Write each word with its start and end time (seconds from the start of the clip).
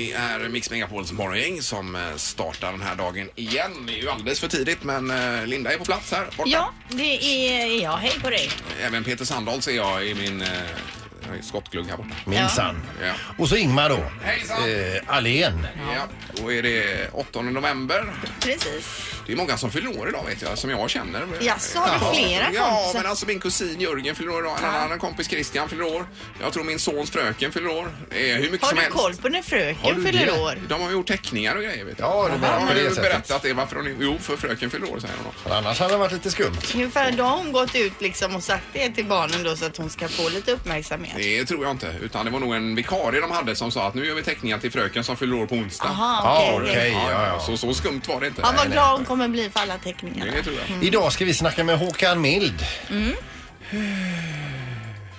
Det 0.00 0.12
är 0.12 0.48
Mix 0.48 0.70
Megapols 0.70 1.12
morgongäng 1.12 1.62
som 1.62 1.96
eh, 1.96 2.16
startar 2.16 2.72
den 2.72 2.80
här 2.80 2.96
dagen 2.96 3.30
igen. 3.34 3.70
Det 3.86 3.92
är 3.92 4.02
ju 4.02 4.08
alldeles 4.10 4.40
för 4.40 4.48
tidigt 4.48 4.84
men 4.84 5.10
eh, 5.10 5.46
Linda 5.46 5.72
är 5.72 5.78
på 5.78 5.84
plats 5.84 6.12
här 6.12 6.24
borta. 6.36 6.50
Ja, 6.50 6.72
det 6.88 7.24
är 7.48 7.82
jag. 7.82 7.96
Hej 7.96 8.12
på 8.22 8.30
dig. 8.30 8.50
Även 8.82 9.04
Peter 9.04 9.24
Sandahl 9.24 9.62
ser 9.62 9.72
jag 9.72 10.06
i 10.06 10.14
min 10.14 10.44
eh, 11.30 11.36
jag 11.36 11.44
skottglugg 11.44 11.86
här 11.86 11.96
borta. 11.96 12.14
Minsann. 12.26 12.82
Ja. 13.02 13.12
Och 13.38 13.48
så 13.48 13.56
Ingmar 13.56 13.88
då. 13.88 13.98
Hejsan! 14.22 14.70
Eh, 14.70 15.02
Allén. 15.06 15.66
Ja, 15.94 16.06
då 16.42 16.52
är 16.52 16.62
det 16.62 17.08
8 17.12 17.42
november. 17.42 18.12
Precis. 18.40 18.86
Det 19.26 19.32
är 19.32 19.36
många 19.36 19.56
som 19.56 19.70
fyller 19.70 20.00
år 20.00 20.08
idag 20.08 20.24
vet 20.28 20.42
jag, 20.42 20.58
som 20.58 20.70
jag 20.70 20.90
känner. 20.90 21.26
Jaså, 21.40 21.78
har 21.78 22.10
du 22.10 22.16
flera 22.16 22.44
Ja, 22.52 22.70
kompisar? 22.74 23.00
men 23.02 23.10
alltså 23.10 23.26
min 23.26 23.40
kusin 23.40 23.80
Jörgen 23.80 24.14
fyller 24.14 24.30
år 24.32 24.40
idag. 24.40 24.56
En 24.58 24.64
annan 24.64 24.98
kompis 24.98 25.28
Christian 25.28 25.68
fyller 25.68 25.84
år. 25.96 26.06
Jag 26.42 26.52
tror 26.52 26.64
min 26.64 26.78
sons 26.78 27.10
fröken 27.10 27.52
fyller 27.52 27.68
år. 27.70 27.88
Är 28.10 28.34
hur 28.36 28.42
mycket 28.50 28.62
Har 28.62 28.68
som 28.68 28.76
du 28.76 28.82
helst. 28.82 28.98
koll 28.98 29.14
på 29.14 29.28
när 29.28 29.36
Har 29.36 29.42
fröken 29.42 29.94
du 29.96 30.02
fyller 30.06 30.40
år? 30.42 30.58
De 30.68 30.80
har 30.82 30.90
gjort 30.90 31.06
teckningar 31.08 31.56
och 31.56 31.62
grejer 31.62 31.84
vet 31.84 31.96
du. 31.96 32.02
Ja, 32.02 32.22
det 32.24 32.32
de 32.32 32.40
menar 32.40 32.60
har 32.60 32.66
på 32.68 32.74
det 32.74 32.80
ju 32.80 32.88
sättet. 32.88 33.02
berättat 33.02 33.42
det 33.42 33.52
varför 33.52 33.76
de... 33.76 33.96
Jo, 34.00 34.18
för 34.20 34.36
fröken 34.36 34.70
fyller 34.70 34.86
år 34.92 35.00
säger 35.00 35.14
de. 35.24 35.48
För 35.48 35.56
annars 35.56 35.78
hade 35.80 35.92
det 35.94 35.98
varit 35.98 36.12
lite 36.12 36.30
skumt. 36.30 36.56
Ungefär 36.74 37.12
då 37.12 37.24
har 37.24 37.36
hon 37.36 37.52
gått 37.52 37.74
ut 37.74 38.00
liksom 38.00 38.36
och 38.36 38.42
sagt 38.42 38.64
det 38.72 38.90
till 38.90 39.04
barnen 39.04 39.42
då 39.42 39.56
så 39.56 39.64
att 39.66 39.76
hon 39.76 39.90
ska 39.90 40.08
få 40.08 40.28
lite 40.28 40.52
uppmärksamhet. 40.52 41.16
Det 41.22 41.44
tror 41.44 41.62
jag 41.64 41.70
inte, 41.70 41.94
utan 42.02 42.24
det 42.24 42.30
var 42.30 42.40
nog 42.40 42.54
en 42.54 42.74
vikarie 42.74 43.20
de 43.20 43.30
hade 43.30 43.56
som 43.56 43.70
sa 43.70 43.86
att 43.88 43.94
nu 43.94 44.06
gör 44.06 44.14
vi 44.14 44.22
teckningar 44.22 44.58
till 44.58 44.72
fröken 44.72 45.04
som 45.04 45.16
fyller 45.16 45.36
år 45.36 45.46
på 45.46 45.54
onsdag. 45.54 45.84
Aha, 45.88 46.20
Ja, 46.24 46.52
okej. 46.54 46.70
okej. 46.70 46.90
Ja, 46.92 47.26
ja. 47.26 47.40
Så, 47.40 47.56
så 47.56 47.74
skumt 47.74 48.00
var 48.08 48.20
det 48.20 48.26
inte. 48.26 48.40
Ja, 48.44 48.52
vad 48.56 48.72
glad 48.72 48.96
hon 48.96 49.04
kommer 49.04 49.28
bli 49.28 49.50
för 49.50 49.60
alla 49.60 49.78
teckningar. 49.78 50.26
Det 50.26 50.42
tror 50.42 50.56
jag. 50.68 50.84
Idag 50.84 51.12
ska 51.12 51.24
vi 51.24 51.34
snacka 51.34 51.64
med 51.64 51.78
Håkan 51.78 52.20
Mild. 52.20 52.64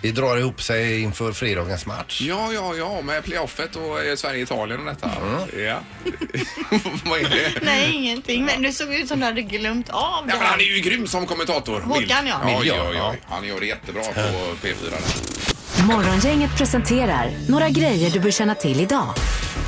Vi 0.03 0.11
drar 0.11 0.37
ihop 0.37 0.61
sig 0.61 1.01
inför 1.01 1.31
fredagens 1.31 1.85
match. 1.85 2.21
Ja, 2.21 2.53
ja, 2.53 2.75
ja, 2.75 3.01
med 3.01 3.23
playoffet 3.23 3.75
och 3.75 4.03
eh, 4.03 4.15
Sverige-Italien 4.15 4.79
och 4.79 4.85
detta. 4.85 5.09
Mm. 5.21 5.65
Ja. 5.67 5.79
Vad 7.05 7.19
är 7.19 7.29
det? 7.29 7.51
Nej, 7.61 7.91
ingenting. 7.95 8.45
Men 8.45 8.61
du 8.61 8.71
såg 8.73 8.93
ut 8.93 9.07
som 9.07 9.19
du 9.19 9.25
hade 9.25 9.41
glömt 9.41 9.89
av 9.89 10.01
Ja, 10.03 10.21
det 10.21 10.27
men 10.27 10.37
han 10.37 10.59
är 10.59 10.63
här. 10.63 10.71
ju 10.75 10.79
grym 10.81 11.07
som 11.07 11.25
kommentator. 11.25 11.81
Håkan, 11.81 12.07
ja. 12.09 12.23
Ja, 12.27 12.45
Mild, 12.45 12.65
ja, 12.65 12.75
ja. 12.75 12.93
ja. 12.93 13.15
Han 13.29 13.47
gör 13.47 13.59
det 13.59 13.65
jättebra 13.65 14.03
på 14.03 14.67
P4. 14.67 14.93
Morgongänget 15.87 16.57
presenterar 16.57 17.29
några 17.49 17.69
grejer 17.69 18.11
du 18.11 18.19
bör 18.19 18.31
känna 18.31 18.55
till 18.55 18.81
idag. 18.81 19.13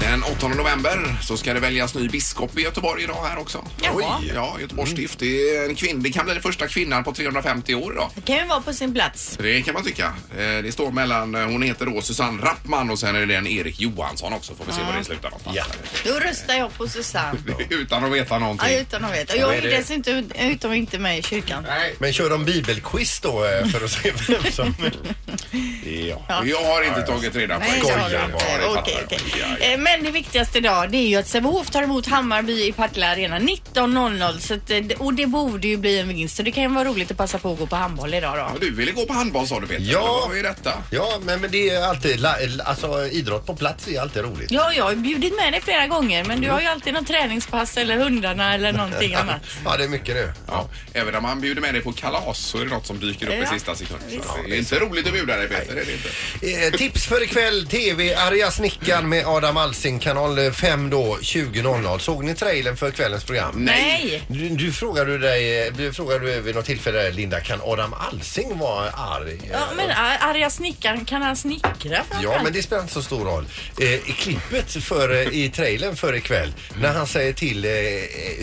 Den 0.04 0.24
8 0.24 0.48
november 0.48 1.16
så 1.22 1.38
ska 1.38 1.54
det 1.54 1.60
väljas 1.60 1.96
ny 1.96 2.08
biskop 2.10 2.58
i 2.58 2.62
Göteborg 2.62 3.04
idag 3.04 3.24
här 3.30 3.38
också. 3.40 3.66
Jaha. 3.82 3.94
Oj. 4.22 4.32
Ja, 4.36 4.58
Göteborgs 4.62 4.92
stift. 4.92 5.20
Det, 5.20 5.58
är 5.58 5.66
en 5.70 5.76
kvinn, 5.76 6.04
det 6.04 6.12
kan 6.12 6.26
bli 6.26 6.34
den 6.34 6.44
första 6.44 6.68
kvinnan 6.68 7.04
på 7.04 7.12
350 7.14 7.76
år 7.76 7.94
idag. 7.94 8.10
Det 8.16 8.22
kan 8.22 8.36
ju 8.36 8.46
vara 8.46 8.62
på 8.62 8.74
sin 8.74 8.94
plats. 8.94 9.38
Det 9.42 9.62
kan 9.62 9.74
man 9.74 9.84
tycka. 9.84 10.06
Eh, 10.38 10.38
Det 10.64 10.74
står 10.74 10.92
mellan, 10.92 11.36
eh, 11.36 11.42
hon 11.46 11.62
heter 11.62 11.86
då 11.86 12.02
Susanne 12.02 12.44
Rappman 12.46 12.90
och 12.90 13.00
sen 13.00 13.16
är 13.16 13.26
det 13.26 13.36
en 13.36 13.48
Erik 13.48 13.80
Johansson 13.80 14.34
också. 14.34 14.56
Får 14.56 14.66
vi 14.66 14.72
se 14.72 14.82
var 14.84 14.94
det 14.98 15.04
slutar 15.04 15.30
någonstans. 15.30 15.56
Ja. 15.58 15.64
Då 16.06 16.20
röstar 16.20 16.54
jag 16.54 16.74
på 16.78 16.88
Susanne. 16.88 17.40
Utan 17.70 18.04
att 18.06 18.12
veta 18.12 18.40
någonting. 18.40 18.70
Ja, 18.74 18.80
utan 18.80 19.06
att 19.06 19.14
veta. 19.14 19.36
Jag 19.38 19.56
är 19.58 19.62
dessutom 19.62 20.32
utom 20.40 20.74
inte 20.74 21.00
med 21.00 21.20
i 21.20 21.22
kyrkan. 21.22 21.64
Nej. 21.68 21.96
Men 22.00 22.14
kör 22.14 22.30
de 22.30 22.46
bibelquiz 22.46 23.20
då 23.20 23.46
eh, 23.46 23.66
för 23.68 23.86
att 23.86 23.92
se 23.92 24.14
vem 24.28 24.52
som... 24.52 24.76
ja. 26.10 26.26
Ja. 26.30 26.46
Jag 26.46 26.64
har 26.64 26.84
inte 26.84 27.02
tagit 27.02 27.36
reda 27.36 27.60
på 27.60 27.66
Nej, 27.66 27.82
det 27.86 27.92
har 27.94 28.10
du 28.10 28.16
inte. 28.26 28.80
Okej, 28.80 28.98
okej. 29.06 29.74
Eh, 29.74 29.80
Men 29.80 29.93
det 30.04 30.12
viktigaste 30.12 30.58
idag 30.58 30.92
det 30.92 30.98
är 30.98 31.08
ju 31.08 31.16
att 31.16 31.28
Sävehof 31.28 31.70
tar 31.70 31.84
emot 31.84 32.08
Hammarby 32.08 32.68
i 32.68 32.72
Partille 32.72 33.08
Arena 33.08 33.40
19.00 33.40 34.38
så 34.40 34.54
att, 34.54 34.70
eh, 34.70 34.80
och 34.98 35.14
det 35.14 35.26
borde 35.28 35.68
ju 35.68 35.78
bli 35.78 36.00
en 36.00 36.08
vinst 36.08 36.36
så 36.38 36.44
det 36.44 36.52
kan 36.52 36.64
ju 36.64 36.70
vara 36.70 36.86
roligt 36.90 37.12
att 37.12 37.18
passa 37.18 37.38
på 37.38 37.54
att 37.54 37.60
gå 37.60 37.68
på 37.68 37.76
handboll 37.76 38.14
idag 38.14 38.34
då. 38.34 38.40
Ja, 38.40 38.52
Du 38.62 38.72
ville 38.72 38.92
gå 38.92 39.06
på 39.06 39.14
handboll 39.14 39.48
sa 39.48 39.60
du 39.60 39.68
Peter. 39.68 39.84
Ja. 39.92 40.26
Vad 40.30 40.38
är 40.38 40.44
detta? 40.44 40.74
Ja, 40.92 41.20
men, 41.22 41.42
men 41.42 41.52
det 41.52 41.70
är 41.70 41.84
alltid... 41.88 42.20
la- 42.20 42.36
Alltså 42.66 43.06
idrott 43.08 43.46
på 43.46 43.56
plats 43.56 43.88
är 43.88 44.02
alltid 44.02 44.24
roligt. 44.24 44.52
Ja, 44.52 44.74
jag 44.74 44.84
har 44.84 44.96
bjudit 44.96 45.36
med 45.36 45.54
dig 45.54 45.62
flera 45.62 45.88
gånger 45.88 46.24
men 46.26 46.42
du 46.42 46.50
har 46.50 46.62
ju 46.62 46.68
alltid 46.68 46.94
något 46.94 47.08
träningspass 47.08 47.78
eller 47.78 47.98
hundarna 47.98 48.54
eller 48.54 48.74
någonting 48.74 49.16
annat. 49.22 49.42
Ja, 49.66 49.78
det 49.78 49.84
är 49.84 49.88
mycket 49.88 50.16
nu. 50.16 50.32
Ja. 50.48 50.70
Även 50.94 51.14
när 51.14 51.22
man 51.22 51.42
bjuder 51.42 51.62
med 51.62 51.74
dig 51.74 51.82
på 51.84 51.92
kalas 51.92 52.38
så 52.40 52.58
är 52.58 52.64
det 52.66 52.70
något 52.72 52.86
som 52.88 53.00
dyker 53.00 53.28
upp 53.28 53.34
i 53.34 53.40
Ja. 53.42 53.50
sista 53.54 53.76
sekunden. 53.76 54.10
Så 54.10 54.38
Det 54.48 54.56
är 54.56 54.60
inte 54.60 54.80
roligt 54.80 55.08
att 55.08 55.14
bjuda 55.14 55.38
dig 55.38 55.48
Peter, 55.48 55.76
det 55.76 55.82
är 55.82 55.86
det 55.86 55.94
inte. 55.94 56.68
Eh, 56.68 56.78
tips 56.78 57.06
för 57.06 57.24
ikväll, 57.24 57.68
TV, 57.68 58.16
Arga 58.16 58.52
snickaren 58.52 59.10
med 59.10 59.26
Adam 59.28 59.58
Alsing, 59.58 59.73
kanal 60.02 60.52
5 60.52 60.90
då, 60.90 61.18
20.00. 61.22 61.98
Såg 62.00 62.24
ni 62.24 62.36
trailern 62.36 62.78
för 62.78 62.92
kvällens 62.92 63.24
program? 63.24 63.56
Nej! 63.66 64.24
Du, 64.28 64.50
du 64.50 64.72
frågade 64.72 65.18
dig, 65.18 65.72
du 65.72 65.94
frågade 65.94 66.40
vid 66.42 66.56
något 66.56 66.66
tillfälle 66.66 67.12
Linda, 67.12 67.40
kan 67.42 67.60
Adam 67.64 67.94
Alsing 67.94 68.58
vara 68.58 68.90
arg? 68.92 69.40
Ja, 69.52 69.60
men 69.78 69.90
ar- 69.92 70.18
arga 70.22 70.50
snickaren, 70.50 71.06
kan 71.06 71.22
han 71.22 71.36
snickra 71.36 71.72
Ja, 72.22 72.34
allt? 72.34 72.44
men 72.44 72.54
det 72.54 72.64
spelar 72.64 72.82
inte 72.82 72.94
så 72.94 73.02
stor 73.04 73.26
roll. 73.26 73.46
Eh, 73.80 73.94
I 73.94 74.00
klippet 74.20 74.84
för, 74.84 75.14
eh, 75.16 75.28
i 75.28 75.50
trailern 75.50 75.96
för 75.96 76.16
ikväll, 76.16 76.54
när 76.82 76.94
han 76.94 77.08
säger 77.08 77.34
till 77.34 77.66
eh, 77.66 77.72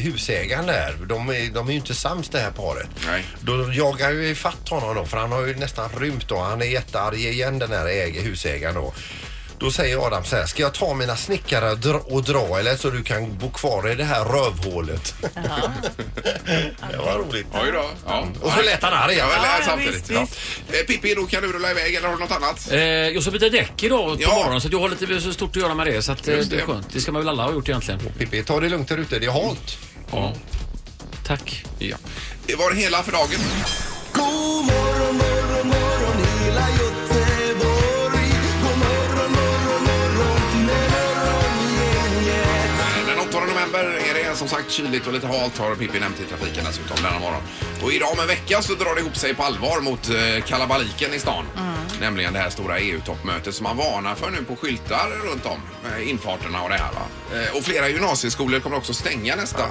husägaren 0.02 0.66
där, 0.66 0.94
de, 1.06 1.28
är- 1.28 1.54
de 1.54 1.68
är 1.68 1.72
ju 1.72 1.78
inte 1.78 1.94
sams 1.94 2.28
det 2.28 2.38
här 2.38 2.50
paret. 2.50 2.88
Nej. 3.06 3.24
Då 3.40 3.72
jagar 3.72 4.10
ju 4.10 4.28
ifatt 4.28 4.68
honom 4.68 4.94
då, 4.94 5.04
för 5.06 5.16
han 5.16 5.32
har 5.32 5.46
ju 5.46 5.56
nästan 5.56 5.90
rymt 6.00 6.28
då. 6.28 6.38
Han 6.38 6.62
är 6.62 6.66
jättearg 6.66 7.14
igen 7.26 7.58
den 7.58 7.72
här 7.72 8.20
husägaren 8.22 8.74
då. 8.74 8.94
Då 9.60 9.70
säger 9.70 10.06
Adam 10.06 10.24
så 10.24 10.36
här, 10.36 10.46
ska 10.46 10.62
jag 10.62 10.74
ta 10.74 10.94
mina 10.94 11.16
snickare 11.16 11.70
och 11.70 11.78
dra, 11.78 11.94
och 11.98 12.22
dra 12.22 12.58
eller 12.58 12.76
så 12.76 12.90
du 12.90 13.02
kan 13.02 13.38
bo 13.38 13.50
kvar 13.50 13.90
i 13.90 13.94
det 13.94 14.04
här 14.04 14.24
rövhålet? 14.24 15.14
det 16.90 16.96
var 16.98 17.18
roligt. 17.18 17.46
Oj 17.52 17.70
då. 17.72 17.90
Ja. 18.06 18.26
Och 18.42 18.52
så 18.52 18.62
lät 18.62 18.82
han 18.82 18.92
arg. 18.92 19.14
Ja, 19.14 19.26
väl, 19.26 19.38
Ja, 19.42 19.50
samtidigt. 19.66 19.94
visst, 19.94 20.10
Ja. 20.10 20.20
Eh, 20.72 20.86
Pippi, 20.86 21.14
då 21.14 21.26
kan 21.26 21.42
du 21.42 21.52
rulla 21.52 21.70
iväg 21.70 21.94
eller 21.94 22.08
har 22.08 22.14
du 22.16 22.20
något 22.22 22.32
annat? 22.32 22.72
Eh, 22.72 22.78
jag 22.80 23.22
ska 23.22 23.30
byta 23.32 23.48
däck 23.48 23.82
idag 23.82 24.16
på 24.16 24.22
Ja. 24.22 24.34
morgonen 24.34 24.60
så 24.60 24.66
att 24.68 24.72
jag 24.72 24.80
har 24.80 24.88
lite 24.88 25.20
så 25.20 25.32
stort 25.32 25.56
att 25.56 25.62
göra 25.62 25.74
med 25.74 25.86
det. 25.86 26.02
Så 26.02 26.12
att, 26.12 26.28
eh, 26.28 26.34
Just 26.36 26.50
det 26.50 26.56
är 26.56 26.60
det. 26.60 26.66
skönt. 26.66 26.86
Det 26.92 27.00
ska 27.00 27.12
man 27.12 27.22
väl 27.22 27.28
alla 27.28 27.42
ha 27.42 27.52
gjort 27.52 27.68
egentligen. 27.68 28.00
Pippi, 28.18 28.42
ta 28.44 28.60
det 28.60 28.68
lugnt 28.68 28.88
där 28.88 28.98
ute, 28.98 29.18
det 29.18 29.26
är 29.26 29.30
halt. 29.30 29.78
Ja. 30.12 30.32
Tack. 31.26 31.64
Ja. 31.78 31.96
Det 32.46 32.54
var 32.54 32.70
det 32.70 32.76
hela 32.76 33.02
för 33.02 33.12
dagen. 33.12 33.28
God 34.12 34.24
morgon, 34.64 34.89
som 44.40 44.48
sagt 44.48 44.70
kyligt 44.70 45.06
och 45.06 45.12
lite 45.12 45.26
halt 45.26 45.58
har 45.58 45.74
Pippi 45.74 46.00
nämnt 46.00 46.20
i 46.20 46.24
trafiken 46.24 46.64
dessutom 46.64 46.96
denna 47.02 47.18
morgon. 47.18 47.42
Och 47.82 47.92
idag 47.92 48.12
om 48.12 48.20
en 48.20 48.26
vecka 48.26 48.62
så 48.62 48.74
drar 48.74 48.94
det 48.94 49.00
ihop 49.00 49.16
sig 49.16 49.34
på 49.34 49.42
allvar 49.42 49.80
mot 49.80 50.10
eh, 50.10 50.44
kalabaliken 50.44 51.14
i 51.14 51.18
stan. 51.18 51.44
Nämligen 52.00 52.32
det 52.32 52.38
här 52.38 52.50
stora 52.50 52.78
EU-toppmötet 52.78 53.54
som 53.54 53.64
man 53.64 53.76
varnar 53.76 54.14
för 54.14 54.30
nu 54.30 54.44
på 54.44 54.56
skyltar 54.56 55.08
runt 55.24 55.46
om. 55.46 55.60
Med 55.84 56.08
infarterna 56.08 56.62
och 56.62 56.68
det 56.68 56.74
här 56.74 56.92
va. 56.92 57.04
Eh, 57.34 57.56
och 57.56 57.64
flera 57.64 57.88
gymnasieskolor 57.88 58.60
kommer 58.60 58.76
också 58.76 58.94
stänga 58.94 59.36
nästa 59.36 59.64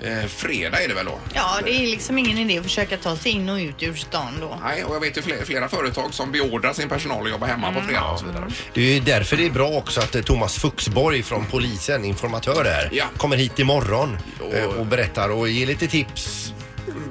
eh, 0.00 0.26
fredag 0.28 0.82
är 0.84 0.88
det 0.88 0.94
väl 0.94 1.06
då? 1.06 1.18
Ja, 1.34 1.58
det 1.64 1.70
är 1.70 1.86
liksom 1.86 2.18
ingen 2.18 2.38
idé 2.38 2.58
att 2.58 2.64
försöka 2.64 2.96
ta 2.96 3.16
sig 3.16 3.32
in 3.32 3.48
och 3.48 3.56
ut 3.58 3.82
ur 3.82 3.94
stan 3.94 4.36
då. 4.40 4.58
Nej, 4.64 4.84
och 4.84 4.94
jag 4.94 5.00
vet 5.00 5.16
ju 5.18 5.22
flera, 5.22 5.44
flera 5.44 5.68
företag 5.68 6.14
som 6.14 6.32
beordrar 6.32 6.72
sin 6.72 6.88
personal 6.88 7.24
att 7.26 7.30
jobba 7.30 7.46
hemma 7.46 7.72
på 7.72 7.80
fredag 7.80 8.10
och 8.12 8.18
så 8.18 8.26
vidare. 8.26 8.44
Det 8.74 8.80
är 8.80 8.94
ju 8.94 9.00
därför 9.00 9.36
det 9.36 9.46
är 9.46 9.50
bra 9.50 9.68
också 9.68 10.00
att 10.00 10.14
eh, 10.14 10.22
Thomas 10.22 10.58
Fuxborg 10.58 11.22
från 11.22 11.46
polisen, 11.46 12.04
informatör 12.04 12.64
där, 12.64 12.88
Ja. 12.92 13.04
kommer 13.16 13.36
hit 13.36 13.58
imorgon 13.58 14.18
eh, 14.54 14.64
och 14.64 14.86
berättar 14.86 15.28
och 15.28 15.48
ger 15.48 15.66
lite 15.66 15.86
tips. 15.86 16.52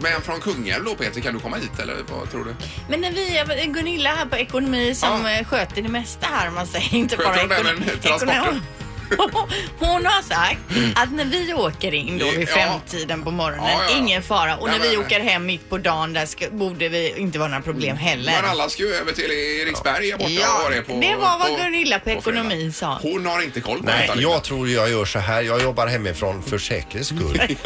Men 0.01 0.21
från 0.21 0.39
Kungälv 0.39 0.85
då 0.85 0.95
Peter, 0.95 1.21
kan 1.21 1.33
du 1.33 1.39
komma 1.39 1.57
hit 1.57 1.79
eller 1.79 1.95
vad 2.09 2.31
tror 2.31 2.45
du? 2.45 2.55
Men 2.89 3.01
när 3.01 3.11
vi, 3.11 3.65
Gunilla 3.65 4.09
här 4.09 4.25
på 4.25 4.35
ekonomi 4.37 4.95
som 4.95 5.25
Ja. 5.25 5.31
eh, 5.31 5.45
sköter 5.45 5.81
det 5.81 5.89
mesta 5.89 6.27
här 6.31 6.47
om 6.47 6.53
man 6.55 6.67
säger 6.67 6.95
inte 6.95 7.17
Sköter 7.17 7.47
bara 7.47 7.57
hon 7.57 7.67
även 7.67 7.99
transporten? 7.99 8.61
Hon 9.79 10.05
har 10.05 10.21
sagt 10.21 10.59
att 10.95 11.11
när 11.11 11.25
vi 11.25 11.53
åker 11.53 11.93
in 11.93 12.17
då 12.17 12.25
vid 12.31 12.49
Ja. 12.49 12.55
femtiden 12.55 13.23
på 13.23 13.31
morgonen, 13.31 13.65
Ja, 13.71 13.81
ja. 13.89 13.97
ingen 13.97 14.23
fara. 14.23 14.55
Och 14.57 14.67
Nej, 14.69 14.79
när 14.79 14.89
vi 14.89 14.97
men- 14.97 15.05
åker 15.05 15.19
hem 15.19 15.45
mitt 15.45 15.69
på 15.69 15.77
dagen, 15.77 16.13
där 16.13 16.25
ska, 16.25 16.49
borde 16.49 16.89
vi 16.89 17.13
inte 17.17 17.39
vara 17.39 17.49
några 17.49 17.63
problem 17.63 17.97
heller. 17.97 18.31
Men 18.41 18.51
alla 18.51 18.69
ska 18.69 18.83
ju 18.83 18.93
över 18.93 19.11
till 19.11 19.31
Eriksberg 19.31 20.11
här 20.11 20.17
borta 20.17 20.29
Ja, 20.31 20.57
och 20.57 20.63
var 20.63 20.71
det 20.71 20.81
på 20.81 20.99
det 21.01 21.15
var 21.15 21.39
vad 21.39 21.47
på- 21.47 21.63
Gunilla 21.63 21.99
på 21.99 22.03
fredag. 22.05 22.19
ekonomi 22.19 22.71
sa. 22.71 22.99
Hon 23.01 23.25
har 23.25 23.41
inte 23.41 23.61
koll 23.61 23.77
på 23.77 23.83
Nej, 23.85 24.07
detta. 24.07 24.19
Jag 24.21 24.43
tror 24.43 24.69
jag 24.69 24.89
gör 24.89 25.05
så 25.05 25.19
här. 25.19 25.41
Jag 25.41 25.61
jobbar 25.63 25.87
hemifrån 25.87 26.43
för 26.43 26.57
säkerhets 26.57 27.07
skull. 27.09 27.41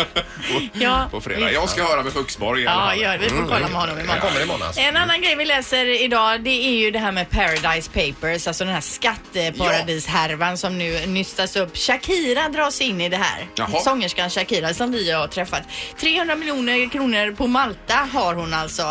Ja, 0.74 1.08
På 1.12 1.22
fredag. 1.22 1.40
visst. 1.46 1.54
Jag 1.54 1.70
ska 1.70 1.84
höra 1.84 2.04
med 2.04 2.14
Fuxborg 2.14 2.64
i 2.64 2.68
alla 2.68 2.82
Ja, 2.82 2.90
fall. 2.90 3.02
gör 3.02 3.12
det. 3.18 3.24
Vi 3.24 3.30
får 3.30 3.38
kolla 3.38 3.60
med 3.60 3.72
honom 3.82 4.00
imorgon. 4.00 4.22
Kommer 4.22 4.44
imorgon 4.44 4.64
alltså. 4.64 4.82
En 4.82 4.98
annan 4.98 5.22
grej 5.22 5.36
vi 5.36 5.46
läser 5.46 5.86
idag 6.04 6.42
det 6.44 6.50
är 6.68 6.72
ju 6.78 6.92
det 6.92 7.00
här 7.00 7.12
med 7.12 7.30
Paradise 7.30 7.90
Papers, 7.94 8.48
alltså 8.48 8.64
den 8.66 8.74
här 8.74 8.82
skatteparadishärvan 8.82 10.58
som 10.58 10.78
nu 10.78 11.06
nystas 11.32 11.56
upp. 11.56 11.78
Shakira 11.78 12.50
dras 12.50 12.82
in 12.82 13.02
i 13.02 13.10
det 13.10 13.18
här. 13.18 13.48
Jaha. 13.56 13.80
Sångerskan 13.80 14.30
Shakira 14.30 14.74
som 14.74 14.92
vi 14.92 15.12
har 15.12 15.28
träffat. 15.28 15.62
300 16.00 16.36
miljoner 16.36 16.90
kronor 16.90 17.32
på 17.36 17.48
Malta 17.48 17.94
har 18.14 18.34
hon 18.34 18.54
alltså. 18.54 18.82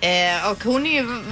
Eh, 0.00 0.50
och 0.50 0.64
hon 0.64 0.86
är 0.86 0.90
ju 0.90 1.22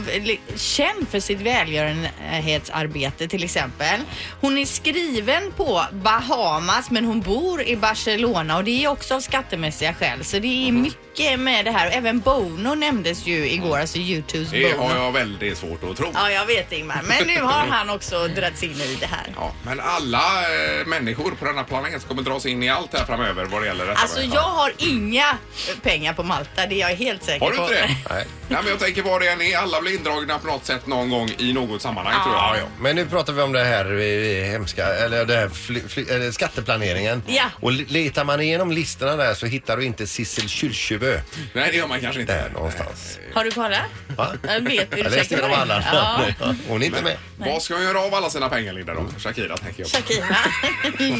känd 0.57 1.09
för 1.09 1.21
sitt 1.21 1.41
välgörenhetsarbete 1.41 3.29
till 3.29 3.45
exempel. 3.45 4.01
Hon 4.41 4.59
är 4.59 4.65
skriven 4.67 5.53
på 5.53 5.83
Bahamas 5.93 6.91
men 6.91 7.05
hon 7.05 7.21
bor 7.21 7.63
i 7.63 7.77
Barcelona 7.77 8.57
och 8.57 8.65
det 8.65 8.85
är 8.85 8.89
också 8.89 9.15
av 9.15 9.21
skattemässiga 9.21 9.95
skäl. 9.95 10.25
Så 10.25 10.39
det 10.39 10.69
är 10.69 10.73
mycket 10.73 11.41
med 11.41 11.65
det 11.65 11.71
här. 11.71 11.91
Även 11.91 12.21
Bono 12.21 12.75
nämndes 12.75 13.27
ju 13.27 13.51
igår, 13.51 13.79
alltså 13.79 13.99
Youtubes 13.99 14.51
Det 14.51 14.77
Bono. 14.79 14.89
har 14.89 14.97
jag 15.05 15.13
väldigt 15.13 15.59
svårt 15.59 15.85
att 15.91 15.97
tro. 15.97 16.11
Ja, 16.15 16.31
jag 16.31 16.47
vet 16.47 16.73
Ingmar. 16.73 17.01
Men 17.05 17.27
nu 17.27 17.41
har 17.41 17.67
han 17.71 17.91
också 17.91 18.29
dragits 18.29 18.63
in 18.63 18.71
i 18.81 18.97
det 19.01 19.07
här. 19.07 19.27
Ja, 19.37 19.53
men 19.65 19.81
alla 19.81 20.19
eh, 20.19 20.56
människor 20.87 21.31
på 21.31 21.45
denna 21.45 21.65
planet 21.65 22.01
som 22.01 22.09
kommer 22.09 22.23
dras 22.23 22.47
in 22.47 22.63
i 22.63 22.69
allt 22.69 22.95
här 22.95 23.05
framöver 23.05 23.45
vad 23.45 23.63
det 23.63 23.67
gäller 23.67 23.87
detta. 23.87 24.01
Alltså 24.01 24.19
med- 24.21 24.29
jag 24.35 24.41
har 24.41 24.73
inga 24.79 25.39
pengar 25.83 26.13
på 26.15 26.23
Malta, 26.23 26.67
det 26.67 26.75
är 26.83 26.89
jag 26.91 26.97
helt 26.97 27.25
säker 27.25 27.41
Har 27.45 27.51
du 27.51 27.57
på. 27.57 27.63
inte 27.63 27.75
det? 27.75 27.97
Nej. 28.11 28.27
Nej, 28.49 28.59
men 28.63 28.71
jag 28.71 28.79
tänker 28.81 29.03
vad 29.03 29.21
det 29.21 29.29
än 29.29 29.41
är. 29.43 29.57
Alla 29.57 29.81
blir 29.81 29.95
indragna 29.95 30.39
på 30.39 30.47
något 30.47 30.67
sätt 30.67 30.87
någon 30.87 31.11
gång 31.11 31.31
i 31.39 31.53
något 31.53 31.83
sammanhang 31.83 32.23
tror 32.25 32.35
jag. 32.37 32.45
Ja, 32.45 32.57
ja. 32.59 32.67
Men 32.81 32.97
nu 32.97 33.07
pratar 33.07 33.33
vi 33.33 33.43
om 33.43 33.53
det 33.53 33.65
här 33.65 33.85
eh, 34.01 34.45
hemska, 34.51 34.87
eller 34.87 35.25
det 35.25 35.37
här 35.37 35.49
fly, 35.49 35.81
fly, 35.89 36.03
eller 36.05 36.31
skatteplaneringen. 36.33 37.23
Ja. 37.27 37.45
Och 37.61 37.73
le- 37.73 37.85
letar 37.89 38.25
man 38.25 38.41
igenom 38.41 38.73
listorna 38.73 39.17
där 39.17 39.35
så 39.35 39.47
hittar 39.47 39.77
du 39.77 39.85
inte 39.85 40.07
Sissel 40.07 40.49
Kyrkjebø 40.49 41.21
Nej, 41.53 41.69
det 41.71 41.77
gör 41.77 41.87
man 41.87 42.01
kanske 42.01 42.21
inte. 42.21 42.33
där 42.43 42.51
någonstans. 42.51 43.19
Har 43.35 43.45
du 43.45 43.51
kollat? 43.51 43.81
Va? 44.17 44.33
Jag 44.43 44.61
vet, 44.61 44.91
du 44.91 44.97
Jag 44.99 45.05
läste 45.05 45.25
säker 45.25 45.43
på 45.43 45.49
igenom 45.49 45.69
det? 45.69 45.75
alla. 45.75 46.35
Ja. 46.41 46.55
Hon 46.69 46.83
är 46.83 46.87
inte 46.87 47.03
med. 47.03 47.17
Vad 47.39 47.63
ska 47.63 47.75
hon 47.75 47.83
göra 47.83 48.01
av 48.01 48.15
alla 48.15 48.31
sina 48.31 48.49
pengar 48.49 48.73
Linda 48.73 48.95
då? 48.95 49.07
Shakira 49.19 49.57
tänker 49.57 49.81
jag. 49.83 49.89
Shakira? 49.91 50.37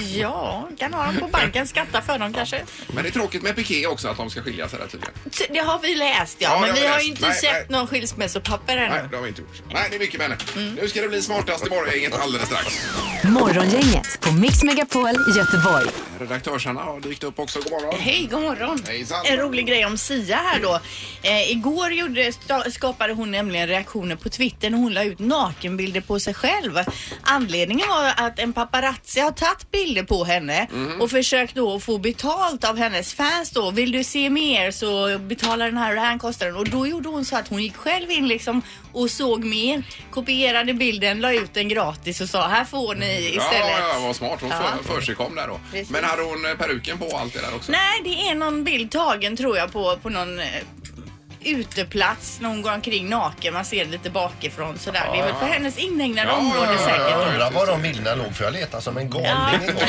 ja, 0.21 0.69
kan 0.79 0.95
ha 0.95 1.05
dem 1.07 1.17
på 1.17 1.27
banken, 1.27 1.67
skatta 1.67 2.03
för 2.03 2.19
dem 2.19 2.33
kanske. 2.35 2.63
Men 2.89 3.03
det 3.03 3.09
är 3.09 3.13
tråkigt 3.13 3.43
med 3.43 3.57
Piqué 3.57 3.87
också 3.87 4.09
att 4.09 4.17
de 4.17 4.31
ska 4.31 4.43
skilja 4.43 4.69
sig 4.69 4.79
där 4.79 4.87
tydligen. 4.87 5.15
Det 5.55 5.59
har 5.59 5.79
vi 5.83 5.95
läst 5.95 6.37
ja, 6.41 6.49
Ja, 6.49 6.55
det 6.55 6.61
men 6.61 6.71
har 6.71 6.75
vi 6.77 6.81
vi 6.81 6.87
har 6.87 6.97
läst. 6.97 7.09
ju 7.09 7.15
inte 7.17 7.29
Nej, 7.29 7.37
sett 7.41 7.53
nej. 7.53 7.65
någon 7.69 7.87
skilsmässopapper 7.87 8.77
Nej, 8.77 8.87
ännu. 8.87 9.09
det 9.11 9.17
har 9.17 9.23
vi 9.23 9.29
inte 9.29 9.41
gjort. 9.41 9.63
Nej, 9.73 9.87
det 9.91 9.97
är 9.97 10.01
mycket 10.01 10.19
med 10.19 10.29
henne. 10.55 10.73
Nu 10.83 10.89
ska 10.89 11.01
det 11.01 11.09
bli 11.09 11.23
smartast 11.23 11.67
i 11.67 11.71
morgongänget 11.71 12.15
alldeles 12.21 12.47
strax. 12.47 12.87
Morgongänget 13.25 14.21
på 14.21 14.33
Mix 14.33 14.63
Megapol 14.63 15.11
Göteborg. 15.37 15.87
Redaktörsarna 16.21 16.81
har 16.81 17.01
dykt 17.01 17.25
upp 17.25 17.39
också. 17.39 17.59
God 17.61 17.71
morgon. 17.73 17.95
Hej, 18.01 18.29
god 18.31 18.43
morgon. 18.43 18.79
Hejsan. 18.87 19.19
En 19.27 19.37
rolig 19.37 19.67
grej 19.67 19.87
om 19.87 19.99
Sia 19.99 20.37
här 20.37 20.61
då. 20.63 20.81
Eh, 21.23 21.51
igår 21.51 21.93
gjorde, 21.93 22.33
skapade 22.73 23.13
hon 23.13 23.31
nämligen 23.31 23.69
reaktioner 23.69 24.17
på 24.17 24.29
Twitter 24.29 24.71
när 24.71 24.79
hon 24.79 24.95
la 24.95 25.05
ut 25.05 25.19
nakenbilder 25.19 26.01
på 26.01 26.21
sig 26.21 26.35
själv. 26.35 26.79
Anledningen 27.23 27.89
var 27.89 28.13
att 28.17 28.39
en 28.39 28.53
paparazzi 28.53 29.21
har 29.21 29.31
tagit 29.31 29.71
bilder 29.71 30.03
på 30.03 30.25
henne 30.25 30.67
och 31.01 31.11
försökt 31.11 31.55
då 31.55 31.81
få 31.81 31.99
betalt 31.99 32.65
av 32.65 32.77
hennes 32.77 33.15
fans 33.15 33.51
då. 33.51 33.71
Vill 33.71 33.93
du 33.93 34.05
se 34.05 34.31
mer 34.31 34.71
så 34.71 35.19
betala 35.19 35.65
den 35.65 35.77
här 35.77 35.89
och 35.91 35.97
den 35.97 36.05
här 36.05 36.19
kostar 36.19 36.47
den. 36.47 36.57
Och 36.57 36.69
då 36.69 36.87
gjorde 36.87 37.06
hon 37.07 37.25
så 37.25 37.37
att 37.37 37.49
hon 37.49 37.63
gick 37.63 37.77
själv 37.77 38.11
in 38.11 38.29
liksom 38.29 38.63
och 38.93 39.11
såg 39.11 39.45
mer, 39.45 39.83
kopierade 40.11 40.75
bilden, 40.75 41.21
la 41.21 41.33
ut 41.33 41.55
den 41.55 41.69
gratis 41.69 42.21
och 42.21 42.29
sa 42.29 42.49
här 42.49 42.65
får 42.65 42.95
ni 42.95 43.19
istället. 43.37 43.71
Ja, 43.81 43.89
ja, 43.95 44.01
vad 44.07 44.17
smart. 44.17 44.39
Hon 44.41 44.51
Ja. 44.51 44.63
för, 44.83 44.95
för 44.95 45.01
sig 45.01 45.15
kom 45.15 45.35
där 45.35 45.47
då. 45.49 45.61
Precis. 45.73 45.91
Men 45.91 46.05
hade 46.05 46.23
hon 46.23 46.45
eh, 46.45 46.55
peruken 46.55 46.99
på 46.99 47.17
allt 47.17 47.33
det 47.35 47.41
där 47.41 47.55
också? 47.57 47.73
Nej, 47.73 48.01
det 48.05 48.29
är 48.31 48.35
någon 48.35 48.65
bild 48.65 48.91
tagen 48.91 49.37
tror 49.37 49.57
jag 49.57 49.73
på, 49.73 49.97
på 50.03 50.09
någon 50.09 50.39
eh, 50.39 50.47
uteplats 51.47 52.39
när 52.41 52.49
hon 52.49 52.63
går 52.63 52.73
omkring 52.73 53.09
naken. 53.09 53.55
Man 53.55 53.65
ser 53.65 53.85
det 53.85 53.91
lite 53.91 54.11
bakifrån 54.11 54.79
sådär. 54.79 55.09
Det 55.13 55.19
är 55.19 55.25
väl 55.25 55.35
på 55.35 55.47
hennes 55.47 55.79
inhägnade 55.79 56.29
Ja, 56.29 56.37
område 56.37 56.67
ja, 56.67 56.73
ja, 56.73 56.79
säkert. 56.79 57.11
Jag 57.11 57.29
undrar 57.33 57.51
var 57.51 57.67
de 57.67 57.83
bilderna 57.83 58.15
låg 58.25 58.35
för 58.35 58.45
jag 58.45 58.53
letade 58.53 58.83
som 58.83 58.97
en 58.97 59.11
galning 59.11 59.69
igår. 59.69 59.83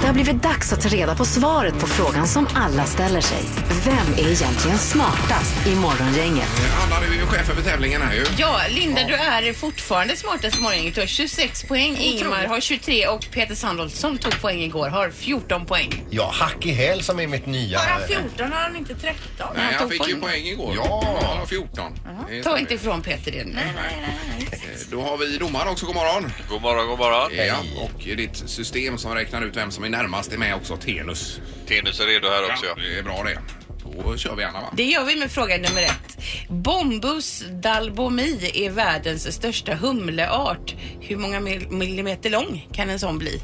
Det 0.00 0.06
har 0.06 0.14
blivit 0.14 0.42
dags 0.42 0.72
att 0.72 0.80
ta 0.80 0.88
reda 0.88 1.14
på 1.16 1.24
svaret 1.24 1.80
på 1.80 1.86
frågan 1.86 2.26
som 2.28 2.48
alla 2.54 2.84
ställer 2.84 3.20
sig. 3.20 3.42
Vem 3.84 4.26
är 4.26 4.30
egentligen 4.32 4.78
smartast 4.78 5.66
i 5.66 5.74
Morgongänget? 5.74 6.48
Eh, 6.58 6.82
Anna, 6.84 7.00
du 7.06 7.14
är 7.14 7.18
ju 7.20 7.26
chef 7.26 7.50
över 7.50 7.62
tävlingen 7.62 8.02
här 8.02 8.14
ju. 8.14 8.24
Ja, 8.36 8.60
Linda, 8.68 9.00
du 9.08 9.14
är 9.14 9.52
fortfarande 9.52 10.16
smartast 10.16 10.58
i 10.58 10.62
morgon. 10.62 10.92
Du 10.94 11.00
har 11.00 11.06
26 11.06 11.62
poäng, 11.62 11.96
Ingmar 11.96 12.46
har 12.46 12.60
23 12.60 13.06
och 13.06 13.26
Peter 13.30 13.54
Sandholt 13.54 13.94
som 13.94 14.18
tog 14.18 14.40
poäng 14.40 14.60
igår 14.60 14.88
har 14.88 15.10
14 15.10 15.66
poäng. 15.66 16.04
Ja, 16.10 16.30
hack 16.34 16.66
i 16.66 16.72
häl 16.72 17.02
som 17.02 17.20
är 17.20 17.26
mitt 17.26 17.46
nya... 17.46 17.78
Bara 17.78 18.06
14 18.06 18.52
har 18.52 18.60
han 18.60 18.76
inte 18.76 18.94
13. 18.94 19.16
Nej, 19.56 19.64
han 19.64 19.82
tog 19.82 19.92
fick 19.92 20.08
ju 20.14 20.20
poäng. 20.20 20.46
igår. 20.46 20.72
Ja. 20.76 21.18
Han 21.22 21.38
har 21.38 21.46
14. 21.46 21.92
Det 22.28 22.38
är 22.38 22.42
Ta 22.42 22.58
inte 22.58 22.74
ifrån 22.74 23.02
Peter 23.02 23.32
det 23.32 23.44
nu. 23.44 23.52
Eh, 24.52 24.80
Då 24.90 25.00
har 25.02 25.16
vi 25.16 25.38
domaren 25.38 25.68
också. 25.68 25.86
God 25.86 25.94
morgon. 25.94 26.32
God 26.48 26.62
morgon, 26.62 26.86
god 26.88 26.98
morgon. 26.98 27.30
Ja, 27.46 27.56
och 27.82 28.00
ditt 28.04 28.36
system 28.36 28.98
som 28.98 29.14
räknar 29.14 29.42
ut 29.42 29.56
vem 29.56 29.70
som 29.70 29.84
är 29.84 29.88
närmast 29.88 30.32
är 30.32 30.38
med 30.38 30.54
också, 30.54 30.76
Tenus. 30.76 31.40
Tenus 31.68 32.00
är 32.00 32.06
redo 32.06 32.28
här 32.28 32.42
också. 32.52 32.66
Ja, 32.66 32.74
det 32.82 32.98
är 32.98 33.02
bra 33.02 33.22
det. 33.24 33.38
Då 34.04 34.16
kör 34.16 34.34
vi 34.36 34.44
Anna 34.44 34.60
va? 34.60 34.66
Det 34.76 34.84
gör 34.84 35.04
vi 35.04 35.16
med 35.16 35.30
fråga 35.30 35.56
nummer 35.56 35.82
ett. 35.82 36.18
Bombus 36.48 37.44
dalbomi 37.50 38.50
är 38.54 38.70
världens 38.70 39.32
största 39.34 39.74
humleart. 39.74 40.74
Hur 41.00 41.16
många 41.16 41.40
mil- 41.40 41.70
millimeter 41.70 42.30
lång 42.30 42.68
kan 42.72 42.90
en 42.90 42.98
sån 42.98 43.18
bli? 43.18 43.42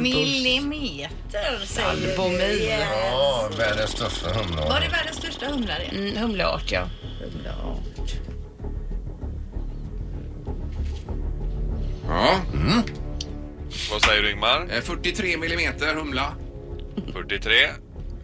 Millimeter 0.00 1.66
säger 1.66 1.88
Dalbomi. 2.16 2.38
vi. 2.38 2.68
Ja. 2.70 2.86
Ja, 3.10 3.48
världens 3.58 3.90
största 3.90 4.30
humla. 4.32 4.62
Var 4.68 4.80
det 4.80 4.88
världens 4.88 5.16
största 5.16 5.46
humlare? 5.46 5.82
Mm, 5.82 6.16
humleart, 6.16 6.72
ja. 6.72 6.88
Ja. 12.08 12.40
Vad 13.90 14.02
säger 14.04 14.22
du 14.22 14.30
Ingmar? 14.30 14.68
Eh, 14.74 14.80
43 14.80 15.36
millimeter 15.36 15.94
humla. 15.94 16.32
43. 17.12 17.54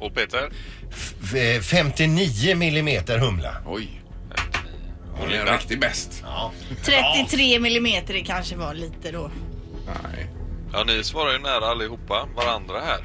Och 0.01 0.15
Peter? 0.15 0.51
F- 0.91 1.35
eh, 1.35 1.61
59 1.61 2.55
millimeter 2.57 3.19
humla. 3.19 3.57
Oj. 3.67 4.03
Hon 5.13 5.21
är 5.29 5.33
en 5.33 5.37
Linda? 5.39 5.57
riktig 5.57 5.81
bäst. 5.81 6.25
33 6.85 7.59
millimeter 7.61 8.15
det 8.15 8.21
kanske 8.21 8.57
var 8.57 8.75
lite 8.75 9.11
då. 9.13 9.31
Nej. 9.87 10.27
Ja, 10.73 10.85
ni 10.85 11.05
svarar 11.05 11.33
ju 11.33 11.39
nära 11.39 11.67
allihopa 11.67 12.29
varandra 12.37 12.81
här. 12.87 13.01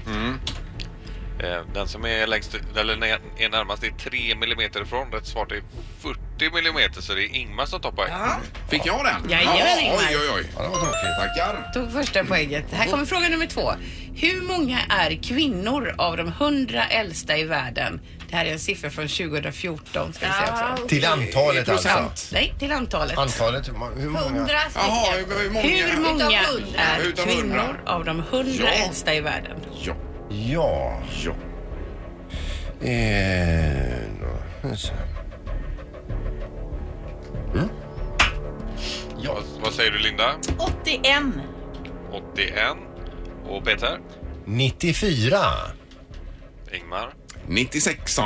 Eh, 1.40 1.62
Den 1.74 1.88
som 1.88 2.06
är 2.06 2.28
längst, 2.28 2.56
eller 2.78 2.94
är 3.38 3.50
närmast 3.50 3.84
är 3.84 3.90
3 3.90 4.36
millimeter 4.36 4.82
ifrån. 4.82 5.12
Rätt 5.12 5.28
svar 5.28 5.54
är 5.54 5.62
40 6.00 6.56
millimeter 6.56 7.02
så 7.02 7.14
det 7.14 7.24
är 7.26 7.36
Ingmar 7.36 7.66
som 7.66 7.82
tar 7.82 7.92
poäng. 7.92 8.12
Fick 8.70 8.86
jag 8.86 9.06
den? 9.06 9.30
Jajamän, 9.32 9.58
Ja, 9.60 9.80
Ingmar. 9.82 9.98
Oj, 10.10 10.18
oj, 10.18 10.30
oj. 10.36 10.46
Ja, 10.56 10.62
det 10.64 10.70
var 10.70 10.76
tråkigt. 10.80 11.18
Tackar. 11.20 11.72
Tog 11.74 11.92
första 11.92 12.24
poänget. 12.24 12.66
Här 12.72 12.90
kommer 12.92 13.06
fråga 13.06 13.30
nummer 13.30 13.46
två. 13.46 13.72
Hur 14.16 14.42
många 14.42 14.80
är 14.90 15.24
kvinnor 15.24 15.96
av 15.98 16.18
de 16.18 16.28
100 16.28 16.86
äldsta 16.86 17.38
i 17.38 17.44
världen? 17.44 18.02
Det 18.34 18.38
här 18.38 18.46
är 18.46 18.52
en 18.52 18.60
siffra 18.60 18.90
från 18.90 19.08
2014 19.08 20.14
ska 20.14 20.26
vi 20.26 20.32
säga 20.34 20.70
också. 20.74 20.88
Till 20.88 21.06
antalet 21.06 21.66
procent. 21.66 22.10
alltså. 22.10 22.36
Nej, 22.36 22.54
till 22.60 22.72
antalet. 22.72 23.18
Antalet, 23.18 23.68
hur 23.70 23.74
må- 23.74 23.90
hur 23.90 24.10
många? 24.10 24.26
100 24.26 24.54
Jaha, 24.76 25.04
stycken. 25.14 25.38
hur 25.40 25.50
många? 25.50 25.62
Hur 25.88 25.98
många 26.02 26.42
Utav 26.42 26.54
hundra. 26.56 26.80
är 26.80 27.00
Utav 27.02 27.24
kvinnor 27.26 27.42
hundra. 27.58 27.92
av 27.94 28.06
de 28.06 28.20
100 28.20 28.54
Ja. 28.64 28.68
äldsta 28.86 29.14
i 29.14 29.22
världen? 29.22 29.58
Ja, 29.82 29.94
Ja. 30.30 31.02
ja. 31.24 31.32
Eh. 32.88 34.76
Så. 34.76 34.94
Ja. 39.22 39.34
Vad, 39.34 39.44
vad 39.64 39.74
säger 39.74 39.92
du 39.92 40.00
Linda? 40.00 40.34
81. 40.58 41.24
81. 42.12 42.58
Och 43.50 43.66
Peter? 43.66 44.00
94. 44.46 45.38
Ingmar? 46.72 47.14
96. 47.48 48.18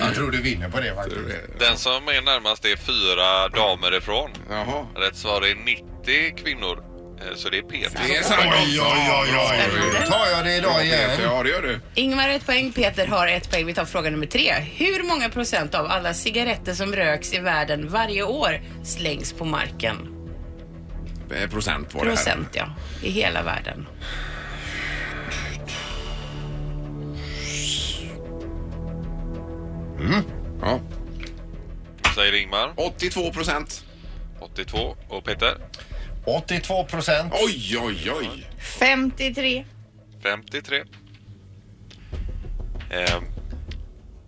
Jag 0.00 0.14
tror 0.14 0.30
du 0.30 0.42
vinner 0.42 0.68
på 0.68 0.80
det 0.80 0.94
faktiskt. 0.94 1.18
Den 1.58 1.76
som 1.76 2.08
är 2.08 2.20
närmast 2.22 2.64
är 2.64 2.76
fyra 2.76 3.48
damer 3.48 3.96
ifrån. 3.98 4.30
Jaha. 4.50 4.86
Rätt 4.96 5.16
svar 5.16 5.42
är 5.46 5.54
90 5.54 6.36
kvinnor. 6.44 6.84
Eh, 7.20 7.36
Så 7.36 7.48
det 7.48 7.58
är 7.58 7.62
Peter. 7.62 8.00
Det 8.08 8.16
är 8.16 8.22
sant. 8.22 8.40
Oj, 8.44 8.80
oj, 8.80 9.10
oj, 9.22 9.28
oj. 9.50 10.00
Då 10.00 10.06
tar 10.10 10.26
jag 10.26 10.44
det 10.44 10.56
idag 10.56 10.84
igen. 10.84 11.10
Ja, 11.22 11.42
det 11.42 11.48
gör 11.48 11.62
du. 11.62 11.80
Ingmar 11.94 12.22
har 12.22 12.34
ett 12.34 12.46
poäng, 12.46 12.72
Peter 12.72 13.06
har 13.06 13.26
ett 13.26 13.50
poäng. 13.50 13.66
Vi 13.66 13.74
tar 13.74 13.84
fråga 13.84 14.10
nummer 14.10 14.26
tre. 14.26 14.52
Hur 14.54 15.02
många 15.02 15.28
procent 15.28 15.74
av 15.74 15.86
alla 15.86 16.14
cigaretter 16.14 16.74
som 16.74 16.92
röks 16.94 17.32
i 17.32 17.38
världen 17.38 17.88
varje 17.88 18.22
år 18.22 18.60
slängs 18.84 19.32
på 19.32 19.44
marken? 19.44 19.96
Eh, 21.42 21.50
Procent 21.50 21.94
var 21.94 22.04
det 22.04 22.08
här. 22.10 22.16
Procent, 22.16 22.48
ja. 22.52 22.66
I 23.02 23.10
hela 23.10 23.42
världen. 23.42 23.86
Ja. 30.60 30.80
Vad 32.04 32.14
säger 32.14 32.34
Ingmar? 32.42 32.72
82 32.76 33.32
procent. 33.32 33.84
82. 34.40 34.96
Och 35.08 35.24
Peter? 35.24 35.56
82 36.24 36.84
procent. 36.84 37.32
Oj, 37.44 37.78
oj, 37.78 38.10
oj. 38.20 38.46
53. 38.58 39.64
53. 40.22 40.84
Eh, 42.90 43.20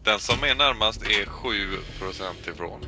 den 0.04 0.18
som 0.18 0.44
är 0.44 0.54
närmast 0.54 1.02
är 1.02 1.26
7 1.26 1.50
procent 1.98 2.48
ifrån 2.54 2.80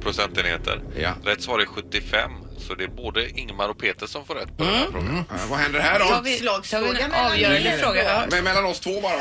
procentenheter. 0.00 0.80
Ja. 0.98 1.12
Rätt 1.24 1.42
svar 1.42 1.58
är 1.58 1.66
75. 1.66 2.30
Så 2.66 2.74
det 2.74 2.84
är 2.84 2.88
både 2.88 3.30
Ingmar 3.40 3.68
och 3.68 3.78
Peter 3.78 4.06
som 4.06 4.24
får 4.26 4.34
rätt 4.34 4.56
på 4.58 4.64
den 4.64 4.74
här 4.74 4.86
frågan. 4.92 5.16
Eh, 5.18 5.50
Vad 5.50 5.58
händer 5.58 5.80
här 5.80 5.98
Då 5.98 6.30
Slagsfråga 6.38 6.92
mellan 7.08 7.26
avgörande 7.32 7.60
er 7.70 7.78
fråga. 7.78 8.04
Ja. 8.04 8.24
Men 8.30 8.44
mellan 8.44 8.64
oss 8.64 8.80
två 8.80 9.00
bara 9.00 9.12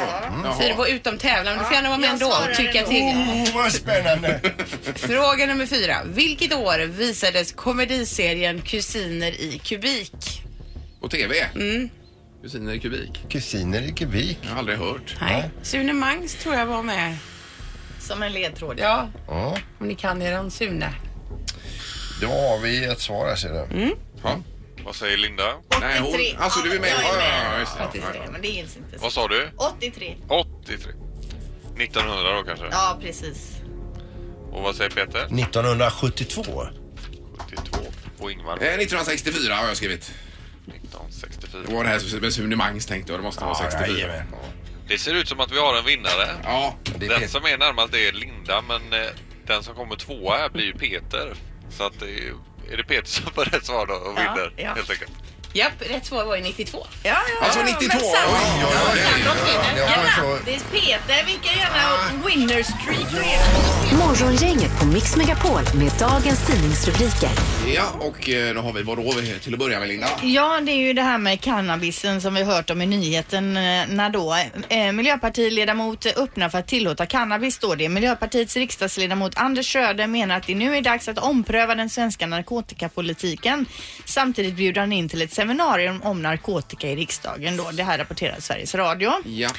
då? 0.44 0.54
Så 0.54 0.62
är 0.64 0.68
det 0.68 0.74
på 0.74 0.88
utom 0.88 1.18
tävlan. 1.18 1.58
Du 1.58 1.64
får 1.64 1.74
gärna 1.74 1.90
vara 1.90 1.98
med 2.00 2.08
jag 2.08 2.14
ändå 2.14 2.26
svarar 2.32 2.50
och 2.50 2.56
tycka 2.58 2.80
ändå. 2.80 2.90
till. 2.92 3.04
Oh, 3.04 3.56
vad 3.64 3.72
spännande. 3.72 4.42
Fråga 4.96 5.46
nummer 5.46 5.66
fyra. 5.66 5.98
Vilket 6.06 6.54
år 6.54 6.80
visades 6.88 7.52
komediserien 7.52 8.62
Kusiner 8.62 9.42
i 9.42 9.62
kubik? 9.64 10.42
På 11.02 11.10
TV? 11.10 11.36
Mm. 11.56 11.90
Kusiner 12.44 12.74
i 12.74 12.80
kubik. 12.80 13.26
Kusiner 13.30 13.82
i 13.82 13.92
kubik. 13.92 14.38
Jag 14.42 14.50
har 14.52 14.60
aldrig 14.60 14.78
hört. 14.78 15.16
Nej, 15.22 15.50
Sune 15.62 15.94
Mangs 15.94 16.36
tror 16.36 16.56
jag 16.56 16.66
var 16.66 16.84
med. 16.84 17.18
Som 18.00 18.24
en 18.24 18.34
ledtråd. 18.34 18.80
Ja, 18.80 19.08
Ja. 19.28 19.58
om 19.80 19.88
ni 19.88 19.96
kan 19.96 20.22
eran 20.22 20.52
Sune. 20.52 20.94
Då 22.22 22.28
har 22.28 22.60
vi 22.60 22.86
ett 22.86 23.02
svar 23.02 23.28
här 23.28 23.36
ser 23.36 23.50
du. 23.50 23.96
Ja. 24.24 24.40
Vad 24.86 24.96
säger 24.96 25.18
Linda? 25.18 25.54
Nej, 25.82 26.00
hon, 26.00 26.08
83. 26.10 26.36
alltså 26.40 26.60
du 26.62 26.76
är 26.76 26.80
med? 26.80 26.90
Ja, 26.90 26.96
Ja, 27.02 27.14
jag 27.14 27.24
är 27.24 27.44
ja, 27.44 27.50
med. 27.52 27.60
just 27.60 27.78
det. 27.78 27.86
83, 27.86 28.02
Ja, 28.26 28.32
men 28.32 28.42
det 28.42 28.48
gills 28.48 28.78
inte. 28.78 28.98
Vad 28.98 29.14
sa 29.14 29.28
du? 29.28 29.50
83. 29.58 30.16
83. 30.28 30.92
1900 31.78 32.34
då 32.34 32.44
kanske? 32.44 32.66
Ja, 32.72 32.98
precis. 33.02 33.52
Och 34.52 34.62
vad 34.64 34.76
säger 34.76 34.90
Peter? 34.90 35.20
1972. 35.26 36.44
72. 37.38 37.80
Och 38.20 38.32
Ingmar? 38.32 38.58
ja. 38.62 38.66
Eh, 38.68 38.74
1964 38.74 39.56
har 39.56 39.68
jag 39.68 39.78
skrivit. 39.78 40.12
1964. 40.68 41.62
Det 41.68 41.74
var 41.74 41.84
det 41.84 41.90
här 41.90 42.20
med 42.22 42.34
Sunemangs 42.34 42.86
tänkte 42.86 43.12
jag. 43.12 43.20
Det 43.20 43.24
måste 43.24 43.44
vara 43.44 43.56
64. 43.56 43.88
jajamän. 43.98 44.24
Det 44.88 44.98
ser 44.98 45.14
ut 45.14 45.28
som 45.30 45.40
att 45.40 45.52
vi 45.52 45.60
har 45.60 45.78
en 45.78 45.86
vinnare. 45.86 46.28
Ja, 46.44 46.76
Det 46.84 47.06
är 47.06 47.10
Den 47.10 47.20
Peter. 47.20 47.28
som 47.32 47.46
är 47.46 47.58
närmast 47.58 47.94
är 47.94 48.12
Linda 48.12 48.62
men 48.68 48.94
eh, 49.02 49.08
den 49.48 49.64
som 49.64 49.76
kommer 49.76 49.96
tvåa 49.96 50.38
här 50.38 50.50
blir 50.50 50.66
ju 50.66 50.74
Peter. 50.74 51.34
Så 51.78 51.84
att 51.84 52.00
det 52.00 52.06
är, 52.06 52.78
det 52.78 52.84
Peter 52.84 53.08
som 53.08 53.32
får 53.32 53.46
rätt 53.46 53.66
svar 53.66 53.86
då 53.88 53.94
och 53.94 54.18
vinner 54.18 54.54
ja. 54.58 54.74
helt 54.74 54.90
enkelt. 54.90 55.12
Japp, 55.56 55.74
rätt 55.90 56.06
svar 56.06 56.26
var 56.26 56.36
ju 56.36 56.44
92. 56.44 56.78
Ja, 57.04 57.10
ja, 57.40 57.46
Alltså 57.46 57.60
ja, 57.60 57.66
92. 57.66 57.88
men 57.88 58.00
samma- 58.00 58.38
Oj, 58.38 58.66
oj, 58.66 58.76
oj. 58.96 59.78
Ja, 59.78 59.86
Grattis 59.88 60.64
Peter! 60.72 61.26
Vilken 61.26 61.58
jävla 61.58 62.28
winner 62.28 62.64
streak 62.64 63.12
du 63.12 63.18
är. 63.18 63.98
Morgongänget 63.98 64.80
på 64.80 64.86
Mix 64.86 65.16
Megapol 65.16 65.62
med 65.76 65.92
dagens 66.00 66.46
tidningsrubriker. 66.48 67.30
Ja, 67.76 67.84
och 68.00 68.30
eh, 68.30 68.54
då 68.54 68.62
har 68.62 68.74
vi 68.74 68.84
vad 68.84 68.98
då 68.98 69.12
vi 69.22 69.40
till 69.40 69.54
att 69.54 69.60
börja 69.60 69.80
med 69.80 69.88
Linda? 69.88 70.08
Ja, 70.24 70.60
det 70.62 70.72
är 70.72 70.76
ju 70.76 70.94
det 70.94 71.02
här 71.02 71.18
med 71.18 71.42
cannabisen 71.42 72.22
som 72.22 72.34
vi 72.34 72.44
har 72.44 72.54
hört 72.56 72.70
om 72.70 72.82
i 72.82 72.86
nyheten 72.86 73.58
eh, 73.58 73.88
när 73.88 74.10
då 74.10 74.36
eh, 74.70 74.92
Miljöpartiledamot 74.92 76.06
öppnar 76.06 76.50
för 76.50 76.58
att 76.60 76.68
tillåta 76.68 77.06
cannabis 77.06 77.58
då. 77.60 77.76
Det 77.76 77.86
är 77.86 77.90
Miljöpartiets 77.90 78.56
riksdagsledamot 78.56 79.38
Anders 79.38 79.68
Schröder 79.74 80.08
menar 80.08 80.38
att 80.38 80.48
det 80.48 80.56
nu 80.56 80.78
är 80.78 80.82
dags 80.82 81.08
att 81.08 81.18
ompröva 81.18 81.76
den 81.76 81.90
svenska 81.90 82.28
narkotikapolitiken. 82.28 83.66
Samtidigt 84.06 84.56
bjuder 84.56 84.82
han 84.82 84.92
in 84.94 85.10
till 85.10 85.22
ett 85.22 85.32
seminarium 85.34 85.45
om 86.04 86.22
narkotika 86.22 86.90
i 86.90 86.96
riksdagen 86.96 87.58
då. 87.58 87.72
Det 87.72 87.84
här 87.84 87.98
rapporterar 87.98 88.36
Sveriges 88.40 88.76
Radio. 88.76 89.12
Ja. 89.26 89.50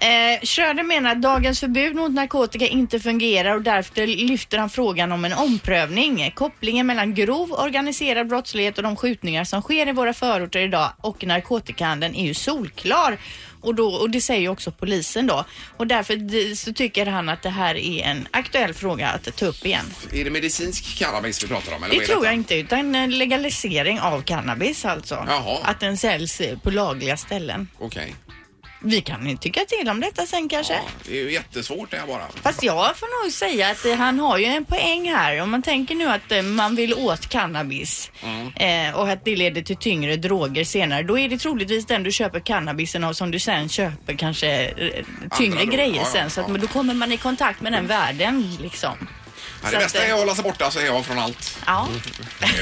Eh, 0.00 0.40
Schröder 0.42 0.82
menar 0.82 1.10
att 1.10 1.22
dagens 1.22 1.60
förbud 1.60 1.94
mot 1.94 2.12
narkotika 2.12 2.66
inte 2.66 3.00
fungerar 3.00 3.54
och 3.54 3.62
därför 3.62 4.06
lyfter 4.06 4.58
han 4.58 4.70
frågan 4.70 5.12
om 5.12 5.24
en 5.24 5.32
omprövning. 5.32 6.32
Kopplingen 6.34 6.86
mellan 6.86 7.14
grov 7.14 7.52
organiserad 7.52 8.28
brottslighet 8.28 8.76
och 8.76 8.82
de 8.82 8.96
skjutningar 8.96 9.44
som 9.44 9.62
sker 9.62 9.88
i 9.88 9.92
våra 9.92 10.14
förorter 10.14 10.60
idag 10.60 10.92
och 11.00 11.26
narkotikahandeln 11.26 12.14
är 12.14 12.24
ju 12.24 12.34
solklar. 12.34 13.18
Och, 13.60 13.74
då, 13.74 13.88
och 13.94 14.10
det 14.10 14.20
säger 14.20 14.40
ju 14.40 14.48
också 14.48 14.70
polisen 14.70 15.26
då. 15.26 15.44
Och 15.76 15.86
därför 15.86 16.54
så 16.54 16.72
tycker 16.72 17.06
han 17.06 17.28
att 17.28 17.42
det 17.42 17.50
här 17.50 17.74
är 17.74 18.02
en 18.02 18.28
aktuell 18.30 18.74
fråga 18.74 19.08
att 19.08 19.36
ta 19.36 19.46
upp 19.46 19.66
igen. 19.66 19.94
Är 20.12 20.24
det 20.24 20.30
medicinsk 20.30 20.98
cannabis 20.98 21.44
vi 21.44 21.48
pratar 21.48 21.74
om? 21.76 21.84
Eller 21.84 22.00
Det 22.00 22.06
tror 22.06 22.24
jag 22.24 22.34
inte 22.34 22.54
utan 22.54 22.94
en 22.94 23.18
legalisering 23.18 24.00
av 24.00 24.22
cannabis 24.22 24.84
alltså. 24.84 25.24
Jaha. 25.28 25.58
Att 25.62 25.80
den 25.80 25.96
säljs 25.96 26.40
på 26.62 26.70
lagliga 26.70 27.16
ställen. 27.16 27.68
Okej. 27.78 28.14
Vi 28.82 29.00
kan 29.00 29.26
ju 29.28 29.36
tycka 29.36 29.60
till 29.60 29.88
om 29.88 30.00
detta 30.00 30.26
sen 30.26 30.48
kanske. 30.48 30.72
Ja, 30.74 30.80
det 31.04 31.18
är 31.18 31.24
ju 31.24 31.32
jättesvårt 31.32 31.90
det 31.90 31.96
här 31.96 32.06
bara. 32.06 32.26
Fast 32.42 32.62
jag 32.62 32.96
får 32.96 33.24
nog 33.24 33.32
säga 33.32 33.70
att 33.70 33.84
eh, 33.84 33.94
han 33.94 34.18
har 34.18 34.38
ju 34.38 34.44
en 34.44 34.64
poäng 34.64 35.08
här. 35.08 35.40
Om 35.42 35.50
man 35.50 35.62
tänker 35.62 35.94
nu 35.94 36.08
att 36.08 36.32
eh, 36.32 36.42
man 36.42 36.76
vill 36.76 36.94
åt 36.94 37.26
cannabis 37.28 38.10
eh, 38.56 38.96
och 38.98 39.08
att 39.08 39.24
det 39.24 39.36
leder 39.36 39.62
till 39.62 39.76
tyngre 39.76 40.16
droger 40.16 40.64
senare. 40.64 41.02
Då 41.02 41.18
är 41.18 41.28
det 41.28 41.38
troligtvis 41.38 41.86
den 41.86 42.02
du 42.02 42.12
köper 42.12 42.40
cannabisen 42.40 43.04
av 43.04 43.12
som 43.12 43.30
du 43.30 43.38
sen 43.38 43.68
köper 43.68 44.14
kanske 44.14 44.64
eh, 44.64 45.04
tyngre 45.38 45.64
droger. 45.64 45.76
grejer 45.76 45.94
Ja, 45.94 46.02
ja, 46.04 46.12
sen. 46.12 46.30
Så 46.30 46.40
att, 46.40 46.46
ja. 46.46 46.52
men 46.52 46.60
då 46.60 46.66
kommer 46.66 46.94
man 46.94 47.12
i 47.12 47.16
kontakt 47.16 47.60
med 47.60 47.72
den 47.72 47.86
världen 47.86 48.56
liksom. 48.62 48.94
Det 49.62 49.66
att, 49.76 49.82
bästa 49.82 49.98
eh, 50.04 50.08
är 50.10 50.12
att 50.12 50.18
hålla 50.18 50.34
sig 50.34 50.44
borta 50.44 50.70
så 50.70 50.78
är 50.78 50.84
jag 50.86 51.04
från 51.06 51.18
allt. 51.18 51.58
Ja, 51.66 51.88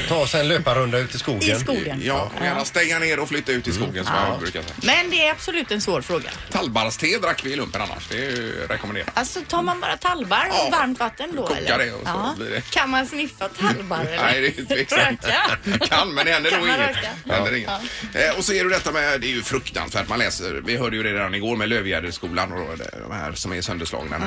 Ta 0.07 0.15
oss 0.15 0.35
en 0.35 0.47
löparrunda 0.47 0.97
ut 0.97 1.15
i 1.15 1.19
skogen. 1.19 1.57
i 1.57 1.59
skogen. 1.59 2.01
Ja, 2.03 2.31
och 2.37 2.45
gärna 2.45 2.65
stänga 2.65 2.99
ner 2.99 3.19
och 3.19 3.29
flytta 3.29 3.51
ut 3.51 3.67
i 3.67 3.71
skogen 3.71 4.05
som 4.05 4.13
jag 4.29 4.39
brukar 4.39 4.61
säga. 4.61 4.73
Men 4.83 5.09
det 5.09 5.27
är 5.27 5.31
absolut 5.31 5.71
en 5.71 5.81
svår 5.81 6.01
fråga. 6.01 6.29
Tallbarrste 6.51 7.17
drack 7.21 7.45
vi 7.45 7.53
i 7.53 7.55
lumpen 7.55 7.81
annars. 7.81 8.07
Det 8.09 8.17
är 8.17 8.29
ju 8.31 8.67
rekommenderat. 8.69 9.09
Alltså 9.13 9.39
tar 9.47 9.61
man 9.61 9.79
bara 9.79 9.97
tallbar 9.97 10.45
och 10.49 10.55
Ja. 10.55 10.69
varmt 10.77 10.99
vatten 10.99 11.35
då 11.35 11.47
Kokar 11.47 11.61
eller? 11.61 11.77
det 11.85 11.91
och 11.93 12.07
så 12.07 12.33
blir 12.37 12.49
det- 12.49 12.61
Kan 12.71 12.89
man 12.89 13.07
sniffa 13.07 13.49
tallbar 13.49 13.99
eller? 14.07 14.23
Nej, 14.23 14.41
det 14.41 14.61
är 14.61 14.75
tveksamt. 14.75 15.25
Röka? 15.25 15.85
Kan, 15.87 16.13
men 16.13 16.25
det 16.25 16.31
händer 16.31 16.49
Kan 16.51 16.59
nog 16.59 16.67
man 16.69 16.77
inget. 16.79 16.95
röka? 16.95 17.09
Det 17.25 17.33
händer 17.33 17.55
inget. 17.55 17.69
Eh, 18.13 18.37
och 18.37 18.45
så 18.45 18.53
är 18.53 18.63
det 18.63 18.69
detta 18.69 18.91
med, 18.91 19.21
det 19.21 19.27
är 19.27 19.31
ju 19.31 19.43
fruktansvärt. 19.43 20.07
Man 20.09 20.19
läser, 20.19 20.61
vi 20.65 20.77
hörde 20.77 20.95
ju 20.97 21.03
det 21.03 21.13
redan 21.13 21.35
igår 21.35 21.55
med 21.55 21.69
Lövgärdeskolan 21.69 22.51
och 22.53 22.77
de 23.09 23.11
här 23.15 23.33
som 23.33 23.53
är 23.53 23.61
sönderslagna 23.61 24.17
nu. 24.17 24.25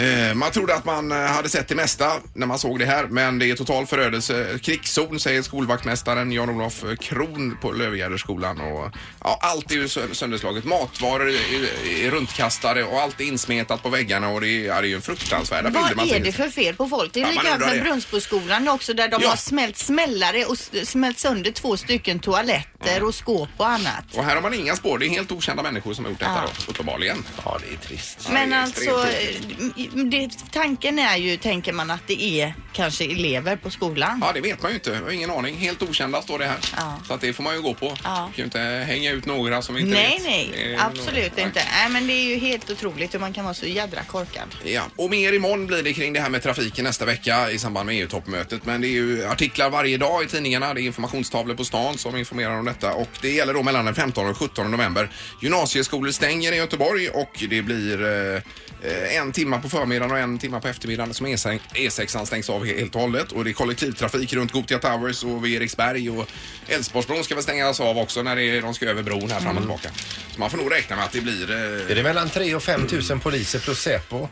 Mm. 0.00 0.28
Eh, 0.28 0.34
man 0.34 0.50
trodde 0.50 0.74
att 0.74 0.84
man 0.84 1.12
eh, 1.12 1.18
hade 1.18 1.48
sett 1.48 1.68
det 1.68 1.74
mesta 1.74 1.93
när 2.34 2.46
man 2.46 2.58
såg 2.58 2.78
det 2.78 2.86
här, 2.86 3.06
men 3.06 3.38
det 3.38 3.50
är 3.50 3.56
total 3.56 3.86
förödelse. 3.86 4.58
Krigszon 4.62 5.20
säger 5.20 5.42
skolvaktmästaren 5.42 6.32
Jan-Olof 6.32 6.84
Kron 7.00 7.56
på 7.60 7.72
Lövgärdeskolan 7.72 8.60
och 8.60 8.90
ja, 9.20 9.38
allt 9.42 9.70
är 9.70 9.74
ju 9.74 9.86
sö- 9.86 10.12
sönderslaget. 10.14 10.64
Matvaror 10.64 11.28
är, 11.28 12.04
är 12.06 12.10
runtkastade 12.10 12.84
och 12.84 13.00
allt 13.00 13.20
är 13.20 13.24
insmetat 13.24 13.82
på 13.82 13.88
väggarna 13.88 14.28
och 14.28 14.40
det 14.40 14.48
är, 14.48 14.66
ja, 14.66 14.80
det 14.80 14.86
är 14.86 14.88
ju 14.88 14.94
en 14.94 15.02
fruktansvärda 15.02 15.70
bilder 15.70 15.94
man 15.96 16.08
Vad 16.08 16.16
är 16.16 16.20
det 16.20 16.32
för 16.32 16.48
fel 16.48 16.74
på 16.74 16.88
folk? 16.88 17.12
Det 17.12 17.20
är 17.20 17.24
Ja, 17.24 17.30
likadant 17.30 17.60
med. 17.60 17.82
Brunnsboskolan 17.82 18.68
också 18.68 18.94
där 18.94 19.08
de 19.08 19.18
Ja. 19.22 19.28
har 19.28 19.36
smält 19.36 19.76
smällare 19.78 20.44
och 20.44 20.58
smält 20.84 21.18
sönder 21.18 21.50
två 21.50 21.76
stycken 21.76 22.18
toaletter 22.20 23.02
och 23.02 23.14
skåp 23.14 23.48
och 23.56 23.68
annat. 23.68 24.04
Och 24.14 24.24
här 24.24 24.34
har 24.34 24.42
man 24.42 24.54
inga 24.54 24.76
spår. 24.76 24.98
Det 24.98 25.06
är 25.06 25.10
helt 25.10 25.32
okända 25.32 25.62
människor 25.62 25.94
som 25.94 26.04
har 26.04 26.10
gjort 26.12 26.20
detta 26.20 26.32
Ja. 26.44 26.50
då, 26.66 26.70
uppenbarligen. 26.72 27.24
Ja, 27.44 27.58
det 27.68 27.74
är 27.74 27.78
trist. 27.88 28.28
Men 28.32 28.50
det 28.50 28.56
är 28.56 28.62
alltså, 28.62 28.90
eh, 28.90 30.04
det, 30.10 30.30
tanken 30.52 30.98
är 30.98 31.16
ju, 31.16 31.36
tänker 31.36 31.72
man 31.72 31.83
att 31.90 32.06
det 32.06 32.22
är 32.40 32.54
kanske 32.72 33.04
elever 33.04 33.56
på 33.56 33.70
skolan. 33.70 34.18
Ja, 34.22 34.32
det 34.34 34.40
vet 34.40 34.62
man 34.62 34.70
ju 34.70 34.74
inte. 34.74 34.90
Jag 34.90 35.00
har 35.02 35.10
ingen 35.10 35.30
aning. 35.30 35.56
Helt 35.56 35.82
okända 35.82 36.22
står 36.22 36.38
det 36.38 36.46
här. 36.46 36.58
Ja. 36.76 36.98
Så 37.08 37.14
att 37.14 37.20
det 37.20 37.32
får 37.32 37.42
man 37.42 37.54
ju 37.54 37.62
gå 37.62 37.74
på. 37.74 37.86
Ja. 38.04 38.14
kan 38.14 38.32
ju 38.34 38.44
inte 38.44 38.58
hänga 38.60 39.10
ut 39.10 39.26
några 39.26 39.62
som 39.62 39.78
inte 39.78 39.90
Nej, 39.90 40.10
vet. 40.14 40.22
nej, 40.24 40.74
är 40.74 40.80
absolut 40.86 41.32
några- 41.36 41.42
inte. 41.48 41.62
Nej, 41.72 41.88
men 41.90 42.06
det 42.06 42.12
är 42.12 42.24
ju 42.28 42.36
helt 42.36 42.70
otroligt 42.70 43.14
hur 43.14 43.18
man 43.18 43.32
kan 43.32 43.44
vara 43.44 43.54
så 43.54 43.66
jädra 43.66 44.02
korkad. 44.02 44.54
Ja, 44.64 44.82
och 44.96 45.10
mer 45.10 45.32
imorgon 45.32 45.66
blir 45.66 45.82
det 45.82 45.92
kring 45.92 46.12
det 46.12 46.20
här 46.20 46.30
med 46.30 46.42
trafiken 46.42 46.84
nästa 46.84 47.04
vecka 47.04 47.50
i 47.50 47.58
samband 47.58 47.86
med 47.86 47.94
EU-toppmötet. 48.00 48.64
Men 48.64 48.80
det 48.80 48.86
är 48.86 48.90
ju 48.90 49.26
artiklar 49.26 49.70
varje 49.70 49.96
dag 49.96 50.24
i 50.24 50.26
tidningarna. 50.26 50.74
Det 50.74 50.80
är 50.80 50.82
informationstavlor 50.82 51.54
på 51.54 51.64
stan 51.64 51.98
som 51.98 52.16
informerar 52.16 52.58
om 52.58 52.64
detta 52.64 52.92
och 52.94 53.08
det 53.20 53.30
gäller 53.30 53.54
då 53.54 53.62
mellan 53.62 53.84
den 53.84 53.94
15 53.94 54.26
och 54.28 54.38
17 54.38 54.70
november. 54.70 55.10
Gymnasieskolor 55.42 56.10
stänger 56.12 56.52
i 56.52 56.56
Göteborg 56.56 57.08
och 57.08 57.44
det 57.50 57.62
blir 57.62 58.02
eh, 58.04 58.42
eh, 58.90 59.16
en 59.16 59.32
timma 59.32 59.58
på 59.58 59.68
förmiddagen 59.68 60.10
och 60.12 60.18
en 60.18 60.38
timma 60.38 60.60
på 60.60 60.68
eftermiddagen 60.68 61.14
som 61.14 61.26
E6 61.26 61.60
E6 61.74 62.24
stängs 62.24 62.50
av 62.50 62.64
helt 62.66 62.94
och 62.94 63.00
hållet 63.00 63.32
och 63.32 63.44
det 63.44 63.50
är 63.50 63.52
kollektivtrafik 63.52 64.32
runt 64.32 64.52
Gothia 64.52 64.78
Towers 64.78 65.24
och 65.24 65.44
vid 65.44 65.54
Eriksberg 65.62 66.10
och 66.10 66.28
Älvsborgsbron 66.68 67.24
ska 67.24 67.34
väl 67.34 67.44
stängas 67.44 67.80
av 67.80 67.98
också 67.98 68.22
när 68.22 68.36
det 68.36 68.42
är, 68.42 68.62
de 68.62 68.74
ska 68.74 68.86
över 68.86 69.02
bron 69.02 69.30
här 69.30 69.40
fram 69.40 69.56
och 69.56 69.62
tillbaka. 69.62 69.88
Så 70.34 70.40
man 70.40 70.50
får 70.50 70.58
nog 70.58 70.72
räkna 70.72 70.96
med 70.96 71.04
att 71.04 71.12
det 71.12 71.20
blir... 71.20 71.50
Eh, 71.50 71.90
Är 71.90 71.94
det 71.94 72.02
mellan 72.02 72.28
3 72.30 72.54
och 72.54 72.62
5 72.62 72.86
tusen 72.86 73.20
poliser 73.20 73.58
plus 73.58 73.80
Säpo? 73.82 74.28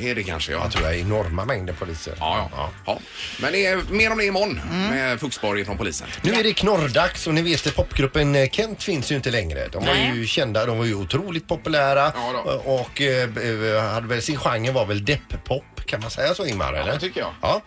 Är 0.00 0.14
det 0.14 0.22
kanske 0.22 0.52
ja. 0.52 0.58
Jag 0.62 0.72
tror 0.72 0.84
jag 0.84 0.94
är 0.94 1.00
enorma 1.00 1.44
mängder 1.44 1.72
poliser. 1.72 2.14
Ja, 2.18 2.50
ja. 2.56 2.70
ja. 2.86 2.98
Men 3.40 3.52
det 3.52 3.66
är 3.66 3.76
mer 3.90 4.12
om 4.12 4.18
det 4.18 4.24
imorgon 4.24 4.60
med 4.90 5.20
Fuxborg 5.20 5.64
från 5.64 5.78
polisen. 5.78 6.06
Nu 6.22 6.32
är 6.34 6.42
det 6.42 6.52
knorrdags 6.52 7.26
och 7.26 7.34
ni 7.34 7.42
vet 7.42 7.66
att 7.66 7.74
popgruppen 7.74 8.34
eh, 8.34 8.48
Kent 8.50 8.82
finns 8.82 9.12
ju 9.12 9.16
inte 9.16 9.30
längre. 9.30 9.68
De 9.72 9.84
var 9.86 9.94
ju 10.14 10.26
kända, 10.26 10.66
de 10.66 10.78
var 10.78 10.84
ju 10.84 10.94
otroligt 10.94 11.48
populära 11.48 12.12
Ja 12.14 12.42
då. 12.44 12.50
och 12.50 13.00
eh, 13.00 13.92
hade 13.92 14.06
väl, 14.06 14.22
sin 14.22 14.36
genre 14.38 14.72
var 14.72 14.86
väl 14.86 15.04
depp-pop. 15.04 15.64
Kan 15.86 16.00
man 16.00 16.10
säga 16.10 16.34
så 16.34 16.46
Ingmar? 16.46 16.72
eller? 16.72 16.92
det 16.92 17.00
tycker 17.00 17.20
jag. 17.20 17.30
Ja. 17.42 17.62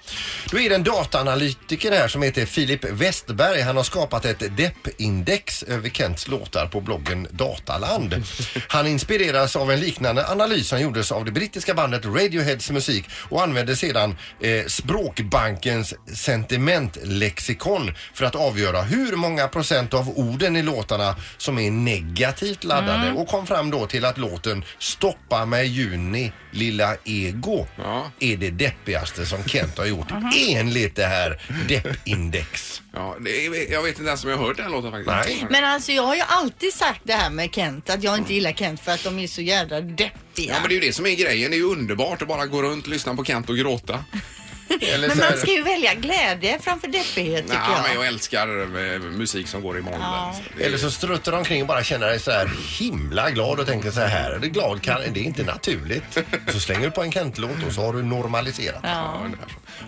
Då 0.52 0.60
är 0.60 0.70
det 0.70 0.76
en 0.76 0.84
dataanalytiker 0.84 1.92
här 1.92 2.08
som 2.08 2.22
heter 2.22 2.46
Filip 2.46 2.84
Westberg. 2.84 3.62
Han 3.62 3.78
har 3.78 3.84
skapat 3.84 4.26
ett 4.26 4.40
depp-index 4.58 5.64
över 5.64 5.90
Kents 5.90 6.28
låtar 6.28 6.66
på 6.66 6.82
bloggen 6.82 7.28
Dataland. 7.32 8.24
Han 8.68 8.88
inspireras 8.88 9.56
av 9.56 9.72
en 9.72 9.80
liknande 9.80 10.28
analys 10.28 10.68
som 10.68 10.82
gjordes 10.82 11.12
av 11.12 11.26
det 11.26 11.32
brittiska 11.32 11.74
bandet 11.74 12.06
Radioheads 12.08 12.72
musik 12.72 13.06
och 13.30 13.44
använde 13.44 13.76
sedan 13.76 14.18
eh, 14.42 14.66
Språkbankens 14.66 15.94
sentimentlexikon 16.14 17.94
för 18.14 18.26
att 18.26 18.36
avgöra 18.36 18.82
hur 18.82 19.16
många 19.16 19.48
procent 19.48 19.94
av 19.94 20.10
orden 20.20 20.56
i 20.56 20.62
låtarna 20.64 21.16
som 21.38 21.60
är 21.60 21.72
negativt 21.72 22.64
laddade 22.64 23.12
och 23.12 23.28
kom 23.28 23.48
fram 23.48 23.72
då 23.72 23.86
till 23.86 24.06
att 24.06 24.18
låten 24.18 24.64
Stoppa 24.80 25.46
mig 25.46 25.68
juni 25.68 26.32
lilla 26.52 26.96
ego 27.04 27.68
Ja. 27.78 28.12
är 28.20 28.38
det 28.38 28.50
deppigaste 28.50 29.26
som 29.26 29.44
Kent 29.44 29.78
har 29.78 29.86
gjort 29.86 30.08
enligt 30.50 30.96
det 30.96 31.06
här 31.06 31.42
deppindex. 31.70 32.82
Ja, 32.94 33.16
det 33.22 33.46
är, 33.46 33.72
jag 33.72 33.84
vet 33.84 33.98
inte 34.00 34.08
ens 34.10 34.24
om 34.24 34.30
jag 34.30 34.38
har 34.38 34.46
hört 34.48 34.58
den 34.58 34.72
låten 34.72 34.92
faktiskt. 34.92 35.42
Nej. 35.42 35.48
Men 35.50 35.64
alltså 35.64 35.92
jag 35.92 36.04
har 36.04 36.16
ju 36.16 36.22
alltid 36.28 36.74
sagt 36.74 37.02
det 37.04 37.14
här 37.14 37.30
med 37.30 37.56
Kent, 37.56 37.90
att 37.90 38.04
jag 38.04 38.18
inte 38.18 38.34
gillar 38.34 38.52
Kent 38.52 38.80
för 38.80 38.92
att 38.92 39.04
de 39.04 39.20
är 39.20 39.28
så 39.28 39.42
jädra 39.42 39.82
deppiga. 39.82 40.12
Ja, 40.38 40.54
men 40.60 40.70
det 40.70 40.76
är 40.76 40.82
ju 40.82 40.88
det 40.88 40.94
som 40.94 41.06
är 41.06 41.16
grejen. 41.16 41.52
Det 41.52 41.58
är 41.58 41.60
ju 41.60 41.64
underbart 41.72 42.22
att 42.22 42.28
bara 42.28 42.46
gå 42.46 42.62
runt, 42.64 42.88
lyssna 42.88 43.16
på 43.16 43.26
Kent 43.26 43.50
och 43.50 43.58
gråta. 43.58 44.04
Eller 44.82 45.08
Men 45.08 45.18
så 45.18 45.24
man 45.24 45.32
det- 45.32 45.38
ska 45.38 45.52
ju 45.52 45.62
välja 45.64 45.94
glädje 45.94 46.60
framför 46.62 46.88
deppighet 46.88 47.44
tycker 47.46 47.60
Nej, 47.60 47.82
men 47.84 47.92
jag. 47.94 47.96
jag 47.96 48.08
älskar 48.08 48.48
eh, 48.94 49.00
musik 49.00 49.48
som 49.48 49.62
går 49.62 49.78
i 49.78 49.82
moll. 49.82 49.94
Ja. 50.00 50.36
Det 50.58 50.64
är- 50.64 50.68
Eller 50.68 50.78
så 50.78 50.92
struttar 50.92 51.32
de 51.32 51.38
omkring 51.38 51.62
och 51.62 51.68
bara 51.68 51.84
känner 51.84 52.08
dig 52.08 52.20
så 52.20 52.32
här 52.32 52.50
himla 52.80 53.30
glad 53.32 53.60
och 53.60 53.68
tänker 53.68 53.92
så 53.92 54.00
här, 54.02 54.32
är 54.32 54.40
det 54.40 54.48
glad 54.50 54.82
kan, 54.82 55.02
det 55.14 55.20
är 55.20 55.24
inte 55.24 55.44
naturligt. 55.44 56.18
Så 56.54 56.60
slänger 56.60 56.82
du 56.86 56.92
på 56.92 57.02
en 57.04 57.12
Kent-låt 57.12 57.64
och 57.68 57.74
så 57.74 57.82
har 57.82 57.94
du 57.94 58.04
normaliserat. 58.04 58.80
Ja, 58.84 59.26
så. 59.32 59.38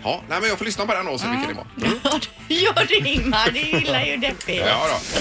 ja, 0.04 0.22
nej, 0.28 0.40
men 0.40 0.48
jag 0.48 0.58
får 0.58 0.64
lyssna 0.64 0.86
på 0.86 0.94
den 0.94 1.06
då 1.06 1.12
och 1.12 1.20
se 1.20 1.26
vilken 1.28 1.48
det 1.48 1.54
var. 1.54 1.66
Ja, 2.04 2.20
det 2.48 2.54
gör 2.54 2.86
det 3.02 3.08
Ingmar. 3.10 3.50
Det 3.50 3.60
gillar 3.60 4.04
ju 4.04 4.16
deppighet. 4.16 4.66
Ja, 4.68 4.86
då. 4.88 5.20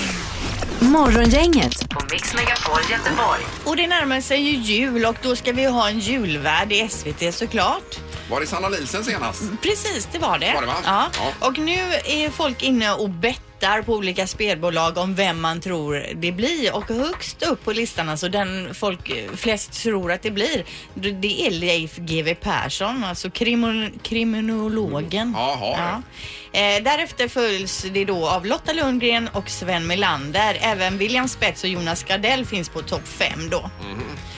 Morgongänget 0.89 1.89
på 1.89 1.99
Mix 2.11 2.33
Megapol 2.33 2.79
Göteborg. 2.91 3.41
Och 3.65 3.75
det 3.75 3.87
närmar 3.87 4.21
sig 4.21 4.41
ju 4.41 4.51
jul 4.51 5.05
och 5.05 5.15
då 5.21 5.35
ska 5.35 5.51
vi 5.51 5.65
ha 5.65 5.89
en 5.89 5.99
julvärd 5.99 6.71
i 6.71 6.87
SVT 6.89 7.33
såklart. 7.33 7.99
Var 8.31 8.39
det 8.41 8.47
Sanna 8.47 8.69
Nielsen 8.69 9.03
senast? 9.03 9.43
Precis, 9.61 10.07
det 10.11 10.19
var 10.19 10.39
det. 10.39 10.51
Var 10.53 10.61
det, 10.61 10.67
va? 10.67 10.73
Ja. 10.85 11.07
Ja. 11.17 11.47
Och 11.47 11.57
nu 11.57 11.73
är 12.05 12.29
folk 12.29 12.63
inne 12.63 12.93
och 12.93 13.09
bettar 13.09 13.81
på 13.81 13.93
olika 13.93 14.27
spelbolag 14.27 14.97
om 14.97 15.15
vem 15.15 15.41
man 15.41 15.61
tror 15.61 16.05
det 16.15 16.31
blir. 16.31 16.75
Och 16.75 16.87
högst 16.89 17.43
upp 17.43 17.63
på 17.65 17.71
listan, 17.73 18.09
alltså 18.09 18.29
den 18.29 18.73
folk 18.75 19.11
flest 19.35 19.73
tror 19.83 20.11
att 20.11 20.21
det 20.21 20.31
blir, 20.31 20.63
det 20.93 21.47
är 21.47 21.51
Leif 21.51 21.95
GW 21.97 22.35
Persson, 22.35 23.03
alltså 23.03 23.27
krimo- 23.27 23.99
kriminologen. 24.03 25.33
Jaha, 25.37 25.75
ja. 25.77 26.01
Eh, 26.51 26.83
därefter 26.83 27.27
följs 27.27 27.81
det 27.93 28.05
då 28.05 28.27
av 28.27 28.45
Lotta 28.45 28.73
Lundgren 28.73 29.27
och 29.33 29.49
Sven 29.49 29.87
Melander. 29.87 30.57
Även 30.61 30.97
William 30.97 31.27
Spets 31.27 31.63
och 31.63 31.69
Jonas 31.69 32.03
Gardell 32.03 32.45
finns 32.45 32.69
på 32.69 32.81
topp 32.81 33.07
fem 33.07 33.49
då. 33.49 33.69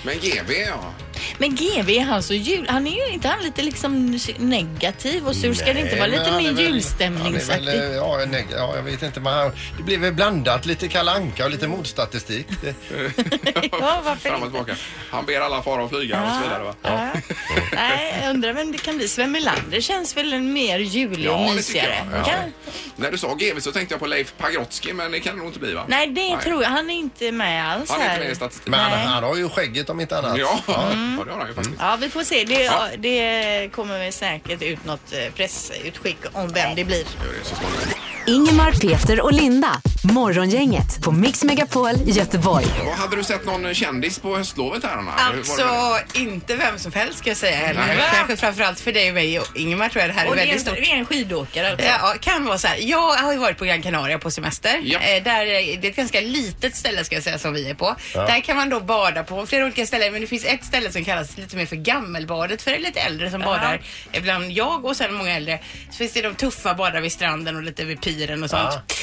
Men 0.03 0.15
GV, 0.19 0.51
ja. 0.67 0.93
Men 1.37 1.55
GV 1.55 1.89
är 1.89 2.01
han 2.01 2.23
så 2.23 2.33
jul... 2.33 2.65
Han 2.69 2.87
är 2.87 3.07
ju 3.07 3.13
inte 3.13 3.27
han 3.27 3.43
lite 3.43 3.61
liksom 3.61 4.19
negativ 4.37 5.27
och 5.27 5.35
sur? 5.35 5.53
Ska 5.53 5.73
det 5.73 5.79
inte 5.79 5.95
vara 5.95 6.07
Nej, 6.07 6.11
lite 6.19 6.23
men 6.23 6.33
han 6.33 6.45
är 6.45 6.51
mer 6.51 6.63
väl- 6.63 6.73
julstämningsaktigt? 6.73 7.67
han 7.67 7.67
är 7.67 7.87
väl, 7.87 7.95
Ja, 7.95 8.17
neg- 8.25 8.45
ja, 8.57 8.75
jag 8.75 8.83
vet 8.83 9.03
inte. 9.03 9.19
Men 9.19 9.33
han, 9.33 9.51
det 9.77 9.83
blir 9.83 9.97
väl 9.97 10.13
blandat 10.13 10.65
lite 10.65 10.87
kalanka 10.87 11.45
och 11.45 11.51
lite 11.51 11.67
motstatistik. 11.67 12.47
Det, 12.61 12.75
Ja, 13.71 14.01
varför 14.05 14.29
Fram 14.29 14.41
och 14.41 14.47
inte? 14.47 14.57
tillbaka. 14.57 14.75
Han 15.09 15.25
ber 15.25 15.39
alla 15.39 15.63
fara 15.63 15.83
och 15.83 15.89
flyga 15.89 16.21
och 16.23 16.29
så 16.35 16.41
vidare, 16.43 16.63
va? 16.63 16.75
Ja. 16.81 17.09
Nej, 17.75 18.15
jag 18.21 18.29
undrar 18.29 18.53
vem 18.53 18.71
det 18.71 18.77
kan 18.77 18.97
bli. 18.97 19.07
Sven 19.07 19.31
Melander 19.31 19.81
känns 19.81 20.17
väl 20.17 20.41
mer 20.41 20.79
julig 20.79 21.29
och 21.31 21.35
Ja, 21.35 21.39
det 21.39 21.47
tycker 21.47 21.55
mysigare. 21.55 22.00
Ja. 22.27 22.35
När 22.95 23.11
du 23.11 23.17
sa 23.17 23.33
GV 23.33 23.59
så 23.59 23.71
tänkte 23.71 23.93
jag 23.93 23.99
på 23.99 24.05
Leif 24.07 24.33
Pagrotsky, 24.37 24.93
men 24.93 25.11
det 25.11 25.19
kan 25.19 25.33
det 25.33 25.37
nog 25.39 25.47
inte 25.49 25.59
bli, 25.59 25.73
va? 25.73 25.85
Nej, 25.87 26.07
det 26.07 26.37
tror 26.43 26.63
jag. 26.63 26.69
Han 26.69 26.89
är 26.89 26.93
inte 26.93 27.31
med 27.31 27.69
alls 27.71 27.89
Han 27.91 28.01
är 28.01 28.05
här. 28.05 28.11
inte 28.13 28.23
med 28.23 28.31
i 28.31 28.35
statistiken. 28.35 28.71
men 28.71 28.79
han, 28.79 28.99
han 29.07 29.23
har 29.23 29.35
ju 29.35 29.49
skägget 29.49 29.89
om 29.89 29.99
inte 29.99 30.17
annat. 30.17 30.37
Ja, 30.37 30.59
ja, 30.67 30.73
det 31.25 31.31
har 31.31 31.37
han 31.39 31.47
ju 31.47 31.53
faktiskt. 31.53 31.75
Ja, 31.79 31.97
vi 32.01 32.09
får 32.09 32.23
se. 32.23 32.43
Det, 32.43 32.63
Ja. 32.63 32.87
det 32.97 33.69
kommer 33.75 33.99
väl 33.99 34.13
säkert 34.13 34.61
ut 34.61 34.85
något 34.85 35.13
eh, 35.13 35.33
pressutskick 35.35 36.17
om 36.33 36.47
vem 36.53 36.75
det 36.75 36.83
blir. 36.83 36.97
Gör 36.97 37.33
det 37.39 37.45
så 37.49 37.55
småningom. 37.55 37.81
Ingemar, 38.31 38.71
Peter 38.71 39.21
och 39.21 39.33
Linda. 39.33 39.81
Morgongänget 40.03 41.01
på 41.03 41.11
Mix 41.11 41.43
Megapol 41.43 41.89
Göteborg. 42.05 42.65
Vad 42.85 42.95
Hade 42.95 43.15
du 43.15 43.23
sett 43.23 43.45
någon 43.45 43.73
kändis 43.73 44.19
på 44.19 44.37
höstlovet 44.37 44.83
här, 44.83 44.97
Anna? 44.97 45.11
Det 45.15 45.37
Alltså 45.37 45.63
det? 46.13 46.19
inte 46.19 46.55
vem 46.55 46.79
som 46.79 46.93
helst 46.93 47.17
ska 47.19 47.29
jag 47.29 47.37
säga 47.37 47.55
heller. 47.55 47.83
Nej. 47.87 47.97
Kanske 48.13 48.37
framförallt 48.37 48.79
för 48.79 48.91
dig 48.91 49.07
och 49.09 49.13
mig 49.13 49.39
och 49.39 49.47
Ingemar 49.55 49.89
tror 49.89 50.01
jag 50.01 50.09
det 50.09 50.13
här 50.13 50.25
är 50.25 50.29
Och 50.29 50.35
det 50.35 50.41
är, 50.41 50.45
väldigt 50.45 50.61
stort. 50.61 50.75
det 50.75 50.91
är 50.91 50.95
en 50.95 51.05
skidåkare 51.05 51.71
alltså. 51.71 51.85
Ja, 51.87 52.13
kan 52.21 52.45
vara 52.45 52.57
så 52.57 52.67
här. 52.67 52.77
Jag 52.79 53.11
har 53.17 53.31
ju 53.31 53.37
varit 53.37 53.57
på 53.57 53.65
Gran 53.65 53.81
Canaria 53.81 54.19
på 54.19 54.31
semester. 54.31 54.79
Ja. 54.83 54.99
Eh, 54.99 55.23
där, 55.23 55.41
eh, 55.45 55.79
det 55.81 55.87
är 55.87 55.89
ett 55.89 55.95
ganska 55.95 56.21
litet 56.21 56.75
ställe 56.75 57.03
ska 57.03 57.15
jag 57.15 57.23
säga 57.23 57.39
som 57.39 57.53
vi 57.53 57.69
är 57.69 57.73
på. 57.73 57.95
Där 58.13 58.41
kan 58.41 58.57
man 58.57 58.69
då 58.69 58.79
bada 58.79 59.23
på 59.23 59.45
flera 59.45 59.63
olika 59.65 59.85
ställen 59.85 60.11
men 60.11 60.21
det 60.21 60.27
finns 60.27 60.45
ett 60.45 60.65
ställe 60.65 60.91
som 60.91 61.05
kallas 61.05 61.37
lite 61.37 61.55
mer 61.55 61.65
för 61.65 61.75
gammelbadet 61.75 62.61
för 62.61 62.77
lite 62.77 62.99
äldre 62.99 63.31
som 63.31 63.41
badar. 63.41 63.81
Ibland 64.13 64.51
jag 64.51 64.85
och 64.85 64.95
sen 64.97 65.13
många 65.13 65.35
äldre. 65.35 65.59
Så 65.89 65.97
finns 65.97 66.13
det 66.13 66.21
de 66.21 66.35
tuffa 66.35 66.73
badar 66.73 67.01
vid 67.01 67.11
stranden 67.11 67.55
och 67.55 67.63
lite 67.63 67.83
vid 67.85 68.01
piren 68.01 68.20
och 68.43 68.49
sånt. 68.49 68.93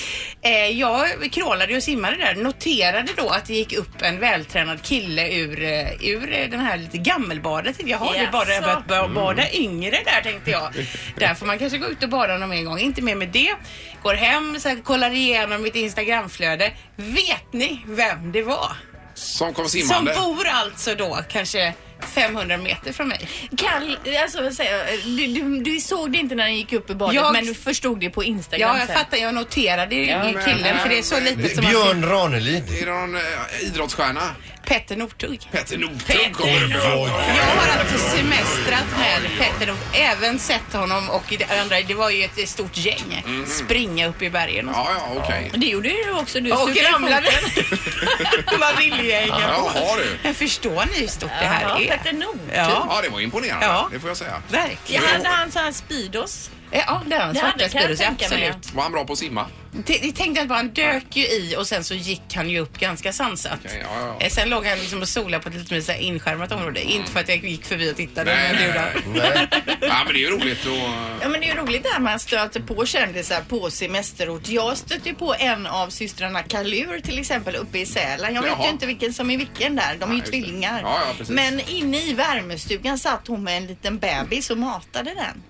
Eh, 0.42 0.66
jag 0.66 1.32
crawlade 1.32 1.76
och 1.76 1.82
simmade 1.82 2.16
där. 2.16 2.34
Noterade 2.34 3.12
då 3.16 3.28
att 3.28 3.44
det 3.44 3.54
gick 3.54 3.72
upp 3.72 4.02
en 4.02 4.20
vältränad 4.20 4.82
kille 4.82 5.32
ur, 5.32 5.62
eh, 5.62 6.08
ur 6.08 6.48
den 6.50 6.60
här 6.60 6.76
lite 6.76 6.98
gammelbadet. 6.98 7.76
Jaha, 7.84 8.12
det 8.12 8.18
är 8.18 8.30
bara 8.32 8.48
jag 8.54 8.62
börjat 8.62 8.86
börja 8.86 9.08
bada 9.08 9.52
yngre 9.52 9.98
där 10.04 10.20
tänkte 10.22 10.50
jag. 10.50 10.72
Där 11.16 11.34
får 11.34 11.46
man 11.46 11.58
kanske 11.58 11.78
gå 11.78 11.86
ut 11.86 12.02
och 12.02 12.08
bada 12.08 12.38
någon 12.38 12.48
mer 12.48 12.62
gång. 12.62 12.78
Inte 12.78 13.02
mer 13.02 13.14
med 13.14 13.28
det. 13.28 13.54
Går 14.02 14.14
hem, 14.14 14.60
så 14.60 14.68
här, 14.68 14.76
kollar 14.76 15.10
igenom 15.10 15.62
mitt 15.62 15.74
Instagramflöde. 15.76 16.72
Vet 16.96 17.52
ni 17.52 17.80
vem 17.86 18.32
det 18.32 18.42
var? 18.42 18.72
Som 19.14 19.54
kom 19.54 19.68
Som 19.68 19.80
simmande? 19.80 20.14
bor 20.20 20.46
alltså 20.46 20.94
då 20.94 21.18
kanske 21.28 21.74
500 22.06 22.56
meter 22.56 22.92
från 22.92 23.08
mig. 23.08 23.28
Kall, 23.56 23.98
alltså, 24.22 24.42
vad 24.42 24.54
säger 24.54 24.78
jag? 24.78 24.86
du, 25.04 25.26
du, 25.26 25.60
du 25.72 25.80
såg 25.80 26.12
det 26.12 26.18
inte 26.18 26.34
när 26.34 26.44
den 26.44 26.56
gick 26.56 26.72
upp 26.72 26.90
i 26.90 26.94
badet 26.94 27.14
Jag- 27.14 27.32
men 27.32 27.46
du 27.46 27.54
förstod 27.54 28.00
det 28.00 28.10
på 28.10 28.24
Instagram 28.24 28.70
Ja, 28.70 28.78
jag 28.78 28.86
sen. 28.86 28.96
fattar. 28.96 29.16
Jag 29.16 29.34
noterade 29.34 29.94
ju 29.94 30.06
Ja, 30.06 30.28
i 30.28 30.32
men- 30.32 30.44
killen 30.44 30.78
för 30.78 30.88
det 30.88 30.98
är 30.98 31.02
så 31.02 31.20
litet 31.20 31.54
som 31.54 31.64
man 31.64 31.72
Björn 31.72 32.04
Ranelid. 32.08 32.64
Är 32.82 32.86
det 32.86 32.92
någon 32.92 33.14
eh, 33.16 33.22
idrottsstjärna? 33.62 34.20
Petter 34.64 34.96
Northug. 34.96 35.40
Petter 35.50 35.78
Northug 35.78 36.32
kommer 36.34 36.60
det 36.60 36.74
Jag 36.74 37.44
har 37.44 37.80
alltså 37.80 37.98
semestrat 38.16 38.84
med 38.98 39.30
Petter 39.38 39.66
Northug. 39.66 40.00
Även 40.00 40.38
sett 40.38 40.72
honom 40.72 41.10
och 41.10 41.22
det 41.38 41.44
andra, 41.60 41.80
det 41.80 41.94
var 41.94 42.10
ju 42.10 42.24
ett 42.24 42.48
stort 42.48 42.76
gäng. 42.76 43.24
Springa 43.46 44.06
upp 44.08 44.22
i 44.22 44.30
bergen 44.30 44.68
och 44.68 44.74
så. 44.74 44.80
Ja, 44.80 44.90
ja, 45.14 45.22
okej. 45.24 45.50
Det 45.54 45.66
gjorde 45.66 45.88
du 45.88 46.12
också. 46.12 46.40
Du 46.40 46.52
Och 46.52 46.58
stukade 46.68 46.92
ramlade. 46.92 47.26
foten. 47.26 47.64
Man 48.60 48.76
ville 48.78 49.02
ju 49.02 49.12
hänga 49.12 49.34
på. 49.34 49.40
Jaha, 49.74 49.96
du. 49.96 50.18
Men 50.22 50.34
förstår 50.34 50.84
ni 50.94 51.00
hur 51.00 51.06
stort 51.06 51.30
det 51.40 51.46
här 51.46 51.80
är? 51.80 51.87
Petter 51.88 52.12
Northug. 52.12 52.40
Ja, 52.54 52.86
Ja, 52.90 53.00
det 53.02 53.08
var 53.08 53.20
imponerande. 53.20 53.66
Ja. 53.66 53.88
Det 53.92 54.00
får 54.00 54.10
jag 54.10 54.16
säga. 54.16 54.42
verkligen. 54.50 55.02
Ja, 55.02 55.08
hade 55.12 55.28
han 55.28 55.50
sån 55.50 55.62
här 55.62 55.72
Speedos? 55.72 56.50
Ja, 56.70 56.78
det 56.80 56.84
har 56.84 56.94
han. 56.94 57.10
Det 57.10 57.18
hade 57.20 57.38
Svarta 57.38 57.58
kan 57.58 57.62
jag 57.62 57.70
Speedos, 57.70 58.00
ja, 58.00 58.06
tänka 58.06 58.28
mig. 58.28 58.48
absolut. 58.48 58.74
Var 58.74 58.82
han 58.82 58.92
bra 58.92 59.04
på 59.04 59.12
att 59.12 59.18
simma? 59.18 59.46
T- 59.86 60.00
Jag 60.02 60.14
tänkte 60.14 60.42
att 60.42 60.48
han 60.48 60.68
dök 60.68 61.16
ju 61.16 61.22
i 61.26 61.54
och 61.58 61.66
sen 61.66 61.84
så 61.84 61.94
gick 61.94 62.22
han 62.34 62.48
ju 62.50 62.58
upp 62.58 62.78
ganska 62.78 63.12
sansat. 63.12 63.58
Okej, 63.64 63.80
ja, 63.94 64.16
ja. 64.20 64.26
Eh, 64.26 64.30
Sen 64.30 64.48
låg 64.50 64.66
han 64.66 64.78
liksom 64.78 65.02
och 65.02 65.08
solade 65.08 65.42
på 65.42 65.48
ett 65.48 65.54
lite 65.54 65.74
mer 65.74 65.80
så 65.80 65.92
inskärmat 65.92 66.52
område. 66.52 66.82
Inte 66.82 67.10
för 67.12 67.20
att 67.20 67.28
jag 67.28 67.44
gick 67.44 67.64
förbi 67.64 67.92
och 67.92 67.96
tittade. 67.96 68.34
Nej, 68.34 68.52
men 68.54 68.62
det 68.74 69.20
nej. 69.20 69.48
Ja, 69.80 70.02
men 70.04 70.12
det 70.14 70.18
är 70.18 70.30
ju 70.30 70.30
roligt 70.30 70.66
att... 70.66 70.72
Ja 71.22 71.28
men 71.28 71.40
det 71.40 71.48
är 71.48 71.54
ju 71.54 71.60
roligt 71.60 71.82
där 71.82 71.98
man 72.00 72.18
stöter 72.18 72.60
på 72.60 72.86
kändisar 72.86 73.40
på 73.48 73.70
semesterort. 73.70 74.48
Jag 74.48 74.76
stötte 74.76 75.08
ju 75.08 75.14
på 75.14 75.34
en 75.38 75.66
av 75.66 75.88
systrarna 75.90 76.42
Kalur 76.42 77.00
till 77.00 77.18
exempel 77.18 77.56
uppe 77.56 77.78
i 77.78 77.86
Sälen. 77.86 78.34
Jag 78.34 78.42
vet 78.42 78.64
ju 78.64 78.68
inte 78.68 78.86
vilken 78.86 79.12
som 79.14 79.30
är 79.30 79.38
vilken 79.38 79.76
där. 79.76 79.96
De 80.00 80.10
är 80.10 80.14
ju 80.14 80.20
det. 80.20 80.26
tvillingar. 80.26 80.80
Ja, 80.82 81.00
men 81.28 81.60
inne 81.68 82.00
i 82.02 82.12
värmestugan 82.14 82.98
satt 82.98 83.26
hon 83.26 83.44
med 83.44 83.56
en 83.56 83.66
liten 83.66 83.98
bebis 83.98 84.50
och 84.50 84.58
matade 84.58 85.14
den. 85.14 85.42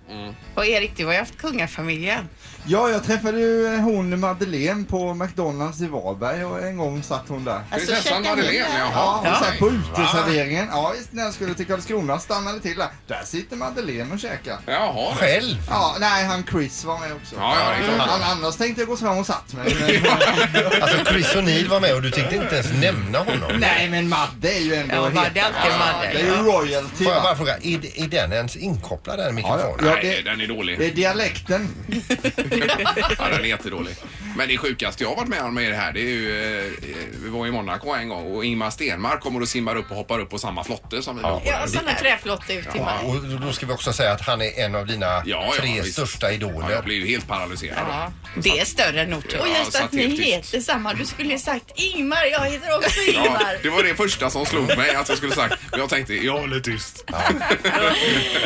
Och 0.55 0.67
Erik, 0.67 0.93
du 0.97 1.05
har 1.07 1.13
ju 1.13 1.19
haft 1.19 1.39
kungafamiljen. 1.39 2.29
Ja, 2.71 2.91
jag 2.91 3.05
träffade 3.05 3.41
ju 3.41 3.77
hon 3.77 4.21
Madeleine 4.21 4.85
på 4.85 5.15
McDonalds 5.15 5.81
i 5.81 5.87
Varberg 5.87 6.45
och 6.45 6.63
en 6.63 6.77
gång 6.77 7.03
satt 7.03 7.25
hon 7.29 7.45
där. 7.45 7.61
Ni 7.71 8.29
Madeleine, 8.29 8.67
jaha. 8.79 8.91
Ja, 8.95 9.21
hon 9.25 9.35
satt 9.47 9.59
på 9.59 9.69
uteserveringen. 9.71 10.69
Ja, 10.73 10.95
när 11.11 11.23
jag 11.25 11.35
skulle 11.35 11.55
till 11.55 11.67
Karlskrona 11.67 12.19
stannade 12.19 12.61
till 12.61 12.77
där. 12.77 12.89
Där 13.07 13.23
sitter 13.25 13.57
Madeleine 13.57 14.13
och 14.15 14.21
käkar. 14.21 14.59
Jaha. 14.67 15.15
Själv? 15.17 15.57
Ja, 15.71 15.97
nej, 16.01 16.25
han 16.25 16.45
Chris 16.51 16.85
var 16.85 16.99
med 16.99 17.13
också. 17.13 17.35
Ja, 17.39 17.57
ja, 17.61 17.71
det 17.87 17.93
är 17.93 17.97
klart. 17.97 18.09
Han, 18.09 18.39
annars 18.39 18.57
tänkte 18.57 18.81
jag 18.81 18.89
gå 18.89 18.97
fram 18.97 19.19
och 19.19 19.27
satt 19.27 19.53
mig. 19.53 19.77
Men, 19.81 20.83
Alltså 20.83 21.05
Chris 21.13 21.35
O'Neill 21.35 21.69
var 21.69 21.81
med 21.81 21.95
och 21.95 22.03
du 22.03 22.11
tänkte 22.11 22.37
inte 22.37 22.55
ens 22.55 22.73
nämna 22.73 23.19
honom. 23.19 23.51
nej, 23.61 23.89
men 23.91 24.09
Madde 24.09 24.53
är 24.57 24.61
ju 24.61 24.75
ändå 24.75 24.95
Ja, 24.95 25.01
Madde 25.03 25.19
är 25.41 25.45
alltid 25.45 25.73
Ja, 25.73 25.79
Madde. 25.79 26.11
Det 26.13 26.21
är 26.21 26.25
ju 26.27 26.33
royalty. 26.43 27.05
Får 27.05 27.13
jag 27.13 27.23
bara 27.23 27.37
fråga, 27.37 27.57
är, 27.57 28.01
är 28.05 28.09
den 28.09 28.33
ens 28.33 28.57
inkopplad 28.57 29.19
den 29.19 29.27
Ja, 29.27 29.33
mikrofonen? 29.33 29.75
ja, 29.83 29.91
Nej, 30.03 30.23
det, 30.25 30.31
den 30.31 30.41
är 30.41 30.47
dålig. 30.47 30.79
det 30.79 30.87
är 30.87 30.91
dialekten. 30.91 31.69
Ja, 33.19 33.29
den 33.29 33.41
är 33.41 33.45
jättedålig. 33.45 33.95
Men 34.37 34.49
det 34.49 34.59
sjukaste 34.59 35.03
jag 35.05 35.09
har 35.11 35.17
varit 35.17 35.29
med 35.29 35.41
om 35.43 35.55
med 35.55 35.71
det 35.73 35.77
här, 35.77 35.93
det 35.93 36.01
är 36.01 36.05
ju... 36.05 36.59
Eh, 36.61 36.73
vi 37.23 37.29
var 37.29 37.47
i 37.47 37.51
Monaco 37.51 37.89
en 37.95 38.09
gång 38.09 38.37
och 38.37 38.45
Ingmar 38.45 38.71
Stenmark 38.71 39.21
kommer 39.21 39.43
och 39.43 39.49
simmar 39.49 39.77
upp 39.77 39.91
och 39.91 39.97
hoppar 39.97 40.19
upp 40.21 40.31
på 40.31 40.39
samma 40.39 40.65
flotte 40.65 41.03
som 41.03 41.17
vi 41.17 41.23
var 41.23 41.41
på. 41.41 41.47
Ja, 41.47 41.67
sådana 41.67 41.95
träflottor 41.95 42.57
ut 42.57 42.71
till 42.71 42.81
mig. 42.81 42.95
Och 43.05 43.41
då 43.41 43.53
ska 43.53 43.67
vi 43.67 43.73
också 43.73 43.93
säga 43.93 44.13
att 44.13 44.21
han 44.21 44.43
är 44.43 44.59
en 44.61 44.75
av 44.75 44.87
dina 44.87 45.07
Ja, 45.07 45.23
ja, 45.27 45.53
tre 45.59 45.81
visst. 45.83 45.93
största 45.93 46.27
Ja, 46.27 46.33
idoler. 46.33 46.71
jag 46.71 46.85
blir 46.85 46.97
ju 46.97 47.07
helt 47.07 47.29
paralyserad. 47.29 47.79
Ja, 47.89 48.13
det 48.43 48.59
är 48.61 48.65
större 48.65 49.01
än 49.03 49.11
Northug. 49.11 49.41
Och 49.41 49.49
just 49.49 49.73
satt 49.73 49.83
att 49.85 49.93
ni 49.93 50.17
tyst. 50.17 50.23
heter 50.23 50.61
samma. 50.61 50.95
Du 50.95 51.07
skulle 51.07 51.33
ju 51.33 51.39
sagt 51.39 51.65
Ingmar, 51.75 52.25
jag 52.33 52.41
heter 52.51 52.77
också 52.77 53.01
Ja, 53.15 53.25
Ingmar. 53.27 53.57
det 53.63 53.69
var 53.69 53.83
det 53.83 53.95
första 53.95 54.31
som 54.31 54.47
slog 54.47 54.77
mig 54.77 54.95
att 54.95 55.09
jag 55.09 55.19
skulle 55.19 55.35
sagt. 55.35 55.55
Men 55.71 55.81
jag 55.81 55.89
tänkte, 55.89 56.15
jag 56.15 56.39
håller 56.39 56.61
tyst. 56.61 57.05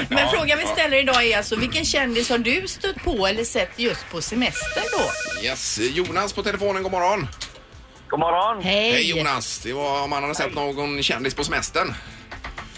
Men 0.08 0.28
frågan 0.30 0.58
vi 0.58 0.66
ställer 0.66 0.96
idag 0.96 1.24
är 1.24 1.36
alltså 1.36 1.56
vilken 1.56 1.84
kändis 1.84 2.28
har 2.30 2.38
du 2.38 2.68
stött 2.68 2.96
på 3.04 3.26
eller 3.26 3.44
sett 3.44 3.70
just 3.76 4.10
på 4.10 4.22
semester 4.22 4.82
då? 4.92 5.10
Yes, 5.46 5.78
Jonas 5.88 6.32
på 6.32 6.42
telefonen, 6.42 6.82
god 6.82 6.92
morgon. 6.92 7.28
God 8.08 8.20
morgon. 8.20 8.62
Hej! 8.62 8.92
Hej 8.92 9.10
Jonas, 9.10 9.58
det 9.62 9.72
var 9.72 10.04
om 10.04 10.10
man 10.10 10.22
hade 10.22 10.34
sett 10.34 10.54
någon 10.54 11.02
kändis 11.02 11.34
på 11.34 11.44
semestern. 11.44 11.94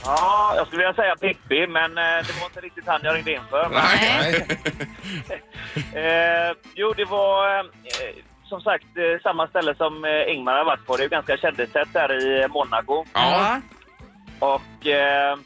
Ja, 0.04 0.52
jag 0.56 0.66
skulle 0.66 0.82
vilja 0.82 0.94
säga 0.94 1.16
Pippi, 1.16 1.66
men 1.66 1.98
eh, 1.98 2.04
det 2.26 2.40
var 2.40 2.46
inte 2.46 2.60
riktigt 2.60 2.84
han 2.86 3.00
jag 3.02 3.14
ringde 3.14 3.32
in 3.32 3.40
för. 3.50 3.68
Men, 3.68 3.82
Nej. 3.84 4.46
eh, 6.04 6.56
jo, 6.74 6.92
det 6.96 7.04
var 7.04 7.58
eh, 7.58 7.64
som 8.48 8.60
sagt 8.60 8.84
eh, 8.96 9.22
samma 9.22 9.48
ställe 9.48 9.74
som 9.74 10.04
eh, 10.04 10.34
Ingmar 10.34 10.52
har 10.58 10.64
varit 10.64 10.86
på. 10.86 10.96
Det 10.96 11.00
är 11.00 11.04
ju 11.04 11.08
ganska 11.08 11.36
kändistätt 11.36 11.92
där 11.92 12.12
i 12.22 12.48
Monaco. 12.48 13.04
Ja, 13.14 13.60
Och 14.38 14.86
Eh, 14.86 15.38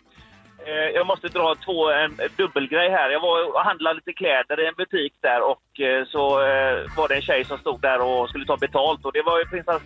Jag 0.94 1.06
måste 1.06 1.28
dra 1.28 1.54
två, 1.64 1.90
en 1.90 2.18
dubbelgrej 2.36 2.90
här. 2.90 3.10
Jag 3.10 3.20
var 3.20 3.54
och 3.54 3.60
handlade 3.60 3.94
lite 3.96 4.12
kläder 4.12 4.60
i 4.64 4.66
en 4.66 4.74
butik 4.74 5.12
där 5.20 5.40
och 5.52 5.80
eh, 5.80 6.04
så 6.06 6.24
eh, 6.40 6.74
var 6.96 7.08
det 7.08 7.14
en 7.14 7.22
tjej 7.22 7.44
som 7.44 7.58
stod 7.58 7.80
där 7.80 8.00
och 8.00 8.28
skulle 8.28 8.44
ta 8.46 8.56
betalt 8.56 9.04
och 9.04 9.12
det 9.12 9.22
var 9.22 9.38
ju 9.38 9.44
prinsess, 9.44 9.82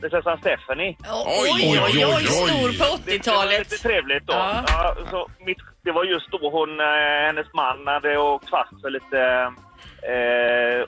prinsessan 0.00 0.38
Stephanie. 0.38 0.96
Oj, 1.42 1.50
oj, 1.54 1.80
oj, 1.86 2.06
oj, 2.16 2.24
stor 2.24 2.68
på 2.78 2.98
Det, 3.04 3.18
det 3.18 3.30
var 3.30 3.36
80-talet. 3.36 3.58
lite 3.58 3.82
trevligt 3.82 4.26
då. 4.26 4.32
Ja. 4.32 4.64
Ja. 4.68 4.96
så 5.10 5.28
mitt, 5.46 5.58
det 5.82 5.92
var 5.92 6.04
just 6.04 6.30
då 6.30 6.50
hon, 6.50 6.80
eh, 6.80 6.86
hennes 7.26 7.46
man 7.54 7.86
hade 7.86 8.18
åkt 8.18 8.50
fast 8.50 8.80
för 8.82 8.90
lite, 8.90 9.20
eh, 10.12 10.78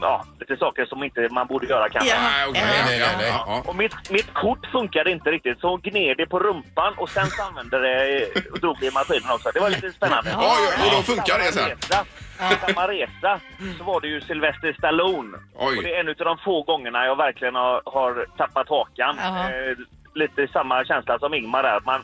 ja, 0.00 0.24
lite 0.40 0.56
saker 0.56 0.84
som 0.86 1.04
inte 1.04 1.28
man 1.30 1.46
borde 1.46 1.66
göra 1.66 1.88
kanske. 1.88 2.10
Ja. 2.14 2.48
Okej. 2.48 2.62
Nej, 2.64 2.82
nej, 2.86 2.98
nej, 3.00 3.16
nej. 3.18 3.28
Ja, 3.28 3.44
ja. 3.46 3.62
Och 3.66 3.76
mitt, 3.76 4.10
mitt 4.10 4.34
kort 4.34 4.66
funkade 4.72 5.10
inte 5.10 5.30
riktigt 5.30 5.60
så 5.60 5.68
hon 5.68 5.80
gned 5.80 6.16
det 6.16 6.26
på 6.26 6.38
rumpan 6.38 6.94
och 6.96 7.08
sen 7.08 7.26
så 7.26 7.42
använde 7.42 7.78
det 7.78 8.26
och 8.52 8.60
drog 8.60 8.76
det 8.80 8.86
i 8.86 8.90
maskinen 8.90 9.30
också. 9.30 9.50
Det 9.54 9.60
var 9.60 9.70
lite 9.70 9.92
spännande. 9.92 10.34
Oj, 10.38 10.46
oj, 10.46 10.86
och 10.86 10.96
då 10.96 11.02
funkar 11.02 11.38
det 11.38 11.52
sen. 11.52 11.68
Resa, 11.68 12.04
samma 12.66 12.88
resa 12.88 13.40
så 13.78 13.84
var 13.84 14.00
det 14.00 14.08
ju 14.08 14.20
Sylvester 14.20 14.72
Stallone. 14.72 15.38
Oj. 15.54 15.76
Och 15.76 15.82
det 15.82 15.94
är 15.94 16.00
en 16.00 16.08
av 16.08 16.14
de 16.14 16.38
få 16.38 16.62
gångerna 16.62 17.04
jag 17.04 17.16
verkligen 17.16 17.54
har, 17.54 17.82
har 17.84 18.26
tappat 18.36 18.68
hakan. 18.68 19.16
Jaha. 19.18 19.44
Eh, 19.50 19.76
lite 20.14 20.48
samma 20.52 20.84
känsla 20.84 21.18
som 21.18 21.34
Ingmar 21.34 21.62
där. 21.62 21.76
att 21.76 21.84
Man, 21.84 22.00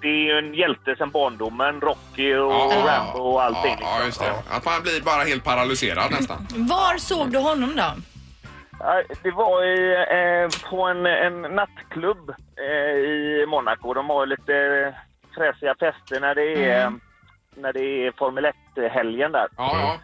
det 0.00 0.08
är 0.08 0.24
ju 0.24 0.38
en 0.38 0.54
hjälte 0.54 0.96
sedan 0.96 1.10
barndomen. 1.10 1.80
Rocky 1.80 2.34
och 2.34 2.52
Ja, 2.52 2.84
Rambo 2.86 3.18
och 3.28 3.42
allting. 3.42 3.76
Ja, 3.80 3.96
ja, 3.98 4.06
just 4.06 4.20
liksom. 4.20 4.36
det. 4.50 4.56
Att 4.56 4.64
man 4.64 4.82
blir 4.82 5.00
bara 5.04 5.22
helt 5.22 5.44
paralyserad 5.44 6.10
nästan. 6.10 6.46
Var 6.68 6.98
såg 6.98 7.32
du 7.32 7.38
honom 7.38 7.76
då? 7.76 7.90
Ja, 8.80 9.02
Det 9.22 9.30
var 9.30 9.64
i, 9.64 9.94
eh, 9.94 10.70
på 10.70 10.82
en, 10.82 11.06
en 11.06 11.42
nattklubb 11.42 12.30
eh, 12.56 12.96
i 12.98 13.44
Monaco. 13.48 13.94
De 13.94 14.10
har 14.10 14.24
ju 14.26 14.30
lite 14.30 14.94
fräsiga 15.34 15.74
fester 15.74 16.20
när 16.20 16.34
det 16.34 16.64
är, 16.72 16.92
när 17.56 17.72
det 17.72 18.06
är 18.06 18.12
Formel 18.18 18.46
1-helgen 18.76 19.32
där. 19.32 19.48
Ja, 19.56 19.70
ja. 19.80 19.98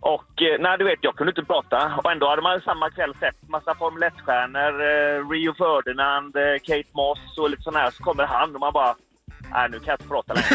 Och 0.00 0.42
eh, 0.42 0.60
nej, 0.60 0.78
du 0.78 0.84
vet, 0.84 0.98
jag 1.00 1.16
kunde 1.16 1.30
inte 1.30 1.44
prata. 1.44 1.92
Och 2.04 2.12
ändå 2.12 2.28
hade 2.28 2.42
man 2.42 2.60
samma 2.60 2.90
kväll 2.90 3.14
sett 3.20 3.48
massa 3.48 3.74
Formel 3.74 4.10
1-stjärnor. 4.10 4.72
Eh, 4.90 5.28
Rio 5.30 5.54
Ferdinand, 5.54 6.36
eh, 6.36 6.58
Kate 6.62 6.88
Moss 6.92 7.38
och 7.38 7.50
lite 7.50 7.62
sån 7.62 7.76
här. 7.76 7.90
Så 7.90 8.02
kommer 8.04 8.26
han 8.26 8.54
och 8.54 8.60
man 8.60 8.72
bara... 8.72 8.94
Nej, 9.52 9.68
nu 9.70 9.78
kan 9.80 9.86
jag 9.88 9.94
inte 9.94 10.08
prata 10.08 10.32
längre. 10.34 10.48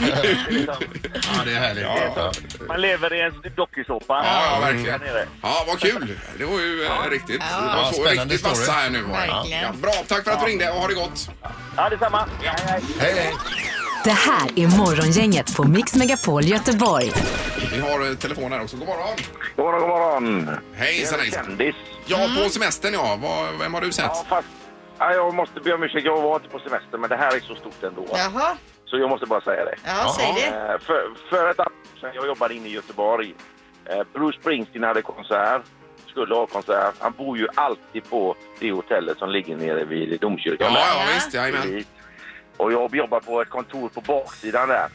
Det 0.00 0.12
är 0.12 0.52
liksom, 0.52 0.74
Ja, 1.14 1.44
det 1.44 1.52
är 1.52 1.60
härligt. 1.60 1.84
Ja. 2.16 2.32
man 2.68 2.80
lever 2.80 3.14
i 3.14 3.20
en 3.20 3.42
dokusåpa. 3.56 4.22
Ja, 4.24 4.42
ja, 4.54 4.60
verkligen. 4.60 5.00
Ja, 5.42 5.64
vad 5.66 5.78
kul. 5.80 6.18
Det 6.38 6.44
var 6.44 6.58
ju 6.60 6.84
eh, 6.84 7.10
riktigt. 7.10 7.42
Ja. 7.50 7.60
Det 7.60 7.66
Ja, 7.66 7.90
så 7.92 8.02
spännande 8.02 8.34
riktigt 8.34 8.50
vassa 8.50 8.62
story. 8.62 8.78
här 8.78 8.90
nu. 8.90 9.02
var 9.02 9.20
det. 9.20 9.26
Verkligen. 9.32 9.62
Ja, 9.62 9.72
bra, 9.82 9.92
tack 10.08 10.24
för 10.24 10.30
att 10.30 10.40
du 10.40 10.46
ringde 10.46 10.70
och 10.70 10.76
ha 10.76 10.88
det 10.88 10.94
gott. 10.94 11.30
Ja, 11.76 11.88
detsamma. 11.88 12.26
Hej, 12.42 12.54
hej. 12.66 12.80
Hej, 13.00 13.14
hej. 13.14 13.34
Det 14.04 14.10
här 14.10 14.48
är 14.56 14.66
Morgongänget 14.78 15.56
på 15.56 15.64
Mix 15.64 15.94
Megapol 15.94 16.44
Göteborg. 16.44 17.12
Vi 17.74 17.80
har 17.80 18.08
eh, 18.10 18.14
telefon 18.16 18.52
här 18.52 18.62
också. 18.62 18.76
God 18.76 18.86
morgon. 18.88 19.16
God 19.56 19.64
morgon, 19.64 19.80
god 19.80 19.88
morgon. 19.88 20.50
Hejsan, 20.76 21.18
är 21.18 21.22
hejsan. 21.22 21.44
kändis. 21.44 21.74
Ja, 22.06 22.28
på 22.44 22.50
semestern 22.50 22.92
ja. 22.94 23.18
Vad, 23.22 23.58
vem 23.60 23.74
har 23.74 23.80
du 23.80 23.92
sett? 23.92 24.04
Ja, 24.04 24.24
fast, 24.28 24.48
ja, 25.00 25.12
jag 25.14 25.34
måste 25.34 25.60
be 25.60 25.74
om 25.74 25.82
ursäkt. 25.82 26.04
Jag 26.06 26.20
var 26.22 26.34
inte 26.36 26.48
på 26.48 26.58
semester, 26.58 26.98
men 26.98 27.10
det 27.10 27.16
här 27.16 27.36
är 27.36 27.40
så 27.40 27.54
stort 27.54 27.82
ändå. 27.82 28.06
Jaha, 28.12 28.56
Så 28.84 28.98
jag 28.98 29.10
måste 29.10 29.26
bara 29.26 29.40
säga 29.40 29.64
det. 29.64 29.74
ja, 29.86 30.14
säg 30.18 30.32
det. 30.34 30.56
Eh, 30.72 30.78
För, 30.78 31.10
för 31.30 31.50
ett 31.50 31.60
år 31.60 31.72
sedan, 32.00 32.10
jag 32.14 32.26
jobbade 32.26 32.54
inne 32.54 32.68
i 32.68 32.72
Göteborg. 32.72 33.34
Eh, 33.84 34.02
Bruce 34.12 34.38
Springsteen 34.40 34.84
hade 34.84 35.02
konsert. 35.02 35.62
Skulle 36.06 36.34
ha 36.34 36.46
konsert. 36.46 36.94
Han 36.98 37.12
bor 37.18 37.38
ju 37.38 37.48
alltid 37.54 38.10
på 38.10 38.34
det 38.60 38.72
hotellet 38.72 39.18
som 39.18 39.30
ligger 39.30 39.56
nere 39.56 39.84
vid 39.84 40.20
domkyrkan. 40.20 40.72
Ja, 40.72 40.80
ja, 40.80 41.02
visst. 41.14 41.34
Jajamän. 41.34 41.84
Och 42.56 42.72
jag 42.72 42.94
jobbar 42.96 43.20
på 43.20 43.40
ett 43.42 43.48
kontor 43.50 43.88
på 43.88 44.00
baksidan 44.00 44.68
där. 44.68 44.88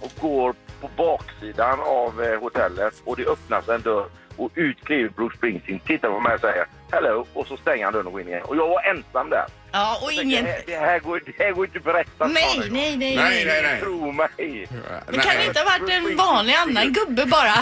Och 0.00 0.10
går 0.20 0.54
på 0.80 0.88
baksidan 0.96 1.80
av 1.80 2.22
eh, 2.22 2.40
hotellet 2.40 3.02
och 3.04 3.16
det 3.16 3.26
öppnas 3.26 3.68
en 3.68 3.80
dörr 3.82 4.06
och 4.36 4.50
ut 4.54 4.84
kliver 4.84 5.08
Bruce 5.08 5.36
Springsteen, 5.36 5.80
tittar 5.80 6.10
på 6.10 6.20
mig 6.20 6.34
och 6.34 6.40
säger 6.40 6.66
hello 6.90 7.26
och 7.32 7.46
så 7.46 7.56
stänger 7.56 7.84
han 7.84 7.92
dörren 7.92 8.06
och 8.06 8.12
går 8.12 8.20
in 8.20 8.28
igen. 8.28 8.42
Och 8.42 8.56
jag 8.56 8.68
var 8.68 8.82
ensam 8.82 9.30
där. 9.30 9.46
Ja, 9.72 9.98
och 10.02 10.12
ingen... 10.12 10.44
Det 10.66 10.76
här 10.76 10.98
går, 10.98 11.20
det 11.26 11.44
här 11.44 11.52
går 11.52 11.64
inte 11.64 11.78
att 11.78 11.84
berätta. 11.84 12.26
Nej, 12.26 12.60
nej, 12.70 12.96
nej, 12.96 13.16
Nej, 13.16 13.44
nej, 13.44 13.62
nej. 13.62 13.80
Tro 13.80 14.12
mig. 14.12 14.68
Men 15.06 15.20
kan 15.20 15.36
det 15.36 15.46
inte 15.46 15.60
ha 15.60 15.64
varit 15.64 15.90
en 15.90 16.16
vanlig 16.16 16.54
annan 16.54 16.92
gubbe 16.92 17.26
bara? 17.26 17.54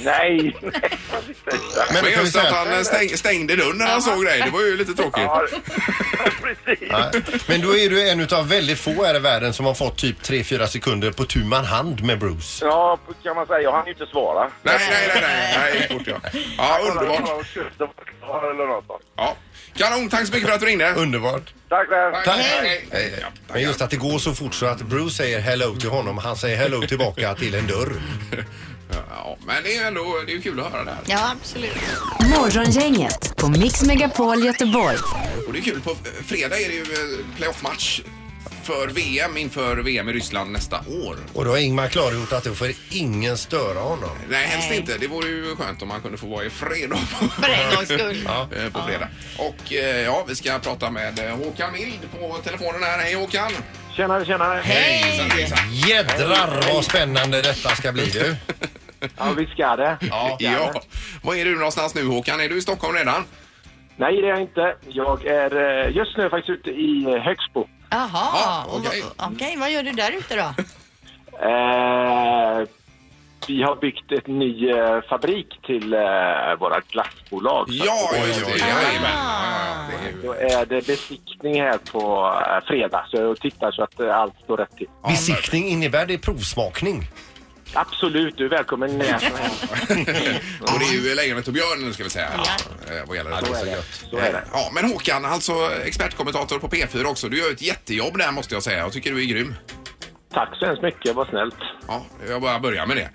Nej. 0.00 0.56
Men 0.62 0.72
Men 1.92 2.12
kan 2.12 2.24
just 2.24 2.36
att 2.36 2.52
han 2.52 2.72
eh, 2.72 2.80
stäng, 2.80 3.08
stängde 3.08 3.56
dörren 3.56 3.78
när 3.78 3.86
han 3.86 4.02
såg 4.02 4.24
dig, 4.24 4.42
det 4.44 4.50
var 4.50 4.60
ju 4.60 4.76
lite 4.76 4.94
tråkigt. 4.94 5.22
ja, 5.22 5.42
precis. 6.42 6.88
ja, 6.90 7.10
men 7.48 7.60
då 7.60 7.76
är 7.76 7.90
du 7.90 8.08
en 8.10 8.28
av 8.32 8.48
väldigt 8.48 8.78
få 8.78 9.04
här 9.04 9.16
i 9.16 9.18
världen 9.18 9.52
som 9.52 9.66
har 9.66 9.74
fått 9.74 9.98
typ 9.98 10.22
3-4 10.22 10.66
sekunder 10.66 11.10
på 11.10 11.24
tu 11.24 11.44
man 11.44 11.64
hand 11.64 12.04
med 12.04 12.18
Bruce. 12.18 12.64
Ja, 12.64 12.98
kan 13.22 13.36
man 13.36 13.46
säga. 13.46 13.60
Jag 13.60 13.72
hann 13.72 13.86
ju 13.86 13.92
inte 13.92 14.06
svara. 14.06 14.50
Nej, 14.62 14.76
nej, 14.90 15.08
nej, 15.14 15.22
nej, 15.22 15.74
nej, 15.78 15.98
fort 15.98 16.06
ja. 16.06 16.30
Ja, 16.58 16.78
underbart. 16.90 17.46
Eller 18.52 18.66
något 18.66 18.86
sånt. 18.86 19.02
Ja. 19.16 19.36
Kanon, 19.76 20.08
tack 20.08 20.26
så 20.26 20.32
mycket 20.32 20.48
för 20.48 20.54
att 20.54 20.60
du 20.60 20.66
ringde. 20.66 20.92
Underbart. 20.94 21.54
Tack 21.68 21.88
själv. 21.88 22.12
Tack. 22.24 22.38
Hej. 22.38 22.86
Hej. 22.92 23.18
Ja, 23.20 23.26
Men 23.52 23.62
just 23.62 23.80
att 23.82 23.90
det 23.90 23.96
går 23.96 24.18
så 24.18 24.34
fort 24.34 24.54
så 24.54 24.66
att 24.66 24.82
Bruce 24.82 25.14
säger 25.16 25.40
hello 25.40 25.76
till 25.76 25.88
honom, 25.90 26.18
han 26.18 26.36
säger 26.36 26.56
hello 26.56 26.86
tillbaka 26.86 27.34
till 27.34 27.54
en 27.54 27.66
dörr. 27.66 27.92
Ja, 29.10 29.36
men 29.46 29.62
det 29.62 29.76
är 29.76 29.80
ju 29.80 29.86
ändå 29.86 30.22
det 30.26 30.32
är 30.32 30.34
ju 30.34 30.42
kul 30.42 30.60
att 30.60 30.72
höra 30.72 30.84
det 30.84 30.90
här. 30.90 31.00
Ja, 31.06 31.32
absolut. 31.40 31.76
Morgongänget 32.38 33.36
på 33.36 33.48
Mix 33.48 33.82
Megapol 33.82 34.44
Göteborg. 34.44 34.96
Och 35.46 35.52
det 35.52 35.58
är 35.58 35.62
kul, 35.62 35.80
på 35.80 35.96
fredag 36.26 36.60
är 36.60 36.68
det 36.68 36.74
ju 36.74 36.82
eh, 36.82 37.36
playoffmatch 37.36 38.00
för 38.66 38.88
VM 38.88 39.36
inför 39.36 39.76
VM 39.76 40.08
i 40.08 40.12
Ryssland 40.12 40.52
nästa 40.52 40.76
år. 40.76 41.16
Och 41.34 41.44
då 41.44 41.50
har 41.50 41.58
Ingmar 41.58 41.88
klargjort 41.88 42.32
att 42.32 42.44
då 42.44 42.54
får 42.54 42.68
ingen 42.90 43.36
störa 43.36 43.78
honom. 43.78 44.10
Nej, 44.28 44.46
helst 44.46 44.68
Nej. 44.70 44.78
inte. 44.78 44.98
Det 44.98 45.06
vore 45.06 45.28
ju 45.28 45.56
skönt 45.56 45.82
om 45.82 45.88
man 45.88 46.00
kunde 46.02 46.18
få 46.18 46.26
vara 46.26 46.44
i 46.44 46.50
fred 46.50 46.90
då 46.90 46.96
För 47.28 47.48
en 47.48 47.74
gångs 47.74 47.88
skull. 47.88 48.26
eh, 48.26 48.72
på 48.72 48.82
fredag. 48.88 49.08
Och 49.38 49.72
eh, 49.72 50.02
ja, 50.02 50.24
vi 50.28 50.34
ska 50.34 50.58
prata 50.58 50.90
med 50.90 51.18
eh, 51.18 51.36
Håkan 51.36 51.72
Mild 51.72 52.00
på 52.20 52.36
telefonen 52.44 52.82
här. 52.82 52.98
Hej 52.98 53.14
Håkan! 53.14 53.50
Tjenare, 53.96 54.24
tjenare. 54.24 54.60
Hejsan, 54.64 55.30
hejsan. 55.30 55.58
Jädrar 55.72 56.72
vad 56.74 56.84
spännande 56.84 57.42
detta 57.42 57.68
ska 57.68 57.92
bli 57.92 58.06
du. 58.06 58.36
Ja, 59.16 59.32
vi 59.36 59.46
ska 59.46 59.76
det. 59.76 59.96
Ja. 60.00 60.36
ja. 60.40 60.82
Var 61.22 61.34
är 61.34 61.44
du 61.44 61.56
någonstans 61.56 61.94
nu 61.94 62.04
Håkan? 62.06 62.40
Är 62.40 62.48
du 62.48 62.58
i 62.58 62.62
Stockholm 62.62 62.96
redan? 62.96 63.24
Nej, 63.96 64.20
det 64.20 64.26
är 64.26 64.30
jag 64.30 64.40
inte. 64.40 64.76
Jag 64.88 65.24
är 65.26 65.84
eh, 65.86 65.96
just 65.96 66.16
nu 66.16 66.30
faktiskt 66.30 66.50
ute 66.58 66.70
i 66.70 67.18
Högsbo. 67.24 67.68
Jaha, 67.90 68.08
Ja, 68.12 68.66
okej. 68.68 69.02
vad- 69.16 69.32
okej. 69.32 69.56
Vad 69.56 69.70
gör 69.70 69.82
du 69.82 69.92
där 69.92 70.12
ute 70.12 70.36
då? 70.36 70.62
Eh, 71.46 72.66
vi 73.48 73.62
har 73.62 73.76
byggt 73.76 74.12
ett 74.12 74.26
ny 74.26 74.70
eh, 74.70 75.00
fabrik 75.08 75.46
till 75.66 75.92
eh, 75.94 76.00
våra 76.60 76.80
glassbolag. 76.90 77.66
Ja, 77.70 78.10
just 78.26 78.46
det. 78.46 78.58
Jajamän. 78.58 79.10
Ja, 79.14 79.86
ja, 79.90 79.98
det 80.00 80.08
är 80.08 80.12
ju... 80.12 80.22
Då 80.22 80.32
är 80.34 80.66
det 80.66 80.86
besiktning 80.86 81.62
här 81.62 81.78
på 81.92 82.32
eh, 82.46 82.66
fredag, 82.68 83.06
så 83.10 83.16
jag 83.16 83.40
tittar 83.40 83.70
så 83.72 83.82
att 83.82 84.00
eh, 84.00 84.16
allt 84.16 84.34
står 84.44 84.56
rätt 84.56 84.76
till. 84.76 84.86
Besiktning 85.08 85.68
innebär 85.68 86.06
det 86.06 86.18
provsmakning? 86.18 87.02
Absolut, 87.76 88.36
du 88.36 88.44
är 88.44 88.48
välkommen 88.48 88.96
med. 88.98 89.14
Och 90.60 90.78
det 90.78 90.84
är 90.84 90.92
ju 91.08 91.14
Lejonet 91.14 91.46
och 91.48 91.52
björnen 91.54 91.94
ska 91.94 92.04
vi 92.04 92.10
säga. 92.10 92.28
Eh, 92.90 93.08
Vad 93.08 93.16
gäller 93.16 93.30
det. 93.30 93.36
Så 93.46 93.54
är 93.54 93.64
det. 93.66 93.82
Så 94.10 94.16
är 94.16 94.32
det. 94.32 94.44
Ja, 94.52 94.70
men 94.74 94.84
Håkan, 94.90 95.24
alltså 95.24 95.52
expertkommentator 95.84 96.58
på 96.58 96.68
P4 96.68 97.04
också. 97.06 97.28
Du 97.28 97.38
gör 97.38 97.50
ett 97.52 97.62
jättejobb 97.62 98.18
där 98.18 98.32
måste 98.32 98.54
jag 98.54 98.62
säga. 98.62 98.78
Jag 98.78 98.92
tycker 98.92 99.12
du 99.12 99.22
är 99.22 99.26
grym. 99.26 99.54
Tack 100.32 100.48
så 100.58 100.66
hemskt 100.66 100.82
mycket, 100.82 101.14
vad 101.14 101.28
snällt. 101.28 101.56
Ja, 101.88 102.02
jag 102.28 102.42
bara 102.42 102.58
börjar 102.58 102.86
med 102.86 102.96
det. 102.96 103.08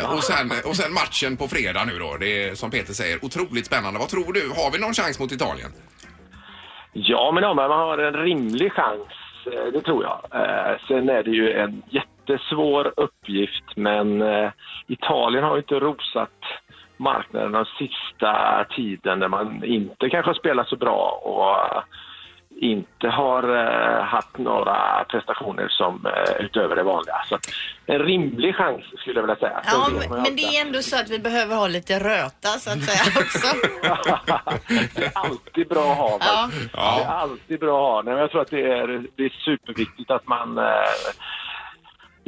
Eh, 0.00 0.12
och, 0.16 0.24
sen, 0.24 0.52
och 0.64 0.76
sen 0.76 0.92
matchen 0.92 1.36
på 1.36 1.48
fredag 1.48 1.84
nu 1.84 1.98
då. 1.98 2.16
Det 2.16 2.44
är 2.48 2.54
som 2.54 2.70
Peter 2.70 2.92
säger 2.92 3.24
otroligt 3.24 3.66
spännande. 3.66 3.98
Vad 3.98 4.08
tror 4.08 4.32
du? 4.32 4.48
Har 4.56 4.70
vi 4.72 4.78
någon 4.78 4.94
chans 4.94 5.18
mot 5.18 5.32
Italien? 5.32 5.72
Ja, 6.92 7.30
men 7.34 7.42
ja, 7.42 7.54
men 7.54 7.68
man 7.68 7.78
har 7.78 7.98
en 7.98 8.14
rimlig 8.14 8.72
chans, 8.72 9.06
eh, 9.46 9.72
det 9.72 9.80
tror 9.80 10.04
jag. 10.04 10.24
Eh, 10.40 10.78
Sen 10.88 11.08
är 11.08 11.22
det 11.22 11.30
ju 11.30 11.52
en 11.52 11.82
jättesvår 12.28 12.92
uppgift, 12.96 13.64
men 13.76 14.22
eh, 14.22 14.50
Italien 14.86 15.44
har 15.44 15.52
ju 15.52 15.58
inte 15.58 15.74
rosat 15.74 16.30
marknaden 16.96 17.52
den 17.52 17.64
sista 17.78 18.64
tiden 18.76 19.18
när 19.18 19.28
man 19.28 19.64
inte 19.64 20.10
kanske 20.10 20.28
har 20.28 20.34
spelat 20.34 20.68
så 20.68 20.76
bra 20.76 21.20
och 21.24 21.76
eh, 21.76 21.82
inte 22.60 23.08
har 23.08 23.42
eh, 23.42 24.04
haft 24.04 24.38
några 24.38 25.04
prestationer 25.04 25.68
som 25.68 26.06
utöver 26.40 26.76
det 26.76 26.82
vanliga. 26.82 27.14
Så 27.28 27.38
en 27.86 27.98
rimlig 27.98 28.54
chans 28.54 28.84
skulle 28.96 29.20
jag 29.20 29.22
vilja 29.22 29.36
säga. 29.36 29.62
Ja, 29.66 29.88
men, 30.10 30.36
det 30.36 30.42
är 30.42 30.66
ändå 30.66 30.82
så 30.82 30.96
att 30.96 31.10
vi 31.10 31.18
behöver 31.18 31.56
ha 31.56 31.68
lite 31.68 31.98
röta 31.98 32.48
så 32.48 32.70
att 32.70 32.82
säga 32.84 33.20
också. 33.22 33.56
det 34.94 35.04
är 35.04 35.12
alltid 35.14 35.68
bra 35.68 35.92
att 35.92 35.98
ha. 35.98 36.18
Ja. 36.20 36.50
Det 36.72 37.02
är 37.02 37.08
alltid 37.08 37.60
bra 37.60 37.78
att 37.78 37.94
ha. 37.94 38.02
Nej, 38.02 38.14
men 38.14 38.20
jag 38.20 38.30
tror 38.30 38.40
att 38.42 38.50
det 38.50 38.72
är, 38.72 39.06
det 39.16 39.24
är 39.24 39.44
superviktigt 39.44 40.10
att 40.10 40.26
man... 40.26 40.58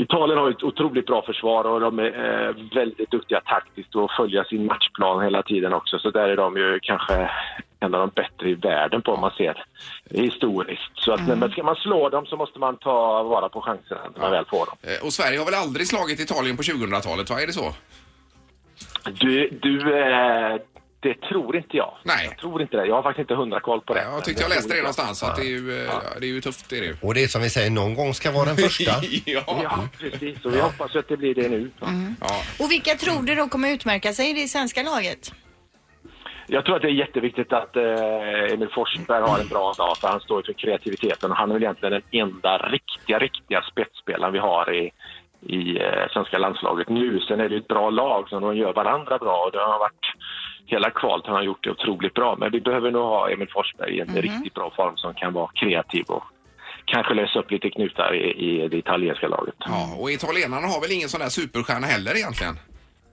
Italien 0.03 0.39
har 0.39 0.51
ett 0.51 0.63
otroligt 0.63 1.07
bra 1.07 1.23
försvar 1.23 1.65
och 1.65 1.81
de 1.81 1.99
är 1.99 2.49
eh, 2.49 2.55
väldigt 2.75 3.11
duktiga 3.11 3.41
taktiskt 3.41 3.95
och 3.95 4.11
följa 4.17 4.45
sin 4.45 4.67
matchplan 4.67 5.25
hela 5.25 5.43
tiden 5.43 5.73
också. 5.73 5.99
Så 5.99 6.11
där 6.11 6.29
är 6.29 6.37
de 6.37 6.57
ju 6.57 6.79
kanske 6.83 7.31
en 7.81 7.95
av 7.95 8.01
de 8.01 8.11
bättre 8.23 8.51
i 8.51 8.55
världen 8.55 9.03
på 9.03 9.13
om 9.13 9.21
man 9.21 9.31
ser 9.31 9.65
historiskt. 10.11 10.91
Så 10.95 11.13
att, 11.13 11.39
men 11.39 11.51
ska 11.51 11.63
man 11.63 11.77
slå 11.77 12.09
dem 12.09 12.27
så 12.27 12.37
måste 12.37 12.59
man 12.59 12.77
ta 12.77 13.23
vara 13.23 13.49
på 13.49 13.61
chanserna 13.61 14.01
när 14.15 14.21
man 14.23 14.31
väl 14.31 14.45
får 14.45 14.67
dem. 14.67 14.77
Eh, 14.83 15.07
Och 15.07 15.13
Sverige 15.13 15.39
har 15.39 15.45
väl 15.45 15.55
aldrig 15.55 15.87
slagit 15.87 16.21
Italien 16.21 16.57
på 16.57 16.63
2000-talet, 16.63 17.31
va? 17.31 17.41
Är 17.41 17.47
det 17.47 17.53
så? 17.53 17.73
Du, 19.21 19.49
du 19.63 19.99
eh, 19.99 20.57
det 21.01 21.15
tror 21.15 21.57
inte 21.57 21.77
jag. 21.77 21.97
Nej. 22.03 22.27
Jag 22.31 22.39
tror 22.39 22.63
inte 22.63 22.77
det. 22.77 22.87
Jag 22.87 22.95
har 22.95 23.03
faktiskt 23.03 23.21
inte 23.21 23.35
hundra 23.35 23.61
koll 23.61 23.81
på 23.81 23.95
det. 23.95 24.03
Jag 24.03 24.25
tyckte 24.25 24.43
jag 24.43 24.49
läste 24.49 24.75
det 24.75 24.81
någonstans, 24.81 25.23
att 25.23 25.37
det 25.37 25.43
är 25.43 25.49
ju, 25.49 25.85
eh, 25.85 25.93
det 26.21 26.27
är 26.27 26.31
ju 26.31 26.41
tufft. 26.41 26.71
Det 26.71 26.77
är 26.77 26.81
det 26.81 26.87
ju. 26.87 26.97
Och 27.03 27.15
det 27.15 27.23
är 27.23 27.29
som 27.29 27.43
vi 27.43 27.51
säger, 27.51 27.71
någon 27.71 27.95
gång 27.95 28.15
ska 28.15 28.31
vara 28.31 28.45
den 28.45 28.57
första. 28.57 28.93
ja. 29.25 29.43
Ja, 29.47 29.89
precis. 29.99 30.45
Och 30.45 30.55
vi 30.55 30.61
hoppas 30.61 30.97
att 30.97 31.09
det 31.09 31.17
blir 31.17 31.35
det 31.35 31.49
nu. 31.49 31.71
Ja. 31.81 31.87
Och 32.59 32.71
vilka 32.71 32.95
tror 32.95 33.23
du 33.23 33.35
då 33.35 33.49
kommer 33.49 33.71
utmärka 33.71 34.13
sig 34.13 34.31
i 34.31 34.33
det 34.33 34.49
svenska 34.49 34.83
laget? 34.83 35.33
Jag 36.53 36.65
tror 36.65 36.77
att 36.77 36.83
det 36.83 36.89
är 36.89 37.03
jätteviktigt 37.05 37.53
att 37.53 37.77
eh, 37.77 38.53
Emil 38.53 38.69
Forsberg 38.75 39.23
har 39.23 39.39
en 39.39 39.49
bra 39.49 39.73
dag 39.73 39.97
för 39.97 40.09
han 40.09 40.21
står 40.21 40.43
för 40.43 40.53
kreativiteten 40.53 41.31
och 41.31 41.37
han 41.37 41.51
är 41.51 41.55
väl 41.55 41.63
egentligen 41.63 41.93
den 41.93 42.21
enda 42.21 42.59
riktiga, 42.59 43.19
riktiga 43.19 43.63
spetsspelaren 43.63 44.33
vi 44.33 44.39
har 44.39 44.75
i, 44.75 44.91
i 45.41 45.79
eh, 45.79 46.09
svenska 46.13 46.39
landslaget 46.39 46.89
nu. 46.89 47.21
Sen 47.21 47.41
är 47.41 47.49
det 47.49 47.57
ett 47.57 47.69
bra 47.69 47.91
lag 47.91 48.29
som 48.29 48.43
de 48.43 48.57
gör 48.57 48.73
varandra 48.73 49.19
bra 49.19 49.45
och 49.45 49.53
det 49.53 49.59
har 49.59 49.79
varit 49.79 50.07
hela 50.67 50.91
kvalet 50.91 51.27
har 51.27 51.35
han 51.35 51.45
gjort 51.45 51.65
det 51.65 51.71
otroligt 51.71 52.15
bra. 52.15 52.37
Men 52.39 52.53
vi 52.53 52.61
behöver 52.61 52.91
nog 52.91 53.03
ha 53.03 53.31
Emil 53.31 53.49
Forsberg 53.51 53.97
i 53.97 54.01
en 54.01 54.17
riktigt 54.17 54.55
bra 54.55 54.71
form 54.77 54.97
som 54.97 55.15
kan 55.15 55.33
vara 55.33 55.51
kreativ 55.55 56.05
och 56.09 56.25
kanske 56.85 57.15
lösa 57.15 57.39
upp 57.39 57.51
lite 57.51 57.71
knutar 57.71 58.15
i, 58.15 58.31
i 58.33 58.69
det 58.69 58.77
italienska 58.77 59.29
laget. 59.29 59.55
Ja, 59.59 59.97
och 59.99 60.11
italienarna 60.11 60.67
har 60.67 60.81
väl 60.81 60.93
ingen 60.93 61.09
sån 61.09 61.21
där 61.21 61.29
superstjärna 61.29 61.87
heller 61.87 62.17
egentligen? 62.17 62.55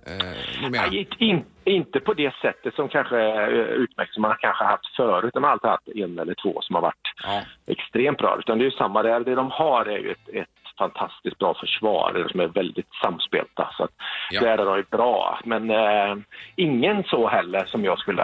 Eh. 0.08 0.70
Nej, 0.70 1.08
in, 1.18 1.46
inte 1.66 2.00
på 2.00 2.14
det 2.14 2.34
sättet 2.42 2.74
som 2.76 2.90
kanske 2.90 3.18
eh, 3.20 3.48
utmärks 3.84 4.14
som 4.14 4.22
man 4.22 4.36
kanske 4.40 4.64
haft 4.64 4.96
förut. 4.96 5.34
De 5.34 5.44
har 5.44 5.52
alltid 5.52 5.70
haft 5.70 5.88
en 5.88 6.20
eller 6.20 6.36
två 6.44 6.62
som 6.62 6.76
har 6.76 6.82
varit 6.82 7.14
Ja. 7.24 7.42
extremt 7.68 8.18
bra. 8.18 8.36
Utan 8.40 8.58
det 8.58 8.64
är 8.64 8.66
ju 8.66 8.72
samma 8.72 9.04
där. 9.04 9.20
Det 9.20 9.36
de 9.36 9.52
har 9.52 9.86
är 9.86 9.98
ju 9.98 10.12
ett, 10.12 10.30
ett 10.34 10.50
fantastiskt 10.78 11.38
bra 11.38 11.54
försvar 11.60 12.28
som 12.32 12.40
är 12.40 12.48
väldigt 12.48 12.90
samspelta. 13.04 13.70
Så 13.78 13.84
att 13.84 13.92
Ja. 14.32 14.42
där 14.42 14.58
är 14.58 14.66
de 14.78 14.84
bra. 14.98 15.40
Men 15.46 15.70
eh, 15.70 16.16
ingen 16.56 17.04
så 17.04 17.28
heller 17.30 17.66
som 17.66 17.86
jag 17.86 18.00
skulle 18.00 18.24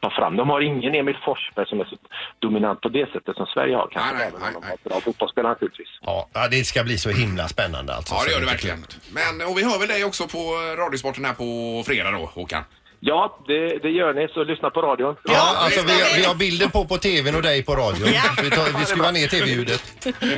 ta 0.00 0.10
fram. 0.10 0.36
De 0.36 0.50
har 0.50 0.60
ingen 0.60 0.94
Emil 0.94 1.16
Forsberg 1.24 1.66
som 1.68 1.80
är 1.80 1.84
så 1.84 1.96
dominant 2.38 2.80
på 2.80 2.88
det 2.88 3.12
sättet 3.12 3.36
som 3.36 3.46
Sverige 3.46 3.76
har. 3.76 3.88
Kanske 3.92 4.14
Nej, 4.14 4.18
nej, 4.18 4.28
även 4.28 4.40
nej, 4.40 4.54
om 4.56 4.62
de 4.62 4.68
har 4.68 4.76
bra 4.90 5.00
fotbollsspelare 5.00 5.52
naturligtvis. 5.52 5.88
Ja, 6.02 6.28
ja, 6.32 6.48
det 6.50 6.64
ska 6.64 6.84
bli 6.84 6.98
så 6.98 7.10
himla 7.10 7.48
spännande 7.48 7.94
alltså. 7.94 8.14
Ja, 8.14 8.24
det 8.26 8.32
gör 8.32 8.40
det 8.40 8.46
verkligen. 8.46 8.78
Men, 9.18 9.48
och 9.48 9.58
vi 9.58 9.64
hör 9.64 9.78
väl 9.78 9.88
dig 9.88 10.04
också 10.04 10.24
på 10.28 10.42
Radiosporten 10.82 11.24
här 11.24 11.34
på 11.34 11.82
fredag 11.86 12.10
då, 12.10 12.24
Håkan? 12.34 12.62
Ja, 13.00 13.38
det, 13.46 13.78
det 13.78 13.88
gör 13.88 14.14
ni. 14.14 14.28
Så 14.34 14.44
lyssna 14.44 14.70
på 14.70 14.82
radion. 14.82 15.16
Ja, 15.24 15.56
alltså 15.56 15.82
vi, 15.82 15.92
ska 15.98 16.16
vi. 16.16 16.24
har 16.24 16.34
bilden 16.34 16.70
på 16.70 16.84
på 16.84 16.98
tvn 16.98 17.34
och 17.34 17.42
dig 17.42 17.62
på 17.62 17.76
radion. 17.76 18.08
Vi, 18.42 18.50
tar, 18.50 18.78
vi 18.78 18.84
skruvar 18.84 19.12
ner 19.12 19.26
tv-ljudet. 19.28 19.82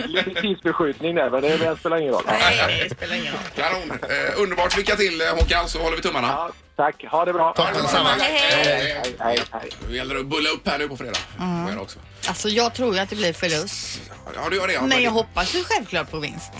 Lite 0.07 0.41
tidsbeskjutning 0.41 1.15
där, 1.15 1.31
men 1.31 1.43
det, 1.43 1.57
det 1.57 1.77
spelar 1.77 1.97
ingen 2.01 2.13
roll. 2.13 2.23
Nej, 2.27 2.81
det 2.89 2.95
spelar 2.97 3.15
ingen 3.15 3.33
roll. 3.33 3.43
Kanon! 3.57 3.99
Eh, 4.03 4.43
underbart! 4.43 4.77
Lycka 4.77 4.97
till 4.97 5.21
eh, 5.21 5.27
Håkan, 5.27 5.69
så 5.69 5.79
håller 5.83 5.97
vi 5.97 6.03
tummarna. 6.03 6.29
Ja, 6.29 6.51
tack. 6.77 7.05
Ha 7.05 7.25
det 7.25 7.33
bra. 7.33 7.53
Tack 7.57 7.75
detsamma. 7.75 8.09
Hej, 8.09 8.39
hej. 8.39 8.65
Hej, 8.65 9.17
hej, 9.19 9.39
hej. 9.53 9.71
Det 9.89 9.97
gäller 9.97 10.17
att 10.17 10.27
bulla 10.27 10.51
upp 10.51 10.69
här 10.69 10.79
nu 10.79 10.89
på 10.89 10.97
fredag. 10.97 11.19
Mm. 11.41 11.65
Får 11.65 11.75
jag 11.75 11.83
också. 11.83 11.99
Alltså 12.29 12.49
jag 12.49 12.75
tror 12.75 12.95
ju 12.95 13.01
att 13.01 13.11
det 13.11 13.17
blir 13.17 13.33
förlust. 13.33 14.01
Ja, 14.35 14.49
du 14.51 14.57
gör 14.57 14.67
det. 14.67 14.73
Ja. 14.73 14.83
Men 14.83 15.03
jag 15.03 15.11
hoppas 15.11 15.55
ju 15.55 15.65
självklart 15.65 16.11
på 16.11 16.19
vinst. 16.19 16.53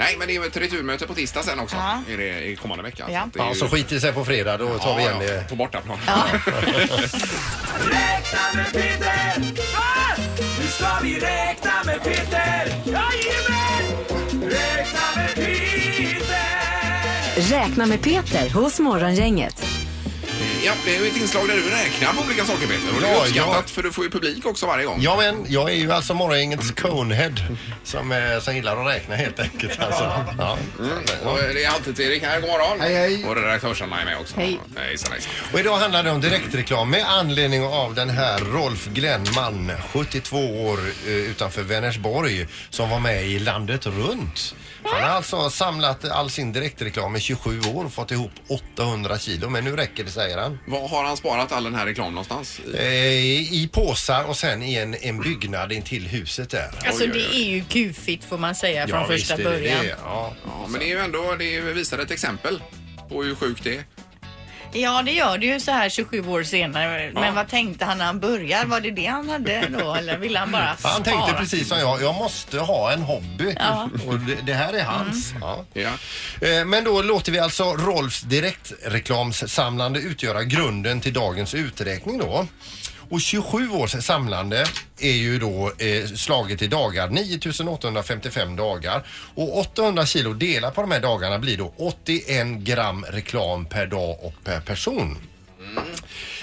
Nej, 0.00 0.16
men 0.18 0.28
det 0.28 0.36
är 0.36 0.46
ett 0.46 0.56
returmöte 0.56 1.06
på 1.06 1.14
tisdag 1.14 1.42
sen 1.42 1.58
också. 1.60 1.76
Ja. 1.76 2.02
Är 2.12 2.16
det 2.16 2.44
i 2.46 2.56
kommande 2.56 2.82
vecka. 2.84 3.04
Ja. 3.08 3.20
är 3.20 3.28
Ja, 3.34 3.48
ju- 3.48 3.54
så 3.54 3.68
skiter 3.68 3.94
det 3.94 4.00
sig 4.00 4.12
på 4.12 4.24
fredag. 4.24 4.56
Då 4.56 4.78
tar 4.78 4.96
vi 4.96 5.02
igen 5.02 5.14
ja, 5.20 5.24
ja, 5.26 5.32
det. 5.32 5.48
på 5.48 5.56
bortaplan. 5.56 5.98
Räkna 7.80 8.40
med 8.54 8.72
Peter! 8.72 9.40
Nu 10.60 10.66
ska 10.68 10.88
vi 11.02 11.18
räkna 11.20 11.72
med 11.86 12.02
Peter! 12.02 12.68
Jajamän! 12.84 13.84
Räkna 14.50 15.00
med 15.16 15.34
Peter! 15.34 17.50
Räkna 17.50 17.86
med 17.86 18.02
Peter 18.02 18.50
hos 18.50 18.80
Morgongänget. 18.80 19.66
Ja, 20.64 20.72
det 20.84 20.96
är 20.96 21.00
ju 21.00 21.06
ett 21.06 21.16
inslag 21.16 21.48
där 21.48 21.54
du 21.56 21.70
räknar 21.70 22.12
på 22.12 22.22
olika 22.26 22.44
saker 22.44 22.66
Peter. 22.66 22.94
Och 22.94 23.00
det 23.00 23.06
är 23.06 23.12
Ja, 23.12 23.20
uppskattat 23.22 23.64
ja. 23.66 23.74
för 23.74 23.82
du 23.82 23.92
får 23.92 24.04
ju 24.04 24.10
publik 24.10 24.46
också 24.46 24.66
varje 24.66 24.84
gång. 24.86 24.98
Ja, 25.00 25.16
men 25.16 25.44
jag 25.48 25.70
är 25.70 25.74
ju 25.74 25.92
alltså 25.92 26.14
morgongängets 26.14 26.70
conehead 26.70 27.32
som, 27.84 28.12
eh, 28.12 28.40
som 28.40 28.54
gillar 28.56 28.76
att 28.76 28.94
räkna 28.94 29.16
helt 29.16 29.40
enkelt. 29.40 29.80
Alltså. 29.80 30.12
Ja. 30.38 30.58
Och 31.24 31.38
det 31.54 31.64
är 31.64 31.70
alltid 31.70 32.00
Erik 32.00 32.22
här, 32.22 32.40
god 32.40 32.50
morgon. 32.50 32.80
Hej, 32.80 32.94
hej. 32.94 33.24
Och 33.24 33.36
redaktörs-Anna 33.36 34.00
är 34.00 34.04
med 34.04 34.18
också. 34.20 34.34
Hej. 34.36 34.60
Hejsan, 34.76 35.12
hejsan. 35.12 35.32
Och 35.52 35.60
idag 35.60 35.76
handlar 35.76 36.02
det 36.02 36.10
om 36.10 36.20
direktreklam 36.20 36.90
med 36.90 37.04
anledning 37.08 37.64
av 37.64 37.94
den 37.94 38.10
här 38.10 38.38
Rolf 38.40 38.86
Glennman, 38.86 39.72
72 39.92 40.38
år 40.66 40.78
eh, 41.06 41.12
utanför 41.12 41.62
Vänersborg, 41.62 42.46
som 42.70 42.90
var 42.90 42.98
med 43.00 43.26
i 43.26 43.38
Landet 43.38 43.86
runt. 43.86 44.54
Han 44.92 45.02
har 45.02 45.08
alltså 45.10 45.50
samlat 45.50 46.04
all 46.04 46.30
sin 46.30 46.52
direktreklam 46.52 47.16
i 47.16 47.20
27 47.20 47.60
år 47.60 47.84
och 47.84 47.92
fått 47.92 48.10
ihop 48.10 48.30
800 48.48 49.18
kilo, 49.18 49.48
men 49.48 49.64
nu 49.64 49.76
räcker 49.76 50.04
det 50.04 50.10
säger 50.10 50.38
han. 50.38 50.58
Var 50.66 50.88
har 50.88 51.04
han 51.04 51.16
sparat 51.16 51.52
all 51.52 51.64
den 51.64 51.74
här 51.74 51.86
reklam 51.86 52.14
någonstans? 52.14 52.60
I- 52.60 52.76
Eh, 52.76 53.52
I 53.62 53.68
påsar 53.72 54.24
och 54.24 54.36
sen 54.36 54.62
i 54.62 54.74
en, 54.74 54.94
en 54.94 55.20
byggnad 55.22 55.72
intill 55.72 56.06
huset 56.06 56.50
där. 56.50 56.70
Alltså 56.86 57.04
Oj, 57.04 57.10
oj, 57.14 57.18
det 57.30 57.36
är 57.36 57.44
ju 57.50 57.64
gufigt 57.68 58.24
får 58.24 58.38
man 58.38 58.54
säga 58.54 58.88
från 58.88 59.00
Ja, 59.00 59.06
första 59.06 59.36
visst 59.36 59.46
är 59.46 59.50
det 59.52 59.58
början. 59.58 59.84
det. 59.84 59.96
Ja. 60.04 60.34
Ja, 60.46 60.66
men 60.68 60.80
det 60.80 60.86
är 60.86 60.94
ju 60.94 60.98
ändå, 60.98 61.34
det 61.38 61.60
visar 61.60 61.98
ett 61.98 62.10
exempel 62.10 62.62
på 63.08 63.22
hur 63.22 63.34
sjukt 63.34 63.64
det 63.64 63.76
är. 63.76 63.84
Ja, 64.72 65.02
det 65.02 65.12
gör 65.12 65.38
det 65.38 65.46
ju 65.46 65.60
så 65.60 65.70
här 65.70 65.88
27 65.88 66.28
år 66.28 66.42
senare. 66.42 67.10
Men 67.14 67.34
vad 67.34 67.48
tänkte 67.48 67.84
han 67.84 67.98
när 67.98 68.04
han 68.04 68.20
började? 68.20 68.66
Var 68.66 68.80
det 68.80 68.90
det 68.90 69.06
han 69.06 69.28
hade 69.30 69.68
då? 69.78 69.94
Eller 69.94 70.18
ville 70.18 70.38
han 70.38 70.52
bara 70.52 70.76
spara? 70.76 70.92
Han 70.92 71.02
tänkte 71.02 71.32
precis 71.32 71.68
som 71.68 71.78
jag, 71.78 72.02
jag 72.02 72.14
måste 72.14 72.58
ha 72.58 72.92
en 72.92 73.02
hobby 73.02 73.54
och 74.06 74.18
det, 74.18 74.36
det 74.46 74.54
här 74.54 74.72
är 74.72 74.84
hans. 74.84 75.34
Ja. 75.40 75.64
Ja. 75.72 75.90
Eh, 76.48 76.64
Men 76.64 76.84
då 76.84 77.02
låter 77.02 77.32
vi 77.32 77.38
alltså 77.38 77.64
Rolfs 77.64 78.20
direktreklamssamlande 78.20 80.00
utgöra 80.00 80.44
grunden 80.44 81.00
till 81.00 81.12
dagens 81.12 81.54
uträkning 81.54 82.18
då. 82.18 82.46
Och 83.10 83.20
27 83.20 83.70
års 83.70 83.90
samlande 84.04 84.66
är 85.00 85.12
ju 85.12 85.38
då 85.38 85.72
eh, 85.78 86.06
slaget 86.06 86.62
i 86.62 86.66
dagar, 86.66 87.08
9855 87.08 88.56
dagar. 88.56 89.06
Och 89.34 89.58
800 89.58 90.06
kilo 90.06 90.32
delat 90.34 90.74
på 90.74 90.80
de 90.80 90.90
här 90.90 91.00
dagarna 91.00 91.38
blir 91.38 91.56
då 91.58 91.74
81 91.76 92.46
gram 92.46 93.04
reklam 93.04 93.64
per 93.66 93.86
dag 93.86 94.18
och 94.24 94.34
per 94.44 94.60
person. 94.60 95.18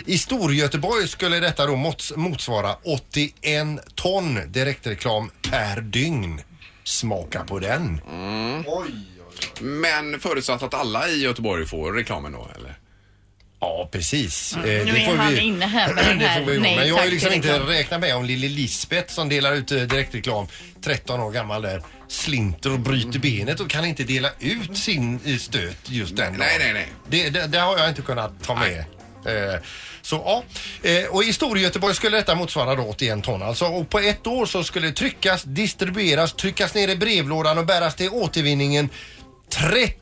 I 0.06 0.18
Storgöteborg 0.18 1.08
skulle 1.08 1.40
detta 1.40 1.66
då 1.66 1.74
mots- 1.76 2.18
motsvara 2.18 2.76
81 2.84 3.80
ton 3.96 4.40
direktreklam 4.52 5.32
per 5.52 5.82
dygn. 5.82 6.42
Smaka 6.84 7.44
på 7.44 7.60
den. 7.60 8.02
Oj, 8.68 8.92
Men 9.62 10.20
förutsatt 10.20 10.64
att 10.64 10.74
alla 10.74 11.10
i 11.10 11.22
Göteborg 11.24 11.66
får 11.66 11.94
reklamen 11.94 12.32
då, 12.32 12.48
eller? 12.56 12.78
Ja, 13.60 13.90
precis. 13.92 14.56
Eh, 14.58 14.64
Mm. 14.64 14.86
Nu 14.86 14.98
är 15.02 15.16
han 15.18 15.38
inne 15.40 15.66
här 15.66 15.94
med 15.94 16.06
den 16.08 16.20
det 16.20 16.28
här 16.28 16.40
får 16.44 16.52
vi 16.52 16.56
gå. 16.58 16.62
nej 16.64 16.76
Men 16.76 16.88
jag 16.88 16.96
har 16.96 17.06
ju 17.06 17.12
liksom 17.12 17.34
inte 17.34 17.48
reklam. 17.54 17.68
räknat 17.68 18.00
med 18.00 18.16
om 18.16 18.26
lille 18.26 18.48
Lisbeth 18.48 19.14
som 19.14 19.30
delar 19.30 19.54
ut 19.56 19.72
eh, 19.72 19.78
direktreklam, 19.82 20.48
13 20.84 21.20
år 21.20 21.32
gammal 21.32 21.62
där, 21.62 21.84
slinter 22.08 22.72
och 22.74 22.80
bryter 22.80 23.20
benet 23.20 23.60
och 23.60 23.70
kan 23.70 23.86
inte 23.86 24.04
dela 24.04 24.30
ut 24.40 24.78
sin 24.78 25.20
eh, 25.26 25.38
stöt 25.38 25.78
just 25.90 26.16
den 26.16 26.34
Nej, 26.34 26.60
dagen. 26.60 26.74
nej, 26.74 26.74
nej. 26.74 26.88
Det, 27.24 27.30
det, 27.30 27.48
det 27.48 27.60
har 27.60 27.78
jag 27.78 27.90
inte 27.90 28.02
kunnat 28.02 28.44
ta 28.44 28.56
med. 28.56 28.80
Eh, 29.26 29.60
Så 30.02 30.16
ja, 30.16 30.44
Eh, 30.90 31.06
och 31.10 31.24
i 31.24 31.34
Storgöteborg 31.34 31.96
skulle 31.96 32.18
detta 32.18 32.36
motsvara 32.36 32.76
då 32.76 32.84
81 32.84 33.24
ton 33.24 33.44
alltså. 33.44 33.66
Och 33.66 33.90
på 33.90 34.00
ett 34.00 34.28
år 34.28 34.46
så 34.46 34.64
skulle 34.64 34.88
det 34.88 34.94
tryckas, 34.94 35.44
distribueras, 35.44 36.34
tryckas 36.34 36.74
ner 36.74 36.88
i 36.88 36.96
brevlådan 36.96 37.58
och 37.58 37.66
bäras 37.66 37.96
till 37.96 38.10
återvinningen 38.10 38.90
30 39.54 39.94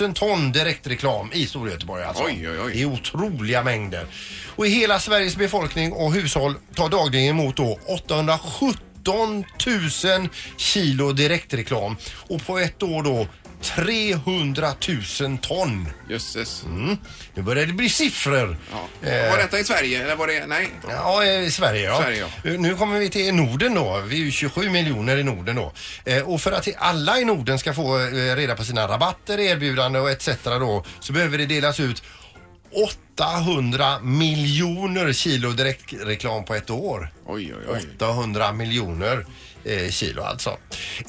000 0.00 0.14
ton 0.14 0.52
direktreklam 0.52 1.30
i 1.32 1.46
Storgöteborg 1.46 2.04
alltså. 2.04 2.24
Oj, 2.24 2.48
oj, 2.50 2.60
oj. 2.60 2.72
Det 2.72 2.82
är 2.82 2.86
otroliga 2.86 3.62
mängder. 3.62 4.06
Och 4.56 4.66
hela 4.66 5.00
Sveriges 5.00 5.36
befolkning 5.36 5.92
och 5.92 6.12
hushåll 6.12 6.54
tar 6.74 6.88
dagligen 6.88 7.28
emot 7.28 7.56
då 7.56 7.78
817 7.86 9.44
000 9.66 10.28
kilo 10.56 11.12
direktreklam 11.12 11.96
och 12.28 12.46
på 12.46 12.58
ett 12.58 12.82
år 12.82 13.02
då 13.02 13.26
300 13.64 14.68
000 15.20 15.38
ton. 15.38 15.88
Jösses. 16.08 16.62
Mm. 16.64 16.96
Nu 17.34 17.42
börjar 17.42 17.66
det 17.66 17.72
bli 17.72 17.88
siffror. 17.88 18.56
Ja. 18.72 19.08
Eh, 19.08 19.30
Var 19.30 19.38
detta 19.38 19.58
i 19.58 19.64
Sverige 19.64 20.02
eller 20.04 20.16
var 20.16 20.26
det... 20.26 20.46
Nej. 20.46 20.70
Ja, 20.88 21.24
i 21.24 21.50
Sverige 21.50 21.84
ja. 21.84 22.00
Sverige, 22.02 22.24
Eh, 22.44 22.52
Nu 22.60 22.76
kommer 22.76 22.98
vi 22.98 23.10
till 23.10 23.34
Norden 23.34 23.74
då. 23.74 24.00
Vi 24.06 24.20
är 24.20 24.24
ju 24.24 24.30
27 24.30 24.70
miljoner 24.70 25.16
i 25.16 25.22
Norden 25.24 25.56
då. 25.56 25.72
Eh, 26.04 26.22
och 26.22 26.40
för 26.40 26.52
att 26.52 26.68
alla 26.78 27.18
i 27.18 27.24
Norden 27.24 27.58
ska 27.58 27.74
få 27.74 27.98
eh, 27.98 28.36
reda 28.36 28.54
på 28.56 28.64
sina 28.64 28.88
rabatter, 28.88 29.40
erbjudanden 29.40 30.02
och 30.02 30.10
etc. 30.10 30.28
då 30.44 30.84
så 31.00 31.12
behöver 31.12 31.38
det 31.38 31.46
delas 31.46 31.80
ut 31.80 32.02
800 33.16 34.00
miljoner 34.02 35.12
kilo 35.12 35.50
direktreklam 35.52 36.44
på 36.44 36.54
ett 36.54 36.70
år. 36.70 37.08
Oj, 37.26 37.54
oj, 37.54 37.64
oj. 37.72 37.88
800 37.96 38.52
miljoner. 38.52 39.26
eh, 39.66 39.90
kilo 39.90 40.22
alltså. 40.22 40.56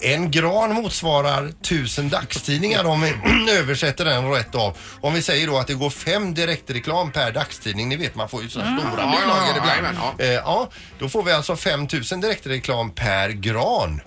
En 0.02 0.32
gran 0.32 0.74
motsvarar 0.74 1.52
tusen 1.62 2.10
dagstidningar 2.10 2.84
om 2.86 3.02
vi 3.02 3.14
översätter 3.60 4.06
den 4.06 4.32
rätt 4.32 4.56
av. 4.56 4.78
Om 5.02 5.14
vi 5.14 5.22
säger 5.22 5.48
då 5.48 5.58
att 5.58 5.68
det 5.68 5.74
går 5.74 5.90
fem 5.90 6.34
direktreklam 6.34 7.12
per 7.12 7.32
dagstidning. 7.32 7.90
Ni 7.90 7.96
vet 7.96 8.16
man 8.16 8.30
får 8.30 8.44
ju 8.44 8.50
sådana 8.50 8.70
Mm. 8.72 8.82
stora 8.88 9.02
Ja, 9.02 9.14
ja, 9.14 9.20
bilagor 9.22 9.44
ja, 9.48 9.52
ibland. 9.52 9.70
jajamän, 9.70 9.96
ja. 10.18 10.24
Eh, 10.26 10.32
ja, 10.34 10.70
då 11.00 11.10
får 11.10 11.24
vi 11.24 11.32
alltså 11.32 11.56
5000 11.56 12.22
direktreklam 12.22 12.92
per 12.92 13.30
gran. 13.30 14.02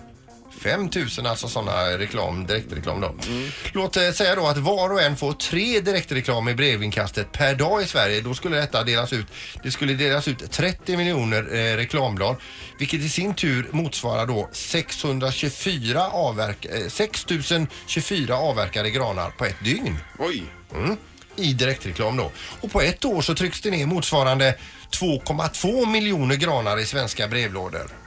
5000 0.59 1.25
alltså 1.25 1.47
sådana 1.47 1.97
reklam, 1.97 2.45
direktreklam 2.45 3.01
då. 3.01 3.07
Mm. 3.07 3.49
Låt 3.73 3.97
eh, 3.97 4.11
säga 4.11 4.35
då 4.35 4.47
att 4.47 4.57
var 4.57 4.93
och 4.93 5.01
en 5.01 5.17
får 5.17 5.33
tre 5.33 5.79
direktreklam 5.79 6.49
i 6.49 6.53
brevinkastet 6.53 7.31
per 7.31 7.55
dag 7.55 7.81
i 7.81 7.85
Sverige. 7.85 8.21
Då 8.21 8.33
skulle 8.33 8.57
detta 8.57 8.83
delas 8.83 9.13
ut. 9.13 9.27
Det 9.63 9.71
skulle 9.71 9.93
delas 9.93 10.27
ut 10.27 10.51
30 10.51 10.97
miljoner 10.97 11.55
eh, 11.55 11.77
reklamblad. 11.77 12.35
Vilket 12.79 12.99
i 12.99 13.09
sin 13.09 13.33
tur 13.33 13.67
motsvarar 13.71 14.25
då 14.25 14.49
624 14.51 16.07
avverk 16.07 16.65
eh, 16.65 16.87
6024 16.87 18.35
avverkade 18.35 18.89
granar 18.89 19.29
på 19.29 19.45
ett 19.45 19.63
dygn. 19.63 19.97
Oj! 20.19 20.43
Mm. 20.75 20.97
I 21.35 21.53
direktreklam 21.53 22.17
då. 22.17 22.31
Och 22.61 22.71
på 22.71 22.81
ett 22.81 23.05
år 23.05 23.21
så 23.21 23.35
trycks 23.35 23.61
det 23.61 23.71
ner 23.71 23.85
motsvarande 23.85 24.55
2,2 24.91 25.85
miljoner 25.85 26.35
granar 26.35 26.79
i 26.79 26.85
svenska 26.85 27.27
brevlådor. 27.27 27.98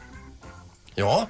Ja. 0.94 1.28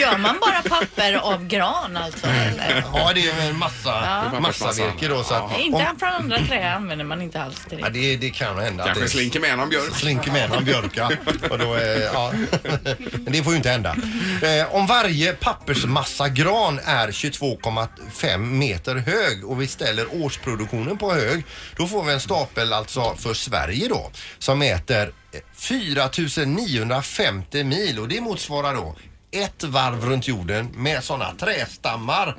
Gör 0.00 0.18
man 0.18 0.38
bara 0.40 0.62
papper 0.78 1.14
av 1.14 1.46
gran 1.46 1.96
alltså? 1.96 2.26
Eller? 2.26 2.84
Ja, 2.94 3.12
det 3.14 3.28
är 3.30 3.48
en 3.50 3.58
massa, 3.58 3.88
Ja. 4.32 4.40
massa 4.40 4.72
virke 4.72 5.08
då. 5.08 5.24
Så 5.24 5.34
att, 5.34 5.58
Inte 5.58 5.76
om, 5.76 5.98
från 5.98 6.08
andra 6.08 6.38
trä 6.38 6.74
använder 6.74 7.04
man 7.04 7.22
inte 7.22 7.42
alls 7.42 7.64
till 7.68 7.78
ja, 7.80 7.88
det. 7.88 8.16
det, 8.16 8.30
kan 8.30 8.58
hända. 8.58 8.82
att 8.82 8.86
Kanske 8.86 9.04
det 9.04 9.10
slinker 9.10 9.40
med 9.40 9.58
någon 9.58 9.68
björk. 9.68 9.94
Slinker 9.94 10.32
med 10.32 10.50
någon 10.50 10.64
björk, 10.64 10.90
ja. 10.94 11.10
Och 11.50 11.58
då, 11.58 11.76
eh, 11.76 11.82
ja. 11.82 12.32
Men 13.12 13.32
det 13.32 13.42
får 13.42 13.52
ju 13.52 13.56
inte 13.56 13.70
hända. 13.70 13.96
Eh, 14.42 14.74
om 14.74 14.86
varje 14.86 15.32
pappersmassa 15.32 16.28
gran 16.28 16.78
är 16.84 17.08
22,5 17.08 18.38
meter 18.38 18.96
hög 18.96 19.44
och 19.44 19.60
vi 19.62 19.66
ställer 19.66 20.06
årsproduktionen 20.24 20.98
på 20.98 21.14
hög, 21.14 21.44
då 21.76 21.86
får 21.86 22.04
vi 22.04 22.12
en 22.12 22.20
stapel 22.20 22.72
alltså 22.72 23.14
för 23.16 23.34
Sverige 23.34 23.88
då 23.88 24.10
som 24.38 24.58
mäter 24.58 25.12
Eh, 25.32 25.40
4950 25.54 27.64
mil. 27.64 27.98
Och 27.98 28.08
det 28.08 28.20
motsvarar 28.20 28.74
då 28.74 28.96
ett 29.32 29.64
varv 29.64 30.04
runt 30.06 30.28
jorden 30.28 30.68
med 30.76 31.04
sådana 31.04 31.32
trästammar 31.40 32.34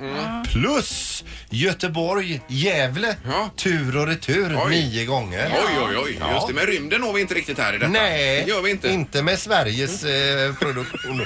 plus 0.52 1.24
Göteborg, 1.50 2.40
Gävle, 2.48 3.16
tur 3.56 3.96
och 3.96 4.06
retur 4.06 4.58
Oj. 4.64 4.70
nio 4.70 5.04
gånger. 5.04 5.52
Oj, 5.54 5.84
oj, 5.88 5.96
oj. 6.04 6.16
Ja. 6.20 6.34
Just 6.34 6.48
det, 6.48 6.54
men 6.54 6.66
rymden 6.66 7.00
når 7.00 7.12
vi 7.12 7.20
inte 7.20 7.34
riktigt 7.34 7.58
här 7.58 7.74
i 7.74 7.78
detta. 7.78 7.90
Nej, 7.92 8.42
Det 8.44 8.50
gör 8.50 8.62
vi 8.62 8.70
inte. 8.90 9.22
med 9.22 9.38
Sveriges 9.38 10.04
eh, 10.04 10.54
produktion. 10.54 11.20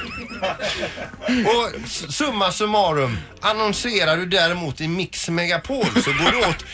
Och 1.47 1.71
s- 1.85 2.17
summa 2.17 2.53
summarum, 2.53 3.19
annonserar 3.41 4.17
du 4.17 4.27
däremot 4.27 4.81
i 4.81 4.89
Mix 4.89 5.29
Megapol 5.29 5.87
så 6.05 6.11
går 6.13 6.33
det 6.41 6.47
åt 6.49 6.65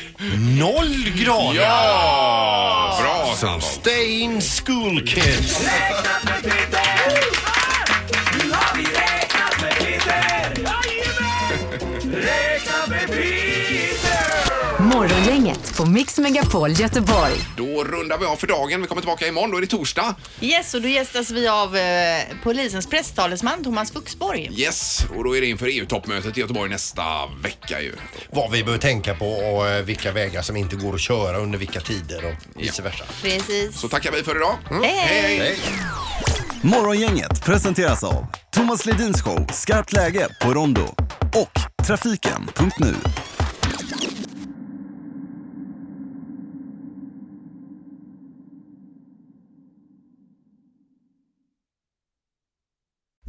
noll 0.58 1.04
granar. 1.16 1.54
Ja! 1.54 2.98
Bra, 3.02 3.34
Sandholt. 3.36 3.64
stay 3.64 4.20
in 4.20 4.40
school 4.40 5.06
kids. 5.06 5.62
Med 5.62 7.51
Morgongänget 14.94 15.76
på 15.76 15.86
Mix 15.86 16.18
Megapol 16.18 16.70
Göteborg. 16.70 17.32
Då 17.56 17.84
rundar 17.84 18.18
vi 18.18 18.26
av 18.26 18.36
för 18.36 18.46
dagen. 18.46 18.80
Vi 18.82 18.86
kommer 18.86 19.02
tillbaka 19.02 19.26
imorgon. 19.26 19.50
Då 19.50 19.56
är 19.56 19.60
det 19.60 19.66
torsdag. 19.66 20.14
Yes, 20.40 20.74
och 20.74 20.82
då 20.82 20.88
gästas 20.88 21.30
vi 21.30 21.48
av 21.48 21.76
eh, 21.76 22.22
polisens 22.42 22.86
presstalesman 22.86 23.64
Thomas 23.64 23.92
Fuxborg. 23.92 24.50
Yes, 24.56 25.04
och 25.16 25.24
då 25.24 25.36
är 25.36 25.40
det 25.40 25.46
inför 25.46 25.66
EU-toppmötet 25.66 26.38
i 26.38 26.40
Göteborg 26.40 26.70
nästa 26.70 27.02
vecka 27.42 27.80
ju. 27.80 27.92
Vad 28.30 28.50
vi 28.50 28.64
bör 28.64 28.78
tänka 28.78 29.14
på 29.14 29.26
och 29.26 29.68
eh, 29.68 29.82
vilka 29.82 30.12
vägar 30.12 30.42
som 30.42 30.56
inte 30.56 30.76
går 30.76 30.94
att 30.94 31.00
köra 31.00 31.38
under 31.38 31.58
vilka 31.58 31.80
tider 31.80 32.24
och 32.24 32.62
vice 32.62 32.82
versa. 32.82 33.04
Precis. 33.22 33.80
Så 33.80 33.88
tackar 33.88 34.12
vi 34.12 34.22
för 34.22 34.36
idag. 34.36 34.56
Hej, 34.70 34.96
hej. 34.96 35.38
Hej. 35.38 35.58
Morgongänget 36.62 37.44
presenteras 37.44 38.04
av 38.04 38.26
Thomas 38.50 38.86
Ledins 38.86 39.22
show 39.22 39.46
Skarpt 39.52 39.92
läge 39.92 40.28
på 40.40 40.54
Rondo 40.54 40.94
och 41.34 41.84
Trafiken.nu. 41.86 42.94